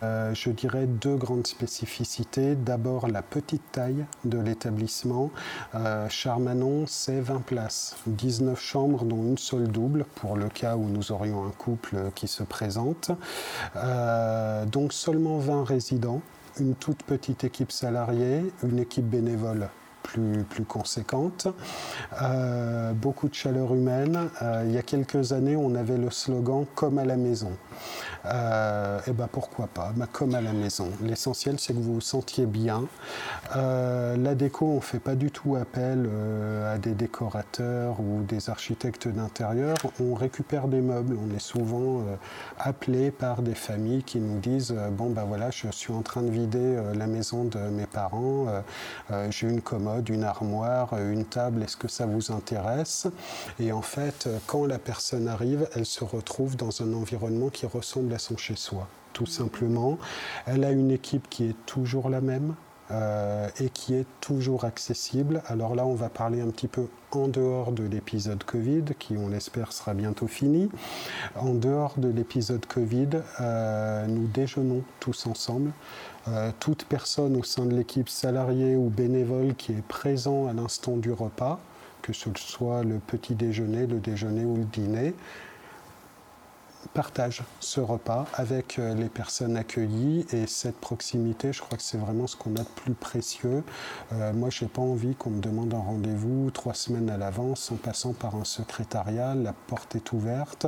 Euh, 0.04 0.32
je 0.36 0.52
dirais 0.52 0.86
deux 0.86 1.16
grandes 1.16 1.48
spécificités. 1.48 2.54
D'abord 2.54 3.08
la 3.08 3.24
petite 3.24 3.64
taille 3.72 4.06
de 4.26 4.38
l'établissement. 4.38 5.32
Euh, 5.74 6.08
Charmanon, 6.08 6.86
c'est 6.86 7.20
20 7.20 7.42
places, 7.42 7.96
19 8.06 8.62
chambres 8.62 9.06
dont 9.06 9.24
une 9.24 9.40
seule 9.40 9.68
double 9.68 10.06
pour 10.16 10.38
le 10.38 10.50
cas 10.50 10.76
où 10.76 10.88
nous 10.88 11.12
aurions 11.12 11.44
un 11.48 11.52
couple 11.52 12.12
qui 12.14 12.28
se 12.28 12.44
présente. 12.44 13.10
Euh, 13.76 14.66
donc 14.66 14.94
seulement 14.94 15.38
20 15.38 15.64
résidents, 15.64 16.22
une 16.60 16.76
toute 16.76 17.04
petite 17.04 17.44
équipe 17.44 17.72
salariée, 17.72 18.52
une 18.64 18.80
équipe 18.80 19.10
bénévole 19.10 19.70
plus, 20.04 20.44
plus 20.44 20.64
conséquente, 20.64 21.48
euh, 22.22 22.92
beaucoup 22.94 23.30
de 23.30 23.34
chaleur 23.34 23.74
humaine. 23.74 24.30
Euh, 24.42 24.64
il 24.66 24.74
y 24.74 24.78
a 24.78 24.82
quelques 24.82 25.32
années, 25.32 25.56
on 25.56 25.76
avait 25.76 25.98
le 25.98 26.10
slogan 26.10 26.66
Comme 26.76 26.98
à 26.98 27.06
la 27.06 27.18
maison. 27.18 27.52
Et 28.24 28.28
euh, 28.32 29.00
eh 29.08 29.14
ben 29.14 29.28
pourquoi 29.28 29.66
pas, 29.66 29.94
bah, 29.96 30.08
comme 30.12 30.36
à 30.36 30.42
la 30.42 30.54
maison. 30.54 30.90
L'essentiel, 31.02 31.60
c'est 31.60 31.74
que 31.74 31.80
vous 31.80 31.96
vous 31.96 32.02
sentiez 32.02 32.46
bien. 32.46 32.84
Euh, 33.56 34.16
la 34.16 34.36
déco, 34.36 34.68
on 34.68 34.76
ne 34.76 34.80
fait 34.80 35.00
pas 35.00 35.16
du 35.16 35.32
tout 35.32 35.56
appel 35.56 36.08
euh, 36.08 36.76
à 36.76 36.78
des 36.78 36.94
décorateurs 36.94 38.00
ou 38.00 38.22
des 38.22 38.52
architectes 38.52 39.08
d'intérieur. 39.08 39.76
On 40.00 40.14
récupère 40.14 40.68
des 40.68 40.82
meubles. 40.82 41.18
On 41.20 41.36
est 41.36 41.42
souvent 41.42 42.04
appelé 42.60 43.10
par 43.10 43.42
des 43.42 43.56
familles 43.56 44.04
qui 44.04 44.20
nous 44.20 44.38
disent 44.38 44.76
Bon, 44.92 45.10
ben 45.10 45.24
voilà, 45.24 45.50
je 45.50 45.68
suis 45.72 45.92
en 45.92 46.04
train 46.04 46.22
de 46.22 46.30
vider 46.30 46.80
la 46.94 47.08
maison 47.08 47.44
de 47.44 47.58
mes 47.58 47.88
parents. 47.88 48.46
J'ai 49.30 49.48
une 49.48 49.62
commode, 49.62 50.10
une 50.10 50.24
armoire, 50.24 50.96
une 50.98 51.26
table. 51.26 51.64
Est-ce 51.64 51.78
que 51.78 51.88
ça 51.88 52.06
vous 52.06 52.32
intéresse? 52.32 53.08
Et 53.60 53.72
en 53.72 53.82
fait, 53.82 54.30
quand 54.46 54.66
la 54.66 54.78
personne 54.78 55.28
arrive, 55.28 55.68
elle 55.76 55.86
se 55.86 56.04
retrouve 56.04 56.56
dans 56.56 56.82
un 56.82 56.94
environnement 56.94 57.50
qui 57.50 57.66
ressemble 57.66 58.11
à 58.14 58.20
son 58.20 58.38
chez-soi, 58.38 58.88
tout 59.14 59.26
simplement. 59.26 59.98
Elle 60.46 60.64
a 60.64 60.72
une 60.72 60.92
équipe 60.92 61.30
qui 61.30 61.46
est 61.46 61.66
toujours 61.66 62.10
la 62.10 62.22
même. 62.22 62.56
Euh, 62.92 63.48
et 63.62 63.70
qui 63.70 63.94
est 63.94 64.06
toujours 64.20 64.66
accessible. 64.66 65.42
Alors 65.48 65.76
là, 65.76 65.86
on 65.86 65.94
va 65.94 66.10
parler 66.10 66.42
un 66.42 66.50
petit 66.50 66.68
peu 66.68 66.88
en 67.12 67.30
dehors 67.30 67.72
de 67.72 67.84
l'épisode 67.84 68.44
Covid, 68.44 68.84
qui 69.00 69.16
on 69.16 69.30
l'espère 69.30 69.72
sera 69.72 69.94
bientôt 69.94 70.28
fini. 70.28 70.70
En 71.36 71.54
dehors 71.54 71.94
de 71.96 72.10
l'épisode 72.10 72.66
Covid, 72.66 73.10
euh, 73.40 74.08
nous 74.08 74.28
déjeunons 74.28 74.84
tous 75.00 75.26
ensemble. 75.26 75.72
Euh, 76.28 76.52
toute 76.60 76.84
personne 76.84 77.38
au 77.38 77.44
sein 77.44 77.66
de 77.66 77.74
l'équipe 77.74 78.10
salariée 78.10 78.76
ou 78.76 78.90
bénévole 78.90 79.56
qui 79.56 79.72
est 79.72 79.88
présent 79.88 80.48
à 80.48 80.54
l'instant 80.54 80.98
du 80.98 81.14
repas, 81.14 81.62
que 82.02 82.12
ce 82.12 82.30
soit 82.36 82.84
le 82.84 83.00
petit 83.00 83.36
déjeuner, 83.36 83.88
le 83.88 84.00
déjeuner 84.00 84.44
ou 84.44 84.58
le 84.58 84.66
dîner, 84.66 85.14
partage 86.90 87.44
ce 87.60 87.80
repas 87.80 88.26
avec 88.34 88.80
euh, 88.80 88.94
les 88.94 89.10
personnes 89.10 89.58
accueillies 89.58 90.26
et 90.32 90.48
cette 90.48 90.78
proximité, 90.78 91.54
je 91.54 91.62
crois 91.62 91.78
que 91.78 91.84
c'est 91.84 91.98
vraiment 91.98 92.28
ce 92.28 92.36
qu'on 92.36 92.56
a 92.56 92.60
de 92.64 92.70
plus 92.84 92.94
précieux. 92.94 93.64
Euh, 94.14 94.34
moi, 94.34 94.50
je 94.50 94.64
n'ai 94.64 94.70
pas 94.70 94.82
envie 94.82 95.16
qu'on 95.16 95.32
me 95.32 95.42
demande 95.42 95.74
un 95.74 95.80
rendez-vous 95.80 96.52
trois 96.52 96.74
semaines 96.74 97.10
à 97.10 97.18
l'avance 97.18 97.72
en 97.72 97.76
passant 97.76 98.14
par 98.14 98.36
un 98.36 98.44
secrétariat, 98.44 99.36
la 99.36 99.54
porte 99.54 99.96
est 99.96 100.12
ouverte. 100.12 100.68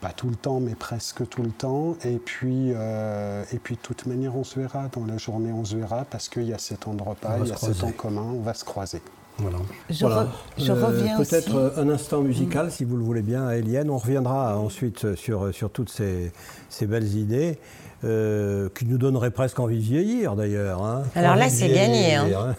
Pas 0.00 0.12
tout 0.12 0.28
le 0.28 0.36
temps, 0.36 0.60
mais 0.60 0.76
presque 0.76 1.28
tout 1.28 1.42
le 1.42 1.50
temps. 1.50 1.96
Et 2.04 2.18
puis, 2.18 2.72
euh, 2.72 3.44
et 3.52 3.58
puis 3.58 3.74
de 3.74 3.80
toute 3.80 4.06
manière, 4.06 4.36
on 4.36 4.44
se 4.44 4.60
verra. 4.60 4.88
Dans 4.92 5.04
la 5.04 5.18
journée, 5.18 5.50
on 5.50 5.64
se 5.64 5.76
verra 5.76 6.04
parce 6.04 6.28
qu'il 6.28 6.44
y 6.44 6.52
a 6.52 6.58
cet 6.58 6.80
temps 6.80 6.94
de 6.94 7.02
repas, 7.02 7.38
il 7.40 7.48
y 7.48 7.52
a 7.52 7.56
cet 7.56 7.78
temps 7.78 7.90
commun, 7.90 8.22
on 8.22 8.40
va 8.40 8.54
se 8.54 8.64
croiser. 8.64 9.02
Voilà. 9.38 9.58
Je, 9.88 10.72
reviens 10.72 11.16
Peut-être 11.16 11.74
un 11.76 11.88
instant 11.88 12.22
musical, 12.22 12.66
mm. 12.66 12.70
si 12.70 12.84
vous 12.84 12.96
le 12.96 13.04
voulez 13.04 13.22
bien, 13.22 13.50
Eliane. 13.50 13.90
On 13.90 13.98
reviendra 13.98 14.58
ensuite 14.58 15.14
sur, 15.14 15.54
sur 15.54 15.70
toutes 15.70 15.90
ces, 15.90 16.32
ces 16.68 16.86
belles 16.86 17.16
idées. 17.16 17.58
Euh, 18.04 18.68
qui 18.78 18.86
nous 18.86 18.96
donneraient 18.96 19.32
presque 19.32 19.58
envie 19.58 19.78
de 19.78 19.82
vieillir 19.82 20.36
d'ailleurs. 20.36 20.84
Hein. 20.84 21.02
Alors 21.16 21.34
là, 21.34 21.48
c'est 21.48 21.68
gagné. 21.68 22.14
Hein. 22.14 22.54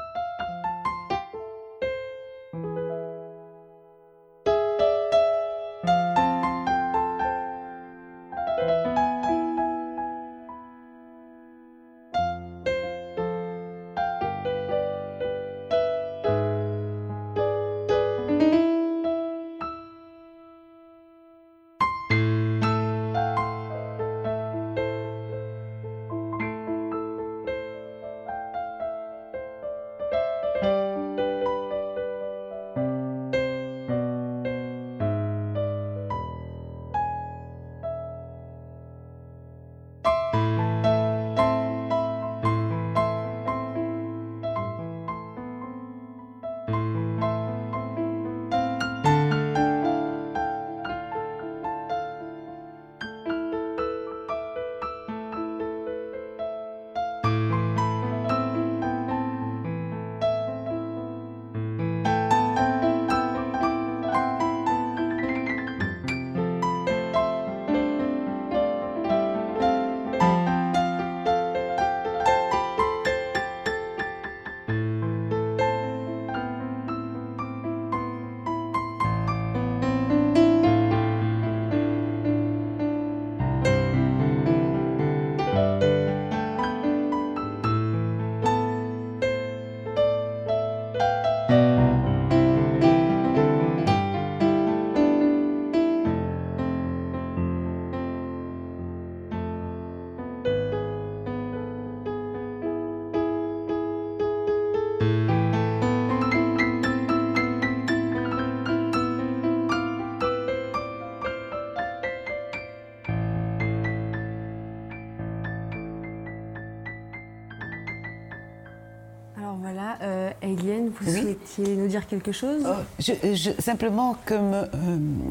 vous 121.02 121.12
souhaitiez 121.12 121.76
nous 121.76 121.88
dire 121.88 122.08
quelque 122.08 122.32
chose? 122.32 122.64
Oh, 122.66 123.14
Simplement, 123.60 124.16
comme 124.26 124.54
euh, 124.54 124.68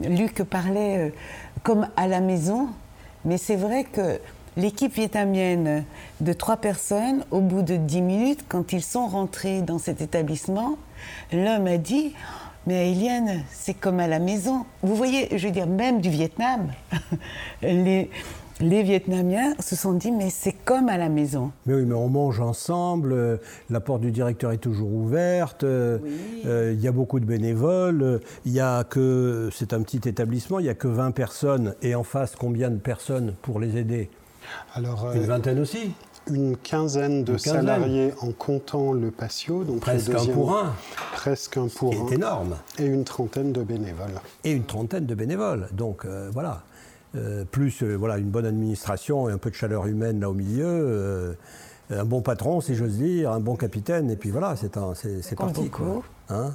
Luc 0.09 0.43
parlait, 0.45 0.99
euh, 0.99 1.11
comme 1.63 1.89
à 1.97 2.07
la 2.07 2.21
maison, 2.21 2.69
mais 3.25 3.39
c'est 3.39 3.57
vrai 3.57 3.85
que 3.85 4.19
l'équipe 4.57 4.95
vietnamienne 4.95 5.85
de 6.21 6.33
trois 6.33 6.57
personnes, 6.57 7.25
au 7.31 7.41
bout 7.41 7.63
de 7.63 7.77
dix 7.77 8.03
minutes, 8.03 8.45
quand 8.49 8.73
ils 8.73 8.83
sont 8.83 9.07
rentrés 9.07 9.63
dans 9.63 9.79
cet 9.79 10.01
établissement, 10.01 10.77
l'homme 11.33 11.67
a 11.67 11.77
dit 11.77 12.15
mais 12.67 12.91
Eliane, 12.91 13.45
c'est 13.53 13.75
comme 13.75 14.01
à 14.01 14.09
la 14.09 14.19
maison. 14.19 14.67
Vous 14.83 14.97
voyez, 14.97 15.39
je 15.39 15.47
veux 15.47 15.53
dire, 15.53 15.69
même 15.69 16.01
du 16.01 16.11
Vietnam, 16.11 16.73
les, 17.63 18.11
les 18.61 18.83
Vietnamiens 18.83 19.55
se 19.61 19.77
sont 19.77 19.93
dit, 19.93 20.11
mais 20.11 20.31
c'est 20.31 20.53
comme 20.53 20.89
à 20.89 20.97
la 20.97 21.09
maison. 21.09 21.53
Mais 21.67 21.75
oui, 21.75 21.85
mais 21.85 21.95
on 21.95 22.09
mange 22.09 22.41
ensemble, 22.41 23.13
euh, 23.13 23.37
la 23.71 23.81
porte 23.81 24.01
du 24.01 24.11
directeur 24.11 24.53
est 24.53 24.59
toujours 24.59 24.93
ouverte, 24.93 25.65
euh, 25.65 25.99
euh, 26.47 26.73
il 26.75 26.81
y 26.81 26.89
a 26.89 26.93
beaucoup 26.93 27.21
de 27.21 27.25
bénévoles, 27.25 28.21
il 28.45 28.53
y 28.53 28.61
a 28.61 28.85
que, 28.85 29.51
c'est 29.53 29.73
un 29.73 29.83
petit 29.83 30.09
établissement, 30.09 30.59
il 30.59 30.65
n'y 30.65 30.69
a 30.69 30.75
que 30.75 30.89
20 30.89 31.11
personnes, 31.11 31.75
et 31.83 31.95
en 31.95 32.03
face, 32.03 32.35
combien 32.37 32.71
de 32.71 32.79
personnes 32.79 33.35
pour 33.43 33.61
les 33.61 33.77
aider? 33.77 34.11
Alors, 34.75 35.11
Une 35.15 35.23
vingtaine 35.23 35.61
aussi 35.61 35.93
une 36.29 36.57
quinzaine 36.57 37.23
de 37.23 37.39
salariés 37.39 38.13
en 38.21 38.33
comptant 38.33 38.93
le 38.93 39.13
patio. 39.13 39.63
Donc 39.63 39.79
presque 39.79 40.11
un 40.11 40.27
pour 40.27 40.57
un. 40.57 40.75
Presque 41.13 41.57
un 41.57 41.69
pour 41.69 41.93
un. 41.93 42.09
C'est 42.09 42.17
énorme. 42.17 42.57
Et 42.81 42.85
une 42.85 43.05
trentaine 43.05 43.53
de 43.53 43.63
bénévoles. 43.63 44.21
Et 44.43 44.51
une 44.51 44.65
trentaine 44.65 45.07
de 45.07 45.15
bénévoles. 45.15 45.69
Donc 45.71 46.05
voilà. 46.33 46.65
Euh, 47.17 47.45
plus 47.45 47.83
euh, 47.83 47.95
voilà, 47.95 48.19
une 48.19 48.29
bonne 48.31 48.47
administration 48.47 49.29
et 49.29 49.33
un 49.33 49.39
peu 49.39 49.51
de 49.51 49.55
chaleur 49.55 49.87
humaine 49.87 50.21
là 50.21 50.29
au 50.29 50.35
milieu, 50.35 50.67
euh, 50.67 51.33
un 51.91 52.05
bon 52.05 52.21
patron, 52.21 52.61
si 52.61 52.75
j'ose 52.75 52.99
dire, 52.99 53.31
un 53.31 53.41
bon 53.41 53.57
capitaine, 53.57 54.11
et 54.11 54.17
puis 54.17 54.31
voilà, 54.31 54.55
c'est 54.57 54.71
parti. 55.37 55.71
Quoi. 55.71 56.03
Hein 56.29 56.55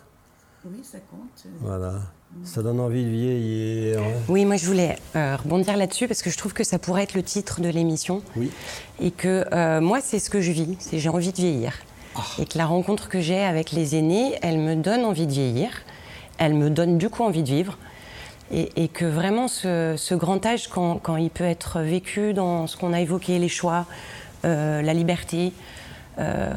oui, 0.66 0.82
ça 0.84 1.00
compte. 1.10 1.52
Voilà. 1.62 1.94
Ça 2.44 2.62
donne 2.62 2.80
envie 2.80 3.04
de 3.04 3.10
vieillir. 3.10 4.00
Oui, 4.30 4.46
moi 4.46 4.56
je 4.56 4.66
voulais 4.66 4.98
rebondir 5.16 5.76
là-dessus 5.76 6.08
parce 6.08 6.22
que 6.22 6.30
je 6.30 6.38
trouve 6.38 6.54
que 6.54 6.64
ça 6.64 6.80
pourrait 6.80 7.04
être 7.04 7.16
le 7.16 7.24
titre 7.24 7.60
de 7.62 7.68
l'émission. 7.68 8.22
Oui. 8.38 8.52
Et 9.00 9.12
que 9.12 9.80
moi, 9.80 10.00
c'est 10.02 10.20
ce 10.20 10.30
que 10.30 10.40
je 10.40 10.52
vis, 10.52 10.78
c'est 10.80 11.00
j'ai 11.00 11.10
envie 11.10 11.32
de 11.32 11.38
vieillir. 11.38 11.74
Ah. 12.16 12.22
Et 12.40 12.46
que 12.46 12.58
la 12.58 12.68
rencontre 12.68 13.10
que 13.10 13.20
j'ai 13.20 13.42
avec 13.42 13.72
les 13.72 13.96
aînés, 13.96 14.38
elle 14.44 14.60
me 14.60 14.76
donne 14.76 15.04
envie 15.04 15.28
de 15.28 15.32
vieillir. 15.32 15.72
Elle 16.38 16.54
me 16.54 16.70
donne 16.70 16.98
du 16.98 17.10
coup 17.10 17.24
envie 17.24 17.44
de 17.44 17.50
vivre. 17.50 17.78
Et, 18.54 18.90
que 18.90 19.06
vraiment 19.06 19.48
ce, 19.48 20.14
grand 20.14 20.46
âge, 20.46 20.68
quand, 20.68 21.16
il 21.16 21.30
peut 21.30 21.46
être 21.46 21.80
vécu 21.80 22.34
dans 22.34 22.68
ce 22.68 22.76
qu'on 22.76 22.92
a 22.92 23.00
évoqué, 23.00 23.40
les 23.40 23.48
choix, 23.48 23.86
euh, 24.44 24.82
la 24.82 24.94
liberté, 24.94 25.54
euh, 26.20 26.52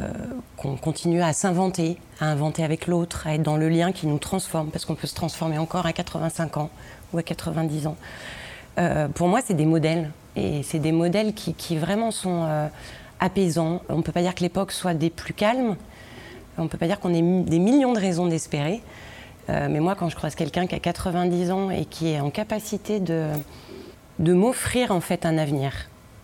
qu'on 0.56 0.74
continue 0.74 1.22
à 1.22 1.32
s'inventer, 1.32 1.96
à 2.18 2.26
inventer 2.26 2.64
avec 2.64 2.88
l'autre, 2.88 3.28
à 3.28 3.34
être 3.34 3.44
dans 3.44 3.56
le 3.56 3.68
lien 3.68 3.92
qui 3.92 4.08
nous 4.08 4.18
transforme, 4.18 4.70
parce 4.70 4.84
qu'on 4.84 4.96
peut 4.96 5.06
se 5.06 5.14
transformer 5.14 5.56
encore 5.56 5.86
à 5.86 5.92
85 5.92 6.56
ans 6.56 6.70
ou 7.12 7.18
à 7.18 7.22
90 7.22 7.86
ans. 7.86 7.96
Euh, 8.78 9.06
pour 9.06 9.28
moi, 9.28 9.38
c'est 9.44 9.54
des 9.54 9.66
modèles. 9.66 10.10
Et 10.34 10.64
c'est 10.64 10.80
des 10.80 10.90
modèles 10.90 11.32
qui, 11.32 11.76
vraiment 11.76 12.10
sont 12.10 12.48
apaisants. 13.20 13.82
On 13.88 13.98
ne 13.98 14.02
peut 14.02 14.10
pas 14.10 14.22
dire 14.22 14.34
que 14.34 14.40
l'époque 14.40 14.72
soit 14.72 14.94
des 14.94 15.10
plus 15.10 15.32
calmes. 15.32 15.76
On 16.58 16.64
ne 16.64 16.68
peut 16.68 16.78
pas 16.78 16.88
dire 16.88 16.98
qu'on 16.98 17.14
ait 17.14 17.44
des 17.44 17.60
millions 17.60 17.92
de 17.92 18.00
raisons 18.00 18.26
d'espérer. 18.26 18.82
Euh, 19.48 19.68
mais 19.70 19.80
moi, 19.80 19.94
quand 19.94 20.08
je 20.08 20.16
croise 20.16 20.34
quelqu'un 20.34 20.66
qui 20.66 20.74
a 20.74 20.78
90 20.78 21.50
ans 21.50 21.70
et 21.70 21.84
qui 21.84 22.08
est 22.08 22.20
en 22.20 22.30
capacité 22.30 23.00
de, 23.00 23.28
m'offrir 24.18 24.90
en 24.90 25.00
fait 25.00 25.26
un 25.26 25.38
avenir, 25.38 25.72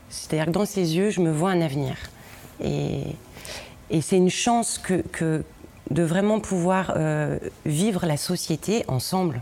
c'est-à-dire 0.09 0.47
que 0.47 0.51
dans 0.51 0.67
ses 0.67 0.97
yeux, 0.97 1.11
je 1.11 1.21
me 1.21 1.31
vois 1.31 1.51
un 1.51 1.61
avenir. 1.61 1.97
Et, 2.63 3.03
c'est 4.03 4.17
une 4.17 4.31
chance 4.31 4.79
que, 4.79 5.03
que, 5.13 5.45
de 5.91 6.03
vraiment 6.05 6.39
pouvoir 6.39 6.93
euh, 6.97 7.39
vivre 7.67 8.07
la 8.07 8.17
société 8.17 8.85
ensemble. 8.87 9.41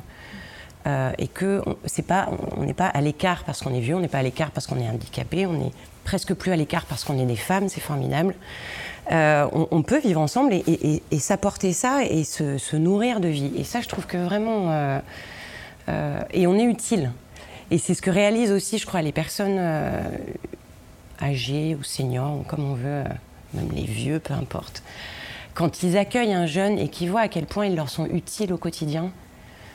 Euh, 0.86 1.12
et 1.18 1.28
que 1.28 1.62
c'est 1.84 2.06
pas, 2.06 2.30
on 2.56 2.64
n'est 2.64 2.72
pas 2.72 2.86
à 2.86 3.00
l'écart 3.02 3.44
parce 3.44 3.60
qu'on 3.60 3.74
est 3.74 3.80
vieux, 3.80 3.96
on 3.96 4.00
n'est 4.00 4.08
pas 4.08 4.18
à 4.18 4.22
l'écart 4.22 4.50
parce 4.52 4.66
qu'on 4.66 4.78
est 4.78 4.88
handicapé, 4.88 5.44
on 5.44 5.66
est 5.66 5.72
presque 6.04 6.32
plus 6.32 6.50
à 6.50 6.56
l'écart 6.56 6.86
parce 6.86 7.04
qu'on 7.04 7.18
est 7.18 7.26
des 7.26 7.36
femmes, 7.36 7.68
c'est 7.68 7.80
formidable. 7.80 8.34
Euh, 9.10 9.48
on, 9.52 9.82
peut 9.82 9.98
vivre 9.98 10.20
ensemble 10.20 10.52
et, 10.52 11.18
s'apporter 11.18 11.72
ça 11.72 12.04
et 12.04 12.24
se, 12.24 12.76
nourrir 12.76 13.20
de 13.20 13.28
vie. 13.28 13.52
Et 13.56 13.64
ça, 13.64 13.80
je 13.80 13.88
trouve 13.88 14.06
que 14.06 14.18
vraiment. 14.18 14.70
Euh, 14.70 15.00
euh, 15.88 16.20
et 16.32 16.46
on 16.46 16.54
est 16.58 16.64
utile. 16.64 17.12
Et 17.70 17.78
c'est 17.78 17.94
ce 17.94 18.02
que 18.02 18.10
réalisent 18.10 18.52
aussi, 18.52 18.78
je 18.78 18.86
crois, 18.86 19.00
les 19.02 19.12
personnes 19.12 19.60
âgées 21.20 21.76
ou 21.78 21.82
seniors, 21.82 22.44
comme 22.46 22.64
on 22.70 22.74
veut, 22.74 23.04
même 23.54 23.70
les 23.74 23.84
vieux, 23.84 24.20
peu 24.20 24.34
importe. 24.34 24.82
Quand 25.54 25.82
ils 25.82 25.96
accueillent 25.96 26.34
un 26.34 26.46
jeune 26.46 26.78
et 26.78 26.88
qu'ils 26.88 27.10
voient 27.10 27.22
à 27.22 27.28
quel 27.28 27.46
point 27.46 27.66
ils 27.66 27.76
leur 27.76 27.88
sont 27.88 28.06
utiles 28.06 28.52
au 28.52 28.58
quotidien, 28.58 29.10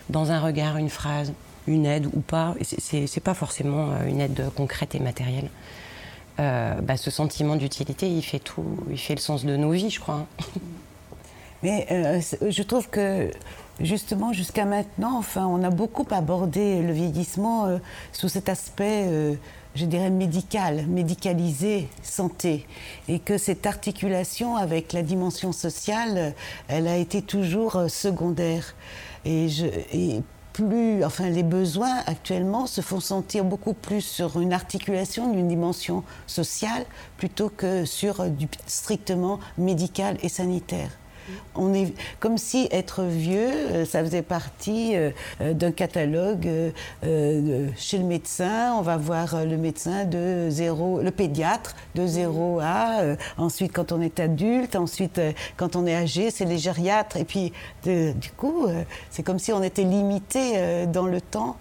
dans 0.10 0.32
un 0.32 0.40
regard, 0.40 0.78
une 0.78 0.90
phrase, 0.90 1.34
une 1.68 1.86
aide 1.86 2.08
ou 2.14 2.20
pas, 2.22 2.56
c'est 2.62 3.24
pas 3.24 3.34
forcément 3.34 3.90
une 4.08 4.22
aide 4.22 4.50
concrète 4.56 4.96
et 4.96 5.00
matérielle. 5.00 5.50
Euh, 6.40 6.82
bah, 6.82 6.98
ce 6.98 7.12
sentiment 7.12 7.56
d'utilité, 7.56 8.10
il 8.10 8.24
fait 8.24 8.40
tout, 8.40 8.78
il 8.90 8.98
fait 8.98 9.16
le 9.16 9.20
sens 9.20 9.46
de 9.46 9.56
nos 9.56 9.72
vies, 9.72 9.90
je 9.90 10.00
crois. 10.00 10.26
Mais 11.64 11.88
euh, 11.92 12.22
je 12.50 12.64
trouve 12.64 12.90
que 12.90 13.32
justement 13.80 14.34
jusqu'à 14.34 14.66
maintenant, 14.66 15.18
enfin, 15.18 15.46
on 15.46 15.64
a 15.64 15.70
beaucoup 15.70 16.06
abordé 16.12 16.82
le 16.82 16.92
vieillissement 16.92 17.66
euh, 17.66 17.78
sous 18.12 18.30
cet 18.30 18.50
aspect, 18.50 19.38
je 19.76 19.86
dirais 19.86 20.10
médical, 20.10 20.88
médicalisé, 20.88 21.88
santé, 22.02 22.66
et 23.08 23.20
que 23.20 23.38
cette 23.38 23.66
articulation 23.66 24.56
avec 24.56 24.92
la 24.92 25.04
dimension 25.04 25.52
sociale, 25.52 26.34
elle 26.68 26.88
a 26.88 26.98
été 26.98 27.22
toujours 27.22 27.86
secondaire. 27.90 28.76
Et, 29.24 29.50
je, 29.50 29.68
enfin, 31.04 31.30
les 31.30 31.44
besoins 31.44 31.98
actuellement 32.06 32.68
se 32.68 32.82
font 32.82 33.00
sentir 33.00 33.44
beaucoup 33.44 33.74
plus 33.74 34.02
sur 34.02 34.40
une 34.40 34.54
articulation 34.54 35.32
d'une 35.32 35.48
dimension 35.48 36.04
sociale 36.28 36.86
plutôt 37.18 37.50
que 37.50 37.86
sur 37.86 38.30
du 38.30 38.48
strictement 38.68 39.40
médical 39.58 40.18
et 40.22 40.30
sanitaire. 40.30 40.90
On 41.56 41.74
est 41.74 41.94
comme 42.20 42.38
si 42.38 42.68
être 42.72 43.04
vieux, 43.04 43.50
euh, 43.50 43.86
ça 43.86 44.04
faisait 44.04 44.22
partie 44.22 44.96
euh, 44.96 45.12
euh, 45.42 45.54
d'un 45.54 45.72
catalogue 45.72 46.50
chez 47.04 47.98
le 47.98 48.04
médecin. 48.04 48.74
On 48.78 48.82
va 48.82 48.98
voir 48.98 49.46
le 49.46 49.58
médecin 49.58 50.06
de 50.06 50.48
zéro, 50.50 51.02
le 51.02 51.12
pédiatre 51.12 51.76
de 51.96 52.06
0 52.06 52.60
à. 52.62 53.16
ensuite, 53.38 53.72
quand 53.74 53.92
on 53.92 54.02
est 54.02 54.20
adulte, 54.20 54.76
ensuite, 54.76 55.20
quand 55.58 55.76
on 55.76 55.86
est 55.86 55.96
âgé, 55.96 56.32
c'est 56.32 56.46
les 56.46 56.58
gériatres. 56.58 57.18
Et 57.18 57.26
puis, 57.26 57.54
du 57.86 58.32
coup, 58.38 58.68
c'est 59.10 59.24
comme 59.24 59.40
si 59.40 59.52
on 59.52 59.64
était 59.64 59.84
limité 59.84 60.86
dans 60.88 61.06
le 61.06 61.22
temps 61.22 61.58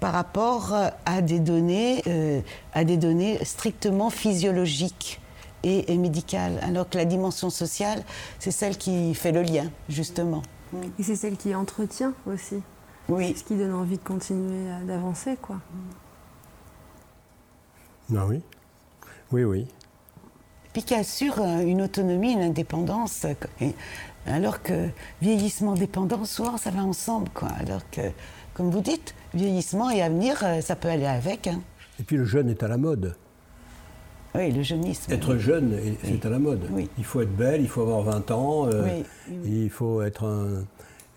par 0.00 0.12
rapport 0.12 0.74
à 1.04 1.22
des 1.22 1.38
données, 1.38 2.02
à 2.72 2.84
des 2.84 2.96
données 2.96 3.38
strictement 3.44 4.10
physiologiques 4.10 5.20
et, 5.64 5.96
médicale, 5.98 6.58
alors 6.62 6.88
que 6.88 6.98
la 6.98 7.04
dimension 7.04 7.50
sociale, 7.50 8.04
c'est 8.38 8.50
celle 8.50 8.76
qui 8.76 9.14
fait 9.14 9.32
le 9.32 9.42
lien, 9.42 9.70
justement. 9.88 10.42
Et 10.98 11.02
c'est 11.02 11.16
celle 11.16 11.36
qui 11.36 11.54
entretient 11.54 12.12
aussi. 12.26 12.62
Oui. 13.08 13.34
Ce 13.36 13.44
qui 13.44 13.54
donne 13.54 13.74
envie 13.74 13.96
de 13.96 14.02
continuer 14.02 14.68
d'avancer, 14.86 15.36
quoi. 15.40 15.56
Ah 18.14 18.26
oui. 18.26 18.42
Oui, 19.32 19.44
oui. 19.44 19.66
Puis 20.72 20.82
qui 20.82 20.94
assure 20.94 21.40
euh, 21.40 21.60
une 21.60 21.82
autonomie, 21.82 22.32
une 22.32 22.42
indépendance. 22.42 23.26
Alors 24.26 24.62
que 24.62 24.88
vieillissement, 25.22 25.74
dépendance, 25.74 26.30
souvent 26.30 26.56
ça 26.56 26.70
va 26.70 26.82
ensemble, 26.82 27.28
quoi. 27.32 27.48
Alors 27.60 27.88
que, 27.90 28.00
comme 28.54 28.70
vous 28.70 28.80
dites, 28.80 29.14
vieillissement 29.32 29.90
et 29.90 30.02
avenir, 30.02 30.42
euh, 30.42 30.60
ça 30.60 30.76
peut 30.76 30.88
aller 30.88 31.06
avec. 31.06 31.46
Hein. 31.46 31.60
Et 32.00 32.02
puis 32.02 32.16
le 32.16 32.24
jeune 32.24 32.48
est 32.50 32.62
à 32.62 32.68
la 32.68 32.76
mode. 32.76 33.16
Oui, 34.36 34.50
le 34.50 34.62
jeunisme. 34.62 35.12
Être 35.12 35.36
jeune, 35.36 35.78
c'est 36.02 36.26
à 36.26 36.28
la 36.28 36.40
mode. 36.40 36.62
Il 36.98 37.04
faut 37.04 37.20
être 37.20 37.36
belle, 37.36 37.60
il 37.60 37.68
faut 37.68 37.82
avoir 37.82 38.02
20 38.02 38.30
ans, 38.32 38.66
euh, 38.66 39.02
il 39.44 39.70
faut 39.70 40.02
être 40.02 40.24
un. 40.24 40.64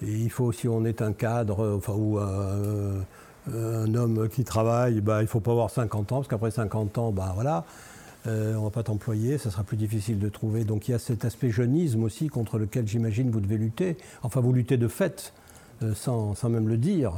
il 0.04 0.30
faut, 0.30 0.52
si 0.52 0.68
on 0.68 0.86
est 0.86 1.02
un 1.02 1.14
cadre, 1.14 1.78
enfin, 1.78 1.94
ou 1.94 2.20
un, 2.20 3.96
homme 3.96 4.30
qui 4.30 4.44
travaille, 4.44 5.02
bah, 5.02 5.22
il 5.22 5.24
ne 5.24 5.30
faut 5.30 5.40
pas 5.40 5.52
avoir 5.52 5.72
50 5.72 6.12
ans, 6.12 6.16
parce 6.18 6.28
qu'après 6.28 6.52
50 6.52 7.00
ans, 7.00 7.12
bah, 7.12 7.32
voilà, 7.34 7.66
euh, 8.28 8.54
on 8.54 8.60
ne 8.60 8.64
va 8.66 8.70
pas 8.70 8.84
t'employer, 8.84 9.40
ça 9.40 9.50
sera 9.50 9.64
plus 9.64 9.78
difficile 9.78 10.20
de 10.20 10.30
trouver. 10.30 10.64
Donc 10.64 10.88
il 10.88 10.92
y 10.92 10.94
a 10.94 11.00
cet 11.00 11.26
aspect 11.26 11.50
jeunisme 11.50 12.04
aussi 12.04 12.28
contre 12.28 12.60
lequel 12.60 12.88
j'imagine 12.88 13.32
vous 13.32 13.40
devez 13.40 13.58
lutter. 13.58 13.98
Enfin, 14.22 14.42
vous 14.42 14.54
luttez 14.54 14.78
de 14.78 14.88
fait, 14.88 15.34
euh, 15.82 15.96
sans, 15.96 16.36
sans, 16.36 16.50
même 16.50 16.68
le 16.68 16.78
dire. 16.78 17.14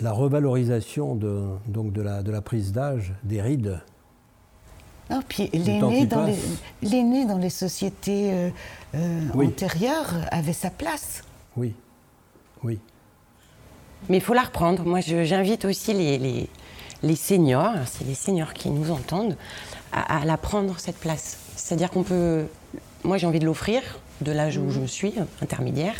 la 0.00 0.12
revalorisation 0.12 1.14
de, 1.14 1.42
donc 1.66 1.92
de, 1.92 2.00
la, 2.00 2.22
de 2.22 2.30
la 2.30 2.40
prise 2.40 2.72
d'âge, 2.72 3.12
des 3.22 3.42
rides, 3.42 3.80
non, 5.10 5.22
puis 5.26 5.48
l'aîné 5.54 6.06
dans, 6.06 6.24
les, 6.82 7.24
dans 7.24 7.38
les 7.38 7.50
sociétés 7.50 8.30
euh, 8.30 8.50
euh, 8.94 9.20
antérieures 9.34 10.14
avait 10.30 10.52
sa 10.52 10.70
place. 10.70 11.22
Oui, 11.56 11.74
oui. 12.62 12.78
Mais 14.08 14.18
il 14.18 14.22
faut 14.22 14.34
la 14.34 14.42
reprendre. 14.42 14.84
Moi, 14.84 15.00
j'invite 15.00 15.64
aussi 15.64 15.94
les, 15.94 16.18
les, 16.18 16.48
les 17.02 17.16
seniors, 17.16 17.72
c'est 17.86 18.06
les 18.06 18.14
seniors 18.14 18.52
qui 18.52 18.70
nous 18.70 18.90
entendent, 18.90 19.36
à, 19.92 20.24
la 20.26 20.36
prendre 20.36 20.78
cette 20.78 20.98
place. 20.98 21.38
C'est-à-dire 21.56 21.90
qu'on 21.90 22.02
peut 22.02 22.44
moi 23.04 23.16
j'ai 23.16 23.26
envie 23.26 23.38
de 23.38 23.46
l'offrir 23.46 23.80
de 24.20 24.32
l'âge 24.32 24.58
où 24.58 24.70
je 24.70 24.84
suis, 24.84 25.14
intermédiaire. 25.40 25.94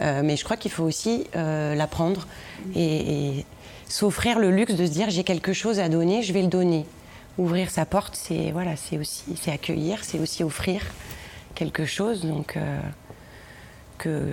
mais 0.00 0.36
je 0.36 0.44
crois 0.44 0.56
qu'il 0.56 0.70
faut 0.70 0.84
aussi 0.84 1.24
l'apprendre 1.34 2.26
et, 2.74 3.44
s'offrir 3.88 4.38
le 4.38 4.50
luxe 4.50 4.74
de 4.74 4.84
se 4.84 4.90
dire 4.90 5.10
j'ai 5.10 5.24
quelque 5.24 5.52
chose 5.52 5.78
à 5.78 5.88
donner, 5.88 6.22
je 6.22 6.32
vais 6.32 6.42
le 6.42 6.48
donner. 6.48 6.84
Ouvrir 7.38 7.70
sa 7.70 7.84
porte, 7.84 8.16
c'est 8.16 8.50
voilà, 8.50 8.76
c'est 8.76 8.98
aussi 8.98 9.24
c'est 9.40 9.52
accueillir, 9.52 10.04
c'est 10.04 10.18
aussi 10.18 10.42
offrir 10.42 10.82
quelque 11.54 11.84
chose. 11.84 12.24
Donc 12.24 12.58
que 13.98 14.32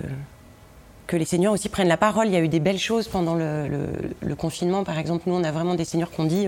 que 1.06 1.16
les 1.16 1.26
seigneurs 1.26 1.52
aussi 1.52 1.68
prennent 1.68 1.88
la 1.88 1.98
parole. 1.98 2.28
Il 2.28 2.32
y 2.32 2.36
a 2.36 2.40
eu 2.40 2.48
des 2.48 2.60
belles 2.60 2.78
choses 2.78 3.08
pendant 3.08 3.34
le, 3.34 4.34
confinement, 4.38 4.84
par 4.84 4.98
exemple. 4.98 5.24
Nous, 5.26 5.34
on 5.34 5.44
a 5.44 5.52
vraiment 5.52 5.74
des 5.74 5.84
seigneurs 5.84 6.10
qui 6.10 6.20
ont 6.20 6.24
dit 6.24 6.46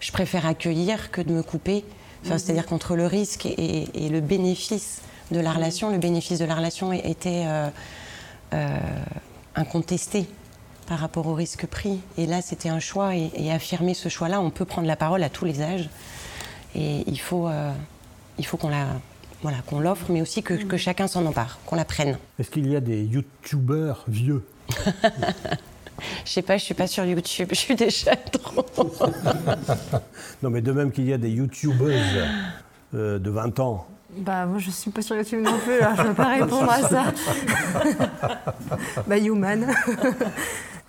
je 0.00 0.12
préfère 0.12 0.46
accueillir 0.46 1.10
que 1.10 1.20
de 1.20 1.32
me 1.32 1.42
couper. 1.42 1.84
Enfin, 2.24 2.38
C'est-à-dire 2.38 2.66
qu'entre 2.66 2.96
le 2.96 3.06
risque 3.06 3.46
et, 3.46 3.86
le 3.94 4.20
bénéfice 4.20 5.02
de 5.30 5.40
la 5.40 5.52
relation, 5.52 5.90
le 5.90 5.98
bénéfice 5.98 6.38
de 6.38 6.44
la 6.44 6.54
relation 6.54 6.92
était 6.92 7.44
euh, 7.46 7.68
euh, 8.54 8.78
incontesté 9.54 10.26
par 10.90 10.98
rapport 10.98 11.28
au 11.28 11.34
risque 11.34 11.66
pris. 11.66 12.00
Et 12.18 12.26
là, 12.26 12.42
c'était 12.42 12.68
un 12.68 12.80
choix. 12.80 13.14
Et, 13.14 13.52
affirmer 13.52 13.94
ce 13.94 14.08
choix-là, 14.08 14.40
on 14.40 14.50
peut 14.50 14.64
prendre 14.64 14.88
la 14.88 14.96
parole 14.96 15.22
à 15.22 15.28
tous 15.28 15.44
les 15.44 15.62
âges. 15.62 15.88
Et 16.74 17.04
il 17.06 17.20
faut, 17.20 17.46
euh, 17.46 17.70
il 18.38 18.44
faut 18.44 18.56
qu'on 18.56 18.70
la, 18.70 18.88
voilà, 19.40 19.58
qu'on 19.66 19.78
l'offre, 19.78 20.06
mais 20.10 20.20
aussi 20.20 20.42
que, 20.42 20.54
que 20.54 20.76
chacun 20.76 21.06
s'en 21.06 21.24
empare, 21.26 21.60
qu'on 21.64 21.76
la 21.76 21.84
prenne. 21.84 22.18
Est-ce 22.40 22.50
qu'il 22.50 22.68
y 22.68 22.74
a 22.74 22.80
des 22.80 23.04
youtubeurs 23.04 24.04
vieux? 24.08 24.44
Je 26.24 26.30
sais 26.30 26.40
pas, 26.40 26.56
je 26.56 26.64
suis 26.64 26.72
pas 26.72 26.86
sur 26.86 27.04
YouTube, 27.04 27.48
je 27.52 27.56
suis 27.56 27.76
déjà 27.76 28.16
trop. 28.16 28.64
non, 30.42 30.48
mais 30.48 30.62
de 30.62 30.72
même 30.72 30.92
qu'il 30.92 31.04
y 31.04 31.12
a 31.12 31.18
des 31.18 31.28
youtubeuses 31.28 32.24
euh, 32.94 33.18
de 33.18 33.30
20 33.30 33.60
ans. 33.60 33.86
Bah 34.16 34.46
moi 34.46 34.58
je 34.58 34.70
suis 34.70 34.90
pas 34.90 35.02
sur 35.02 35.14
YouTube 35.14 35.42
non 35.44 35.58
plus, 35.58 35.74
alors 35.74 35.94
je 35.96 36.02
ne 36.02 36.08
peux 36.08 36.14
pas 36.14 36.28
répondre 36.28 36.70
à 36.70 36.88
ça. 36.88 37.04
bah 39.06 39.18
human. 39.18 39.66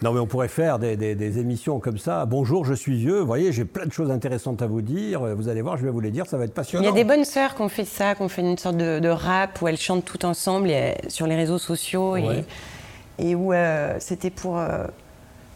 Non, 0.04 0.14
mais 0.14 0.20
on 0.20 0.26
pourrait 0.26 0.48
faire 0.48 0.80
des, 0.80 1.40
émissions 1.40 1.80
comme 1.80 2.00
ça. 2.00 2.26
Bonjour, 2.26 2.66
je 2.66 2.74
suis 2.74 2.98
vieux. 2.98 3.20
Vous 3.20 3.28
voyez, 3.28 3.52
j'ai 3.52 3.66
plein 3.66 3.86
de 3.86 3.92
choses 3.92 4.10
intéressantes 4.10 4.64
à 4.64 4.68
vous 4.68 4.82
dire. 4.82 5.22
Vous 5.36 5.48
allez 5.48 5.62
voir, 5.62 5.78
je 5.78 5.84
vais 5.84 5.92
vous 5.92 6.00
les 6.00 6.10
dire. 6.10 6.26
Ça 6.26 6.38
va 6.38 6.46
être 6.46 6.56
passionnant. 6.56 6.84
Il 6.84 6.88
y 6.88 6.90
a 6.90 6.96
des 6.96 7.04
bonnes 7.04 7.26
sœurs 7.26 7.54
qui 7.54 7.62
ont 7.62 7.70
fait 7.70 7.86
ça, 7.86 8.16
qui 8.16 8.24
ont 8.24 8.30
fait 8.30 8.42
une 8.42 8.58
sorte 8.58 8.78
de, 8.78 9.10
rap 9.10 9.62
où 9.62 9.68
elles 9.68 9.78
chantent 9.78 10.06
toutes 10.06 10.26
ensemble 10.26 10.72
sur 11.08 11.28
les 11.28 11.36
réseaux 11.36 11.60
sociaux 11.60 12.18
et, 12.18 13.36
où 13.36 13.54
euh, 13.54 13.96
c'était 14.00 14.32
pour 14.32 14.58
euh, 14.58 14.86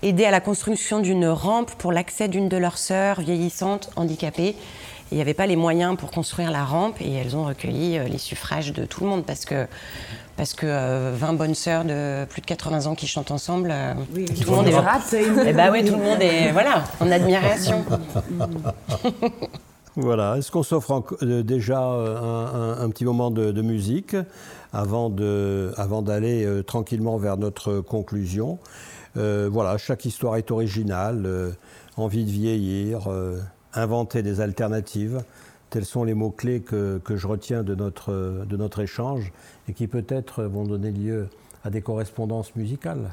aider 0.03 0.25
à 0.25 0.31
la 0.31 0.41
construction 0.41 0.99
d'une 0.99 1.25
rampe 1.27 1.71
pour 1.75 1.91
l'accès 1.91 2.27
d'une 2.27 2.47
de 2.47 2.57
leurs 2.57 2.77
sœurs 2.77 3.21
vieillissantes, 3.21 3.89
handicapées. 3.95 4.55
Il 5.11 5.15
n'y 5.15 5.21
avait 5.21 5.33
pas 5.33 5.47
les 5.47 5.55
moyens 5.55 5.97
pour 5.97 6.11
construire 6.11 6.51
la 6.51 6.63
rampe 6.63 7.01
et 7.01 7.11
elles 7.13 7.35
ont 7.35 7.45
recueilli 7.45 7.97
euh, 7.97 8.03
les 8.03 8.19
suffrages 8.19 8.73
de 8.73 8.85
tout 8.85 9.03
le 9.03 9.09
monde 9.09 9.25
parce 9.25 9.45
que, 9.45 9.65
parce 10.37 10.53
que 10.53 10.65
20 10.65 10.69
euh, 10.69 11.33
bonnes 11.33 11.55
sœurs 11.55 11.85
de 11.85 12.25
plus 12.25 12.41
de 12.41 12.45
80 12.45 12.87
ans 12.87 12.95
qui 12.95 13.07
chantent 13.07 13.31
ensemble, 13.31 13.69
euh, 13.71 13.93
tout, 13.93 14.49
le 14.49 14.55
monde 14.55 14.67
est... 14.67 15.47
Eh 15.47 15.53
ben 15.53 15.71
oui, 15.71 15.85
tout 15.85 15.95
le 15.95 16.03
monde 16.03 16.21
est 16.21 16.51
voilà, 16.51 16.83
en 16.99 17.09
admiration. 17.09 17.85
voilà, 19.95 20.37
est-ce 20.37 20.51
qu'on 20.51 20.63
s'offre 20.63 21.03
déjà 21.21 21.79
un, 21.79 22.89
petit 22.89 23.05
moment 23.05 23.31
de, 23.31 23.61
musique 23.61 24.15
avant 24.73 25.09
d'aller 25.09 26.45
avant 26.45 26.63
tranquillement 26.63 27.17
vers 27.17 27.37
notre 27.37 27.79
conclusion? 27.79 28.59
Voilà, 29.15 29.77
chaque 29.77 30.03
histoire 30.03 30.35
est 30.35 30.51
originale, 30.51 31.55
envie 31.95 32.25
de 32.25 32.31
vieillir 32.31 33.07
inventer 33.73 34.21
des 34.21 34.41
alternatives. 34.41 35.23
Tels 35.69 35.85
sont 35.85 36.03
les 36.03 36.13
mots-clés 36.13 36.61
que, 36.61 36.99
que, 37.03 37.17
je 37.17 37.27
retiens 37.27 37.63
de 37.63 37.75
notre, 37.75 38.45
de 38.47 38.57
notre 38.57 38.81
échange 38.81 39.33
et 39.67 39.73
qui 39.73 39.87
peut-être 39.87 40.43
vont 40.43 40.63
donner 40.63 40.91
lieu 40.91 41.27
à 41.63 41.69
des 41.69 41.81
correspondances 41.81 42.55
musicales. 42.55 43.11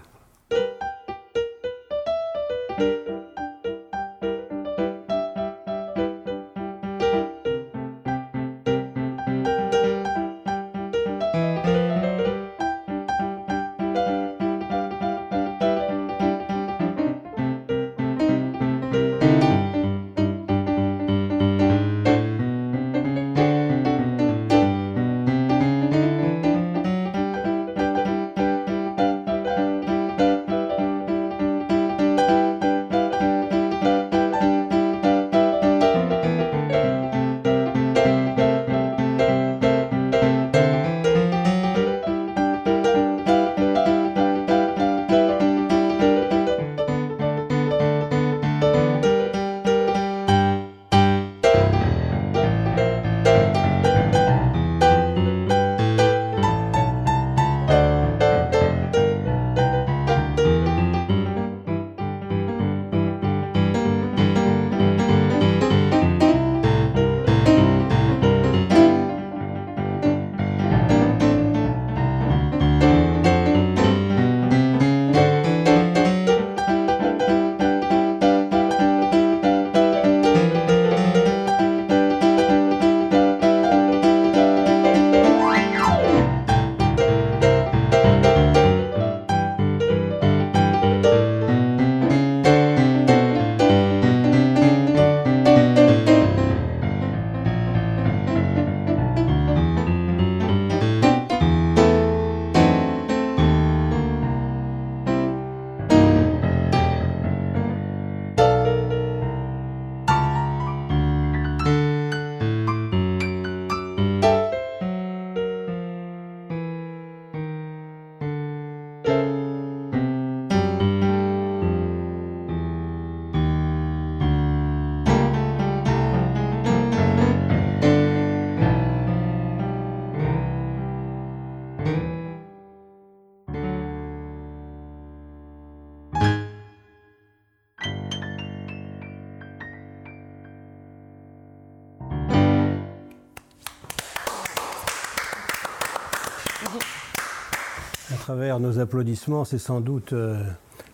Travers 148.22 148.60
nos 148.60 148.78
applaudissements, 148.78 149.44
c'est 149.44 149.58
sans 149.58 149.80
doute 149.80 150.12
euh, 150.12 150.40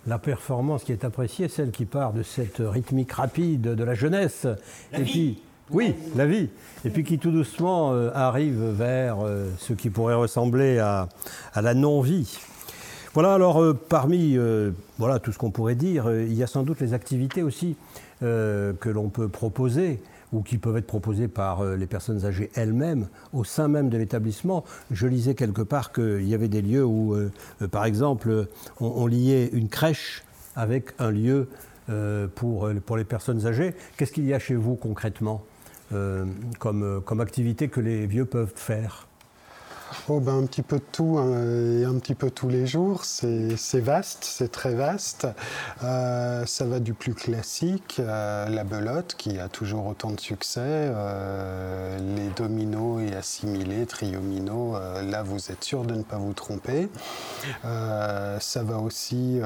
la 0.07 0.18
performance 0.18 0.83
qui 0.83 0.93
est 0.93 1.05
appréciée, 1.05 1.49
celle 1.49 1.72
qui 1.72 1.85
part 1.85 2.14
de 2.14 2.22
cette 2.22 2.62
rythmique 2.64 3.12
rapide 3.12 3.61
de 3.61 3.85
la 3.85 3.93
jeunesse. 3.93 4.47
et 4.95 5.03
puis, 5.03 5.43
oui, 5.70 5.95
la 6.16 6.24
vie. 6.24 6.49
Et 6.87 6.91
puis 6.91 7.05
qui 7.05 7.18
tout 7.18 7.31
doucement 7.31 7.93
euh, 7.93 8.11
arrive 8.14 8.70
vers 8.70 9.18
euh, 9.20 9.47
ce 9.59 9.74
qui 9.74 9.91
pourrait 9.91 10.14
ressembler 10.14 10.79
à, 10.79 11.11
la 11.55 11.74
non-vie. 11.74 12.39
Voilà, 13.12 13.35
alors 13.35 13.62
parmi 13.76 14.39
voilà, 14.97 15.18
tout 15.18 15.33
ce 15.33 15.39
qu'on 15.39 15.51
pourrait 15.51 15.74
dire, 15.74 16.11
il 16.11 16.35
y 16.35 16.43
a 16.43 16.47
sans 16.47 16.62
doute 16.62 16.81
les 16.81 16.95
activités 16.95 17.43
aussi 17.43 17.74
que 18.20 18.89
l'on 18.89 19.09
peut 19.09 19.29
proposer 19.29 20.01
ou 20.33 20.43
qui 20.43 20.59
peuvent 20.59 20.76
être 20.76 20.87
proposés 20.87 21.29
par 21.29 21.64
les 21.64 21.87
personnes 21.87 22.24
âgées 22.24 22.51
elles-mêmes 22.55 23.09
au 23.33 23.45
sein 23.45 23.68
même 23.68 23.89
de 23.89 23.97
l'établissement. 23.97 24.64
Je 24.91 25.07
lisais 25.07 25.35
quelque 25.35 25.62
part 25.62 25.93
qu'il 25.93 26.29
y 26.29 26.35
avait 26.35 26.49
des 26.49 26.62
lieux 26.62 26.85
où, 26.85 27.16
par 27.70 27.85
exemple, 27.85 28.49
on, 28.81 29.07
liait 29.07 29.49
une 29.53 29.68
crèche 29.68 30.22
avec 30.55 30.93
un 30.99 31.11
lieu 31.11 31.49
pour, 32.35 32.68
pour 32.85 32.97
les 32.97 33.05
personnes 33.05 33.47
âgées. 33.47 33.74
Qu'est-ce 33.97 34.12
qu'il 34.12 34.26
y 34.26 34.35
a 34.35 34.39
chez 34.39 34.55
vous 34.55 34.74
concrètement 34.74 35.45
comme, 36.59 37.03
comme 37.05 37.20
activité 37.20 37.68
que 37.68 37.81
les 37.81 38.07
vieux 38.07 38.26
peuvent 38.26 38.53
faire? 38.55 39.08
Oh 40.09 40.20
ben, 40.20 40.39
un 40.39 40.47
petit 40.47 40.62
peu 40.62 40.76
de 40.76 40.84
tout 40.93 41.18
hein, 41.18 41.32
et 41.80 41.84
un 41.84 41.99
petit 41.99 42.14
peu 42.14 42.30
tous 42.30 42.49
les 42.49 42.66
jours. 42.66 43.05
C'est 43.05 43.80
vaste, 43.80 44.24
c'est 44.24 44.51
très 44.51 44.74
vaste. 44.74 45.26
Euh, 45.82 46.45
ça 46.47 46.66
va 46.66 46.80
du 46.80 46.95
plus 46.95 47.14
classique, 47.14 47.97
euh, 47.99 48.49
la 48.49 48.64
belote 48.64 49.14
qui 49.16 49.39
a 49.39 49.49
toujours 49.49 49.86
autant 49.86 50.11
de 50.11 50.20
succès, 50.20 50.61
euh, 50.64 51.99
les 52.16 52.28
dominos 52.28 53.03
et 53.03 53.14
assimilés, 53.14 53.86
triomino, 53.86 54.76
là 55.03 55.22
vous 55.22 55.51
êtes 55.51 55.64
sûr 55.64 55.84
de 55.84 55.95
ne 55.95 56.03
pas 56.03 56.16
vous 56.16 56.32
tromper. 56.32 56.89
ça 57.62 58.62
va 58.62 58.78
aussi 58.78 59.41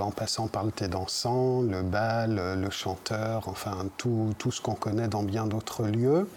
en 0.00 0.10
passant 0.10 0.48
par 0.48 0.64
le 0.64 0.72
thé 0.72 0.88
dansant, 0.88 1.62
le 1.62 1.82
bal, 1.82 2.58
le 2.60 2.70
chanteur, 2.70 3.48
enfin 3.48 3.86
tout, 3.96 4.34
tout 4.38 4.50
ce 4.50 4.60
qu'on 4.60 4.74
connaît 4.74 5.08
dans 5.08 5.22
bien 5.22 5.46
d'autres 5.46 5.84
lieux. 5.84 6.28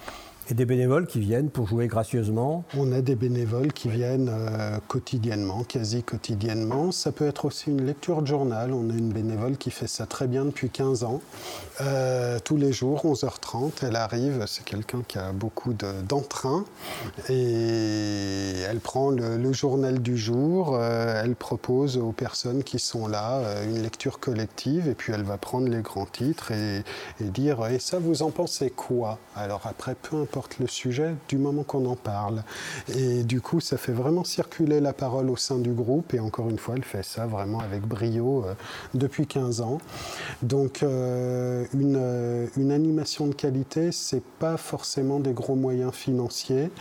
Et 0.51 0.53
des 0.53 0.65
bénévoles 0.65 1.07
qui 1.07 1.21
viennent 1.21 1.49
pour 1.49 1.65
jouer 1.65 1.87
gracieusement 1.87 2.65
On 2.77 2.91
a 2.91 2.99
des 2.99 3.15
bénévoles 3.15 3.71
qui 3.71 3.87
viennent 3.87 4.29
euh, 4.29 4.79
quotidiennement, 4.89 5.63
quasi 5.63 6.03
quotidiennement. 6.03 6.91
Ça 6.91 7.13
peut 7.13 7.25
être 7.25 7.45
aussi 7.45 7.69
une 7.69 7.85
lecture 7.85 8.21
de 8.21 8.27
journal. 8.27 8.73
On 8.73 8.89
a 8.89 8.93
une 8.93 9.13
bénévole 9.13 9.55
qui 9.55 9.71
fait 9.71 9.87
ça 9.87 10.05
très 10.05 10.27
bien 10.27 10.43
depuis 10.43 10.69
15 10.69 11.05
ans. 11.05 11.21
Euh, 11.79 12.37
tous 12.43 12.57
les 12.57 12.73
jours, 12.73 13.05
11h30, 13.05 13.71
elle 13.83 13.95
arrive. 13.95 14.43
C'est 14.45 14.65
quelqu'un 14.65 15.03
qui 15.07 15.19
a 15.19 15.31
beaucoup 15.31 15.73
d'entrain. 15.73 16.65
et 17.29 18.55
elle 18.69 18.81
prend 18.81 19.09
le, 19.09 19.53
journal 19.53 20.01
du 20.01 20.17
jour. 20.17 20.75
Euh, 20.75 21.21
elle 21.23 21.35
propose 21.35 21.97
aux 21.97 22.11
personnes 22.11 22.65
qui 22.65 22.77
sont 22.77 23.07
là 23.07 23.63
une 23.63 23.81
lecture 23.81 24.19
collective. 24.19 24.89
Et 24.89 24.95
puis 24.95 25.13
elle 25.13 25.23
va 25.23 25.37
prendre 25.37 25.69
les 25.69 25.81
grands 25.81 26.05
titres 26.05 26.51
et, 26.51 26.83
et 27.21 27.29
dire 27.29 27.65
Et 27.67 27.79
ça, 27.79 27.99
vous 27.99 28.21
en 28.21 28.31
pensez 28.31 28.69
quoi? 28.69 29.17
Alors 29.33 29.61
après, 29.65 29.95
peu 29.95 30.17
importe 30.17 30.40
le 30.59 30.67
sujet 30.67 31.15
du 31.27 31.37
moment 31.37 31.63
qu'on 31.63 31.85
en 31.85 31.95
parle. 31.95 32.43
Et 32.95 33.23
du 33.23 33.41
coup, 33.41 33.59
ça 33.59 33.77
fait 33.77 33.91
vraiment 33.91 34.23
circuler 34.23 34.79
la 34.79 34.93
parole 34.93 35.29
au 35.29 35.37
sein 35.37 35.57
du 35.57 35.71
groupe. 35.71 36.13
Et 36.13 36.19
encore 36.19 36.49
une 36.49 36.57
fois, 36.57 36.75
elle 36.77 36.83
fait 36.83 37.03
ça 37.03 37.25
vraiment 37.25 37.59
avec 37.59 37.81
brio 37.81 38.43
euh, 38.45 38.53
depuis 38.93 39.27
15 39.27 39.61
ans. 39.61 39.79
Donc, 40.41 40.83
euh, 40.83 41.65
une, 41.73 41.97
euh, 41.97 42.47
une, 42.57 42.71
animation 42.71 43.27
de 43.27 43.33
qualité, 43.33 43.91
c'est 43.91 44.23
pas 44.23 44.57
forcément 44.57 45.19
des 45.19 45.33
gros 45.33 45.55
moyens 45.55 45.93
financiers, 45.93 46.71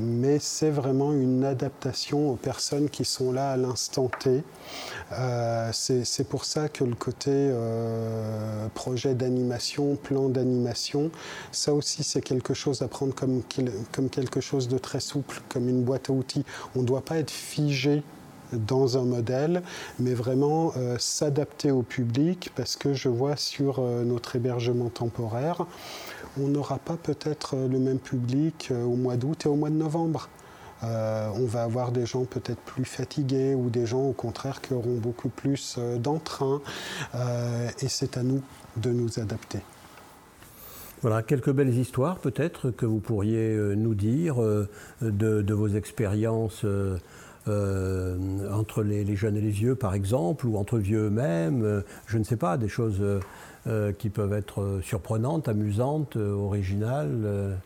mais 0.00 0.38
c'est 0.38 0.70
vraiment 0.70 1.12
une 1.12 1.44
adaptation 1.44 2.30
aux 2.30 2.36
personnes 2.36 2.88
qui 2.90 3.04
sont 3.04 3.32
là 3.32 3.52
à 3.52 3.56
l'instant 3.56 4.10
T. 4.20 4.42
c'est 5.72 6.28
pour 6.28 6.44
ça 6.44 6.68
que 6.68 6.84
le 6.84 6.94
côté 6.94 7.50
projet 8.74 9.14
d'animation, 9.14 9.96
plan 9.96 10.28
d'animation, 10.28 11.10
ça 11.52 11.71
aussi, 11.74 12.02
c'est 12.04 12.22
quelque 12.22 12.54
chose 12.54 12.82
à 12.82 12.88
prendre 12.88 13.14
comme, 13.14 13.42
comme 13.92 14.08
quelque 14.08 14.40
chose 14.40 14.68
de 14.68 14.78
très 14.78 15.00
souple, 15.00 15.42
comme 15.48 15.68
une 15.68 15.82
boîte 15.82 16.10
à 16.10 16.12
outils. 16.12 16.44
On 16.76 16.82
ne 16.82 16.86
doit 16.86 17.04
pas 17.04 17.18
être 17.18 17.30
figé 17.30 18.02
dans 18.52 18.98
un 18.98 19.04
modèle, 19.04 19.62
mais 19.98 20.14
vraiment 20.14 20.72
euh, 20.76 20.96
s'adapter 20.98 21.70
au 21.70 21.82
public, 21.82 22.50
parce 22.54 22.76
que 22.76 22.94
je 22.94 23.08
vois 23.08 23.36
sur 23.36 23.78
euh, 23.78 24.04
notre 24.04 24.36
hébergement 24.36 24.88
temporaire, 24.88 25.66
on 26.40 26.48
n'aura 26.48 26.78
pas 26.78 26.96
peut-être 26.96 27.56
euh, 27.56 27.68
le 27.68 27.78
même 27.78 27.98
public 27.98 28.70
au 28.70 28.96
mois 28.96 29.16
d'août 29.16 29.46
et 29.46 29.48
au 29.48 29.56
mois 29.56 29.70
de 29.70 29.76
novembre. 29.76 30.28
on 30.82 31.46
va 31.46 31.62
avoir 31.62 31.92
des 31.92 32.06
gens 32.06 32.24
peut-être 32.24 32.60
plus 32.60 32.84
fatigués 32.84 33.54
ou 33.54 33.70
des 33.70 33.86
gens 33.86 34.02
au 34.02 34.12
contraire 34.12 34.60
qui 34.60 34.74
auront 34.74 34.96
beaucoup 34.96 35.28
plus 35.28 35.78
d'entrain, 35.98 36.60
et 37.80 37.88
c'est 37.88 38.16
à 38.16 38.22
nous 38.22 38.42
de 38.76 38.90
nous 38.90 39.20
adapter. 39.20 39.60
Voilà, 41.02 41.22
quelques 41.22 41.50
belles 41.50 41.76
histoires 41.76 42.18
peut-être 42.18 42.70
que 42.70 42.86
vous 42.86 43.00
pourriez 43.00 43.56
euh, 43.56 43.74
nous 43.74 43.96
dire 43.96 44.40
euh, 44.40 44.68
de, 45.00 45.52
vos 45.52 45.66
expériences 45.66 46.64
euh, 46.64 46.96
entre 48.52 48.84
les, 48.84 49.16
jeunes 49.16 49.36
et 49.36 49.40
les 49.40 49.50
vieux 49.50 49.74
par 49.74 49.94
exemple, 49.94 50.46
ou 50.46 50.56
entre 50.56 50.78
vieux 50.78 51.06
eux-mêmes, 51.06 51.82
je 52.06 52.18
ne 52.18 52.24
sais 52.24 52.36
pas, 52.36 52.56
des 52.56 52.68
choses 52.68 53.02
qui 53.98 54.10
peuvent 54.10 54.32
être 54.32 54.80
surprenantes, 54.82 55.48
amusantes, 55.48 56.14
originales. 56.16 57.58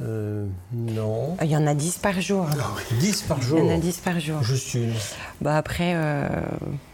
non. 0.00 1.36
Il 1.40 1.48
y 1.48 1.56
en 1.56 1.68
a 1.68 1.74
10 1.74 1.98
par 1.98 2.20
jour. 2.20 2.48
10 2.98 3.22
par 3.22 3.40
jour 3.40 3.60
Il 3.60 3.66
y 3.66 3.68
en 3.68 3.74
a 3.76 3.78
10 3.78 3.98
par 4.00 4.18
jour. 4.18 4.42
Juste 4.42 4.74
une. 4.74 4.92
Bah 5.40 5.56
après, 5.56 5.94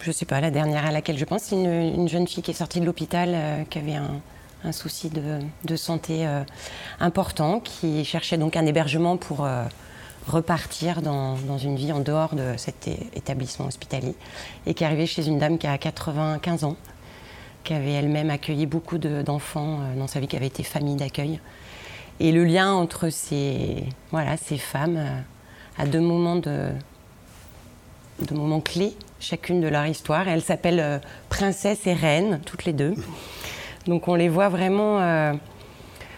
je 0.01 0.09
ne 0.09 0.13
sais 0.13 0.27
pas, 0.27 0.43
la 0.43 0.51
dernière 0.51 0.85
à 0.85 0.93
laquelle 0.93 1.17
je 1.17 1.25
pense, 1.25 1.45
c'est 1.45 1.57
une, 1.57 1.71
une, 1.71 2.09
jeune 2.09 2.29
fille 2.29 2.43
qui 2.43 2.51
est 2.51 2.55
sortie 2.55 2.81
de 2.81 2.85
l'hôpital, 2.85 3.65
qui 3.71 3.79
avait 3.79 3.95
un, 3.95 4.21
un 4.65 4.73
souci 4.73 5.11
de, 5.11 5.77
santé 5.77 6.27
euh, 6.27 6.43
important, 7.01 7.61
qui 7.61 8.05
cherchait 8.05 8.39
donc 8.39 8.57
un 8.57 8.67
hébergement 8.67 9.17
pour 9.17 9.45
euh, 9.45 9.65
repartir 10.29 11.03
dans, 11.03 11.37
une 11.59 11.77
vie 11.77 11.93
en 11.93 12.01
dehors 12.01 12.35
de 12.35 12.55
cet 12.57 12.89
établissement 13.15 13.67
hospitalier, 13.67 14.15
et 14.67 14.75
qui 14.75 14.85
arrivait 14.85 15.07
chez 15.07 15.27
une 15.27 15.39
dame 15.39 15.59
qui 15.59 15.67
a 15.67 15.79
95 15.79 16.65
ans, 16.65 16.77
qui 17.65 17.75
avait 17.75 17.93
elle-même 17.93 18.31
accueilli 18.31 18.67
beaucoup 18.67 18.99
d'enfants 18.99 19.81
euh, 19.81 19.99
dans 19.99 20.07
sa 20.07 20.21
vie, 20.21 20.29
qui 20.29 20.37
avait 20.37 20.47
été 20.47 20.63
famille 20.63 20.97
d'accueil. 20.97 21.41
Et 22.21 22.31
le 22.31 22.45
lien 22.45 22.73
entre 22.73 23.09
ces, 23.09 23.85
voilà, 24.11 24.37
ces 24.37 24.59
femmes 24.59 25.25
à 25.77 25.87
deux 25.87 26.01
moments 26.01 26.37
de, 26.37 26.71
clés, 28.65 28.95
chacune 29.19 29.61
de 29.61 29.67
leur 29.67 29.87
histoire. 29.87 30.29
elles 30.29 30.43
s'appellent 30.43 31.01
princesse 31.31 31.87
et 31.87 31.95
reine, 31.95 32.41
toutes 32.45 32.65
les 32.65 32.75
deux. 32.75 32.95
Donc 33.87 34.07
on 34.09 34.15
les 34.15 34.29
voit 34.29 34.49
vraiment 34.49 35.01
euh, 35.01 35.33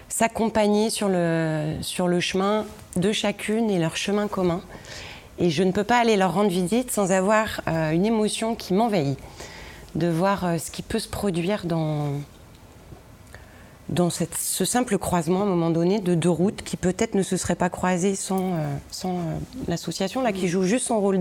s'accompagner 0.09 0.91
sur 0.91 1.09
le, 1.09 1.77
sur 1.81 2.09
le 2.09 2.21
chemin 2.21 2.67
de 2.97 3.13
chacune 3.13 3.71
et 3.71 3.79
leur 3.79 3.97
chemin 3.97 4.29
commun. 4.29 4.61
Et 5.39 5.51
je 5.51 5.63
ne 5.63 5.73
peux 5.73 5.85
pas 5.85 5.99
aller 5.99 6.17
leur 6.17 6.35
rendre 6.35 6.51
visite 6.51 6.91
sans 6.91 7.11
avoir 7.11 7.63
euh, 7.67 7.91
une 7.91 8.07
émotion 8.07 8.55
qui 8.55 8.75
m'envahit, 8.75 9.19
de 9.95 10.07
voir 10.09 10.45
euh, 10.45 10.59
ce 10.59 10.71
qui 10.71 10.83
peut 10.83 10.99
se 10.99 11.09
produire 11.09 11.65
dans, 11.65 12.13
dans 13.89 14.11
cette, 14.11 14.35
ce 14.37 14.65
simple 14.65 14.99
croisement 14.99 15.41
à 15.41 15.45
un 15.45 15.49
moment 15.49 15.71
donné 15.71 16.01
de 16.01 16.15
deux 16.15 16.31
routes 16.31 16.63
qui 16.63 16.77
peut-être 16.77 17.15
ne 17.15 17.23
se 17.23 17.37
seraient 17.37 17.57
pas 17.57 17.71
croisées 17.71 18.15
sans, 18.15 18.53
sans 18.91 19.19
l'association, 19.67 20.23
là, 20.23 20.33
qui 20.33 20.49
joue 20.49 20.63
juste 20.63 20.87
son 20.87 21.01
rôle 21.01 21.19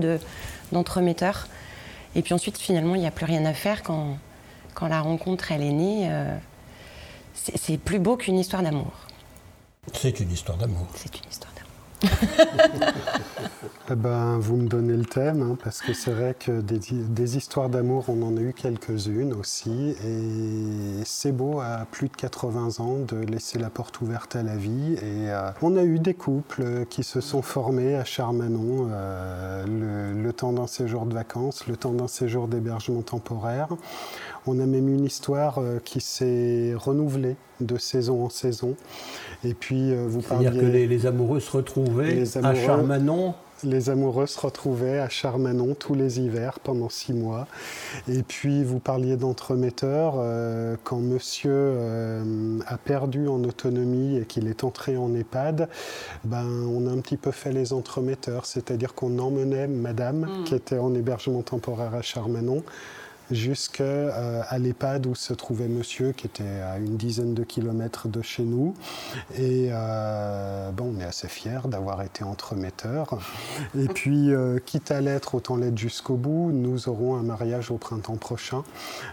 d'entremetteur. 0.70 1.48
et 2.14 2.22
puis 2.22 2.34
ensuite, 2.34 2.58
finalement, 2.58 2.94
il 2.94 3.00
n'y 3.00 3.06
a 3.08 3.10
plus 3.10 3.26
rien 3.26 3.44
à 3.46 3.54
faire 3.54 3.82
quand, 3.82 4.16
quand 4.74 4.88
la 4.88 5.00
rencontre 5.00 5.52
elle 5.52 5.62
est 5.62 5.72
née, 5.72 6.08
euh, 6.10 6.36
c'est 7.34 7.78
plus 7.78 7.98
beau 7.98 8.16
qu'une 8.16 8.38
histoire 8.38 8.62
d'amour. 8.62 8.92
C'est 9.92 10.20
une 10.20 10.30
histoire 10.30 10.58
d'amour. 10.58 10.86
C'est 10.94 11.14
une 11.16 11.30
histoire 11.30 11.52
d'amour. 11.54 11.54
eh 13.90 13.94
ben, 13.94 14.38
vous 14.38 14.56
me 14.56 14.68
donnez 14.68 14.96
le 14.96 15.04
thème, 15.04 15.42
hein, 15.42 15.58
parce 15.62 15.80
que 15.80 15.92
c'est 15.92 16.10
vrai 16.10 16.34
que 16.38 16.60
des, 16.60 17.36
histoires 17.36 17.68
d'amour, 17.68 18.06
on 18.08 18.22
en 18.22 18.36
a 18.36 18.40
eu 18.40 18.52
quelques-unes 18.52 19.32
aussi, 19.32 19.94
et 20.04 21.04
c'est 21.04 21.32
beau 21.32 21.60
à 21.60 21.86
plus 21.90 22.08
de 22.08 22.16
80 22.16 22.80
ans 22.80 22.98
de 23.06 23.16
laisser 23.16 23.58
la 23.58 23.70
porte 23.70 24.00
ouverte 24.00 24.36
à 24.36 24.42
la 24.42 24.56
vie. 24.56 24.94
Et 24.94 25.30
euh, 25.30 25.50
on 25.62 25.76
a 25.76 25.84
eu 25.84 25.98
des 25.98 26.14
couples 26.14 26.86
qui 26.90 27.02
se 27.04 27.20
sont 27.20 27.42
formés 27.42 27.94
à 27.94 28.04
Charmanon 28.04 28.88
euh, 28.90 29.64
le, 29.66 30.22
le 30.22 30.32
temps 30.32 30.52
d'un 30.52 30.66
séjour 30.66 31.06
de 31.06 31.14
vacances, 31.14 31.66
le 31.66 31.76
temps 31.76 31.92
d'un 31.92 32.08
séjour 32.08 32.48
d'hébergement 32.48 33.02
temporaire. 33.02 33.68
On 34.46 34.60
a 34.60 34.66
même 34.66 34.88
une 34.88 35.04
histoire 35.04 35.58
euh, 35.58 35.78
qui 35.82 36.00
s'est 36.00 36.74
renouvelée 36.76 37.36
de 37.60 37.78
saison 37.78 38.24
en 38.24 38.28
saison. 38.28 38.76
Et 39.44 39.54
puis 39.54 39.92
euh, 39.92 40.06
vous 40.06 40.20
parliez... 40.20 40.50
C'est-à-dire 40.50 40.70
que 40.70 40.76
les, 40.76 41.06
amoureux 41.06 41.40
se 41.40 41.50
retrouvaient 41.50 42.24
à 42.42 42.54
Charmanon 42.54 43.34
les 43.62 43.88
amoureux 43.88 44.26
se 44.26 44.38
retrouvaient 44.38 44.98
à 44.98 45.08
Charmanon 45.08 45.74
tous 45.74 45.94
les 45.94 46.20
hivers 46.20 46.58
pendant 46.58 46.90
six 46.90 47.14
mois. 47.14 47.46
Et 48.08 48.22
puis 48.22 48.62
vous 48.62 48.78
parliez 48.78 49.16
d'entremetteurs. 49.16 50.16
Euh, 50.18 50.76
quand 50.84 50.98
monsieur 50.98 51.72
a 52.66 52.76
perdu 52.76 53.26
en 53.26 53.42
autonomie 53.42 54.18
et 54.18 54.26
qu'il 54.26 54.48
est 54.48 54.64
entré 54.64 54.98
en 54.98 55.14
EHPAD, 55.14 55.70
ben, 56.24 56.46
on 56.46 56.86
a 56.86 56.90
un 56.90 56.98
petit 56.98 57.16
peu 57.16 57.30
fait 57.30 57.52
les 57.52 57.72
entremetteurs. 57.72 58.44
C'est-à-dire 58.44 58.92
qu'on 58.92 59.18
emmenait 59.18 59.68
madame, 59.68 60.26
mm. 60.26 60.44
qui 60.44 60.54
était 60.56 60.78
en 60.78 60.94
hébergement 60.94 61.40
temporaire 61.40 61.94
à 61.94 62.02
Charmanon, 62.02 62.62
jusqu'à 63.30 63.84
euh, 63.84 64.42
l'EHPAD 64.58 65.06
où 65.06 65.14
se 65.14 65.32
trouvait 65.32 65.68
monsieur, 65.68 66.12
qui 66.12 66.26
était 66.26 66.44
à 66.44 66.78
une 66.78 66.96
dizaine 66.96 67.34
de 67.34 67.44
kilomètres 67.44 68.08
de 68.08 68.22
chez 68.22 68.42
nous. 68.42 68.74
Et 69.36 69.68
euh, 69.70 70.70
bon, 70.70 70.94
on 70.96 71.00
est 71.00 71.04
assez 71.04 71.28
fiers 71.28 71.66
d'avoir 71.66 72.02
été 72.02 72.24
entremetteurs. 72.24 73.18
Et 73.78 73.88
puis, 73.88 74.32
euh, 74.32 74.58
quitte 74.58 74.90
à 74.90 75.00
l'être, 75.00 75.34
autant 75.34 75.56
l'être 75.56 75.78
jusqu'au 75.78 76.16
bout. 76.16 76.50
Nous 76.52 76.88
aurons 76.88 77.16
un 77.16 77.22
mariage 77.22 77.70
au 77.70 77.76
printemps 77.76 78.16
prochain. 78.16 78.62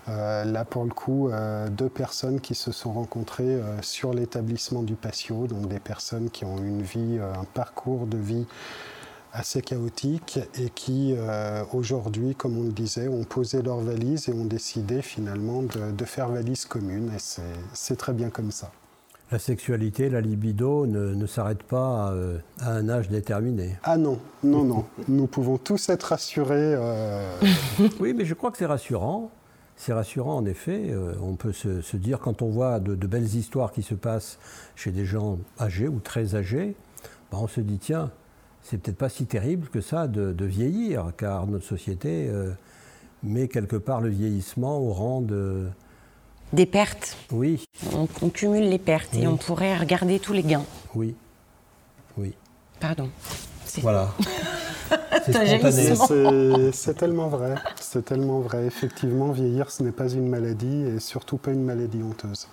là, 0.07 0.65
pour 0.65 0.83
le 0.83 0.91
coup, 0.91 1.31
deux 1.71 1.89
personnes 1.89 2.39
qui 2.39 2.55
se 2.55 2.71
sont 2.71 2.93
rencontrées 2.93 3.59
sur 3.81 4.13
l'établissement 4.13 4.83
du 4.83 4.95
patio, 4.95 5.47
donc 5.47 5.67
des 5.67 5.79
personnes 5.79 6.29
qui 6.29 6.45
ont 6.45 6.57
une 6.57 6.81
vie, 6.81 7.19
un 7.19 7.45
parcours 7.53 8.07
de 8.07 8.17
vie 8.17 8.45
assez 9.33 9.61
chaotique 9.61 10.39
et 10.59 10.69
qui, 10.69 11.13
euh, 11.15 11.63
aujourd'hui, 11.73 12.35
comme 12.35 12.57
on 12.57 12.63
le 12.63 12.71
disait, 12.71 13.07
ont 13.07 13.23
posé 13.23 13.61
leurs 13.61 13.79
valises 13.79 14.29
et 14.29 14.33
ont 14.33 14.45
décidé 14.45 15.01
finalement 15.01 15.63
de, 15.63 16.05
faire 16.05 16.29
valise 16.29 16.65
commune. 16.65 17.11
Et 17.15 17.41
c'est 17.73 17.95
très 17.95 18.13
bien 18.13 18.29
comme 18.29 18.51
ça. 18.51 18.71
La 19.31 19.39
sexualité, 19.39 20.09
la 20.09 20.19
libido 20.19 20.85
ne, 20.85 21.13
ne 21.13 21.25
s'arrête 21.25 21.63
pas 21.63 22.11
euh, 22.11 22.39
à, 22.59 22.71
un 22.71 22.89
âge 22.89 23.07
déterminé. 23.07 23.77
Ah 23.83 23.97
non, 23.97 24.19
non, 24.43 24.63
non. 24.65 24.85
Nous 25.07 25.27
pouvons 25.27 25.57
tous 25.57 25.87
être 25.87 26.03
rassurés. 26.03 26.75
Euh. 26.75 27.33
oui, 28.01 28.13
mais 28.13 28.25
je 28.25 28.33
crois 28.33 28.51
que 28.51 28.57
c'est 28.57 28.65
rassurant. 28.65 29.31
C'est 29.77 29.93
rassurant 29.93 30.35
en 30.35 30.45
effet. 30.45 30.93
on 31.23 31.35
peut 31.35 31.53
se, 31.53 31.97
dire, 31.97 32.19
quand 32.19 32.43
on 32.43 32.49
voit 32.49 32.79
de, 32.79 32.93
belles 33.07 33.35
histoires 33.35 33.71
qui 33.71 33.81
se 33.81 33.95
passent 33.95 34.37
chez 34.75 34.91
des 34.91 35.05
gens 35.05 35.39
âgés 35.59 35.87
ou 35.87 35.99
très 35.99 36.35
âgés, 36.35 36.75
ben, 37.31 37.39
on 37.41 37.47
se 37.47 37.61
dit, 37.61 37.79
tiens, 37.79 38.11
c'est 38.63 38.77
peut-être 38.81 38.97
pas 38.97 39.09
si 39.09 39.25
terrible 39.25 39.67
que 39.67 39.81
ça 39.81 40.07
de, 40.07 40.45
vieillir, 40.45 41.11
car 41.17 41.47
notre 41.47 41.65
société 41.65 42.27
euh, 42.29 42.51
met 43.23 43.47
quelque 43.47 43.75
part 43.75 44.01
le 44.01 44.09
vieillissement 44.09 44.77
au 44.79 44.93
rang 44.93 45.21
de... 45.21 45.67
Des 46.53 46.65
pertes. 46.65 47.17
Oui. 47.31 47.63
On, 47.93 48.29
cumule 48.29 48.67
les 48.67 48.79
pertes 48.79 49.15
et 49.15 49.25
on 49.25 49.37
pourrait 49.37 49.77
regarder 49.77 50.19
tous 50.19 50.33
les 50.33 50.43
gains. 50.43 50.65
Oui. 50.93 51.15
Oui. 52.17 52.33
Pardon. 52.81 53.09
Voilà. 53.81 54.13
c'est 56.73 56.97
tellement 56.97 57.29
vrai. 57.29 57.55
C'est 57.79 58.03
tellement 58.03 58.41
vrai. 58.41 58.65
Effectivement, 58.65 59.31
vieillir, 59.31 59.71
ce 59.71 59.83
n'est 59.83 59.93
pas 59.93 60.09
une 60.09 60.27
maladie 60.27 60.83
et 60.83 60.99
surtout 60.99 61.37
pas 61.37 61.51
une 61.51 61.63
maladie 61.63 62.03
honteuse. 62.03 62.49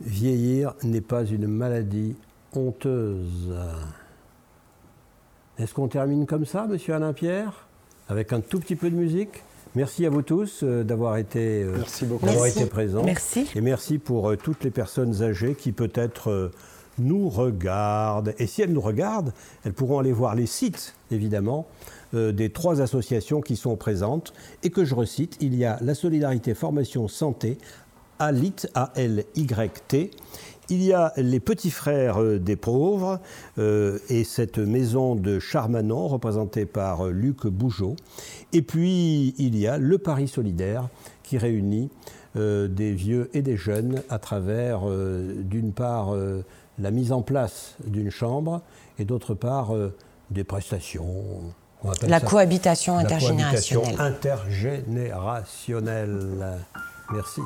Vieillir 0.00 0.74
n'est 0.84 1.00
pas 1.00 1.24
une 1.24 1.48
maladie 1.48 2.14
Est-ce 5.58 5.74
qu'on 5.74 5.88
termine 5.88 6.26
comme 6.26 6.46
ça, 6.46 6.66
monsieur 6.66 6.94
Alain 6.94 7.12
Pierre 7.12 7.66
Avec 8.08 8.32
un 8.32 8.40
tout 8.40 8.60
petit 8.60 8.76
peu 8.76 8.90
de 8.90 8.96
musique? 8.96 9.42
Merci 9.74 10.06
à 10.06 10.10
vous 10.10 10.22
tous 10.22 10.60
euh, 10.62 10.82
d'avoir 10.82 11.18
été, 11.18 11.62
euh, 11.62 12.46
été 12.46 12.66
présents. 12.66 13.04
Merci. 13.04 13.46
Et 13.54 13.60
merci 13.60 13.98
pour 13.98 14.30
euh, 14.30 14.36
toutes 14.36 14.64
les 14.64 14.70
personnes 14.70 15.22
âgées 15.22 15.54
qui 15.54 15.72
peut-être 15.72 16.50
nous 16.98 17.28
regardent. 17.28 18.34
Et 18.38 18.46
si 18.46 18.62
elles 18.62 18.72
nous 18.72 18.80
regardent, 18.80 19.32
elles 19.64 19.74
pourront 19.74 19.98
aller 19.98 20.12
voir 20.12 20.34
les 20.34 20.46
sites, 20.46 20.94
évidemment, 21.10 21.66
des 22.12 22.50
trois 22.50 22.80
associations 22.80 23.40
qui 23.40 23.54
sont 23.54 23.76
présentes 23.76 24.32
et 24.64 24.70
que 24.70 24.84
je 24.84 24.96
recite. 24.96 25.36
Il 25.40 25.54
y 25.54 25.64
a 25.64 25.78
la 25.80 25.94
Solidarité 25.94 26.54
Formation 26.54 27.06
Santé, 27.06 27.58
ALIT, 28.18 28.66
A-L-Y-T. 28.74 30.10
Il 30.70 30.82
y 30.82 30.92
a 30.92 31.14
les 31.16 31.40
petits 31.40 31.70
frères 31.70 32.20
euh, 32.20 32.38
des 32.38 32.56
pauvres 32.56 33.20
euh, 33.58 33.98
et 34.10 34.22
cette 34.24 34.58
maison 34.58 35.14
de 35.14 35.38
Charmanon 35.38 36.08
représentée 36.08 36.66
par 36.66 37.06
euh, 37.06 37.10
Luc 37.10 37.46
Bougeot. 37.46 37.96
Et 38.52 38.60
puis 38.60 39.34
il 39.38 39.58
y 39.58 39.66
a 39.66 39.78
le 39.78 39.96
Paris 39.98 40.28
solidaire 40.28 40.88
qui 41.22 41.38
réunit 41.38 41.88
des 42.34 42.92
vieux 42.92 43.30
et 43.34 43.40
des 43.42 43.56
jeunes 43.56 44.02
à 44.10 44.18
travers 44.20 44.82
d'une 44.86 45.72
part 45.72 46.14
la 46.78 46.92
mise 46.92 47.10
en 47.10 47.22
place 47.22 47.74
d'une 47.84 48.10
chambre 48.10 48.62
et 48.98 49.04
d'autre 49.04 49.34
part 49.34 49.74
des 50.30 50.44
prestations. 50.44 51.04
La 52.06 52.20
cohabitation 52.20 52.96
intergénérationnelle. 52.96 53.96
La 53.96 53.96
cohabitation 53.96 54.00
intergénérationnelle. 54.00 56.46
Merci. 57.12 57.40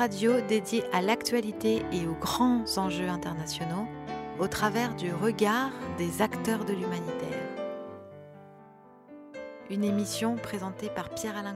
Radio 0.00 0.40
dédié 0.40 0.82
à 0.94 1.02
l'actualité 1.02 1.82
et 1.92 2.06
aux 2.06 2.14
grands 2.14 2.64
enjeux 2.78 3.10
internationaux 3.10 3.86
au 4.38 4.48
travers 4.48 4.94
du 4.94 5.12
regard 5.12 5.72
des 5.98 6.22
acteurs 6.22 6.64
de 6.64 6.72
l'humanitaire. 6.72 7.46
Une 9.68 9.84
émission 9.84 10.36
présentée 10.36 10.88
par 10.88 11.10
Pierre-Alain. 11.10 11.54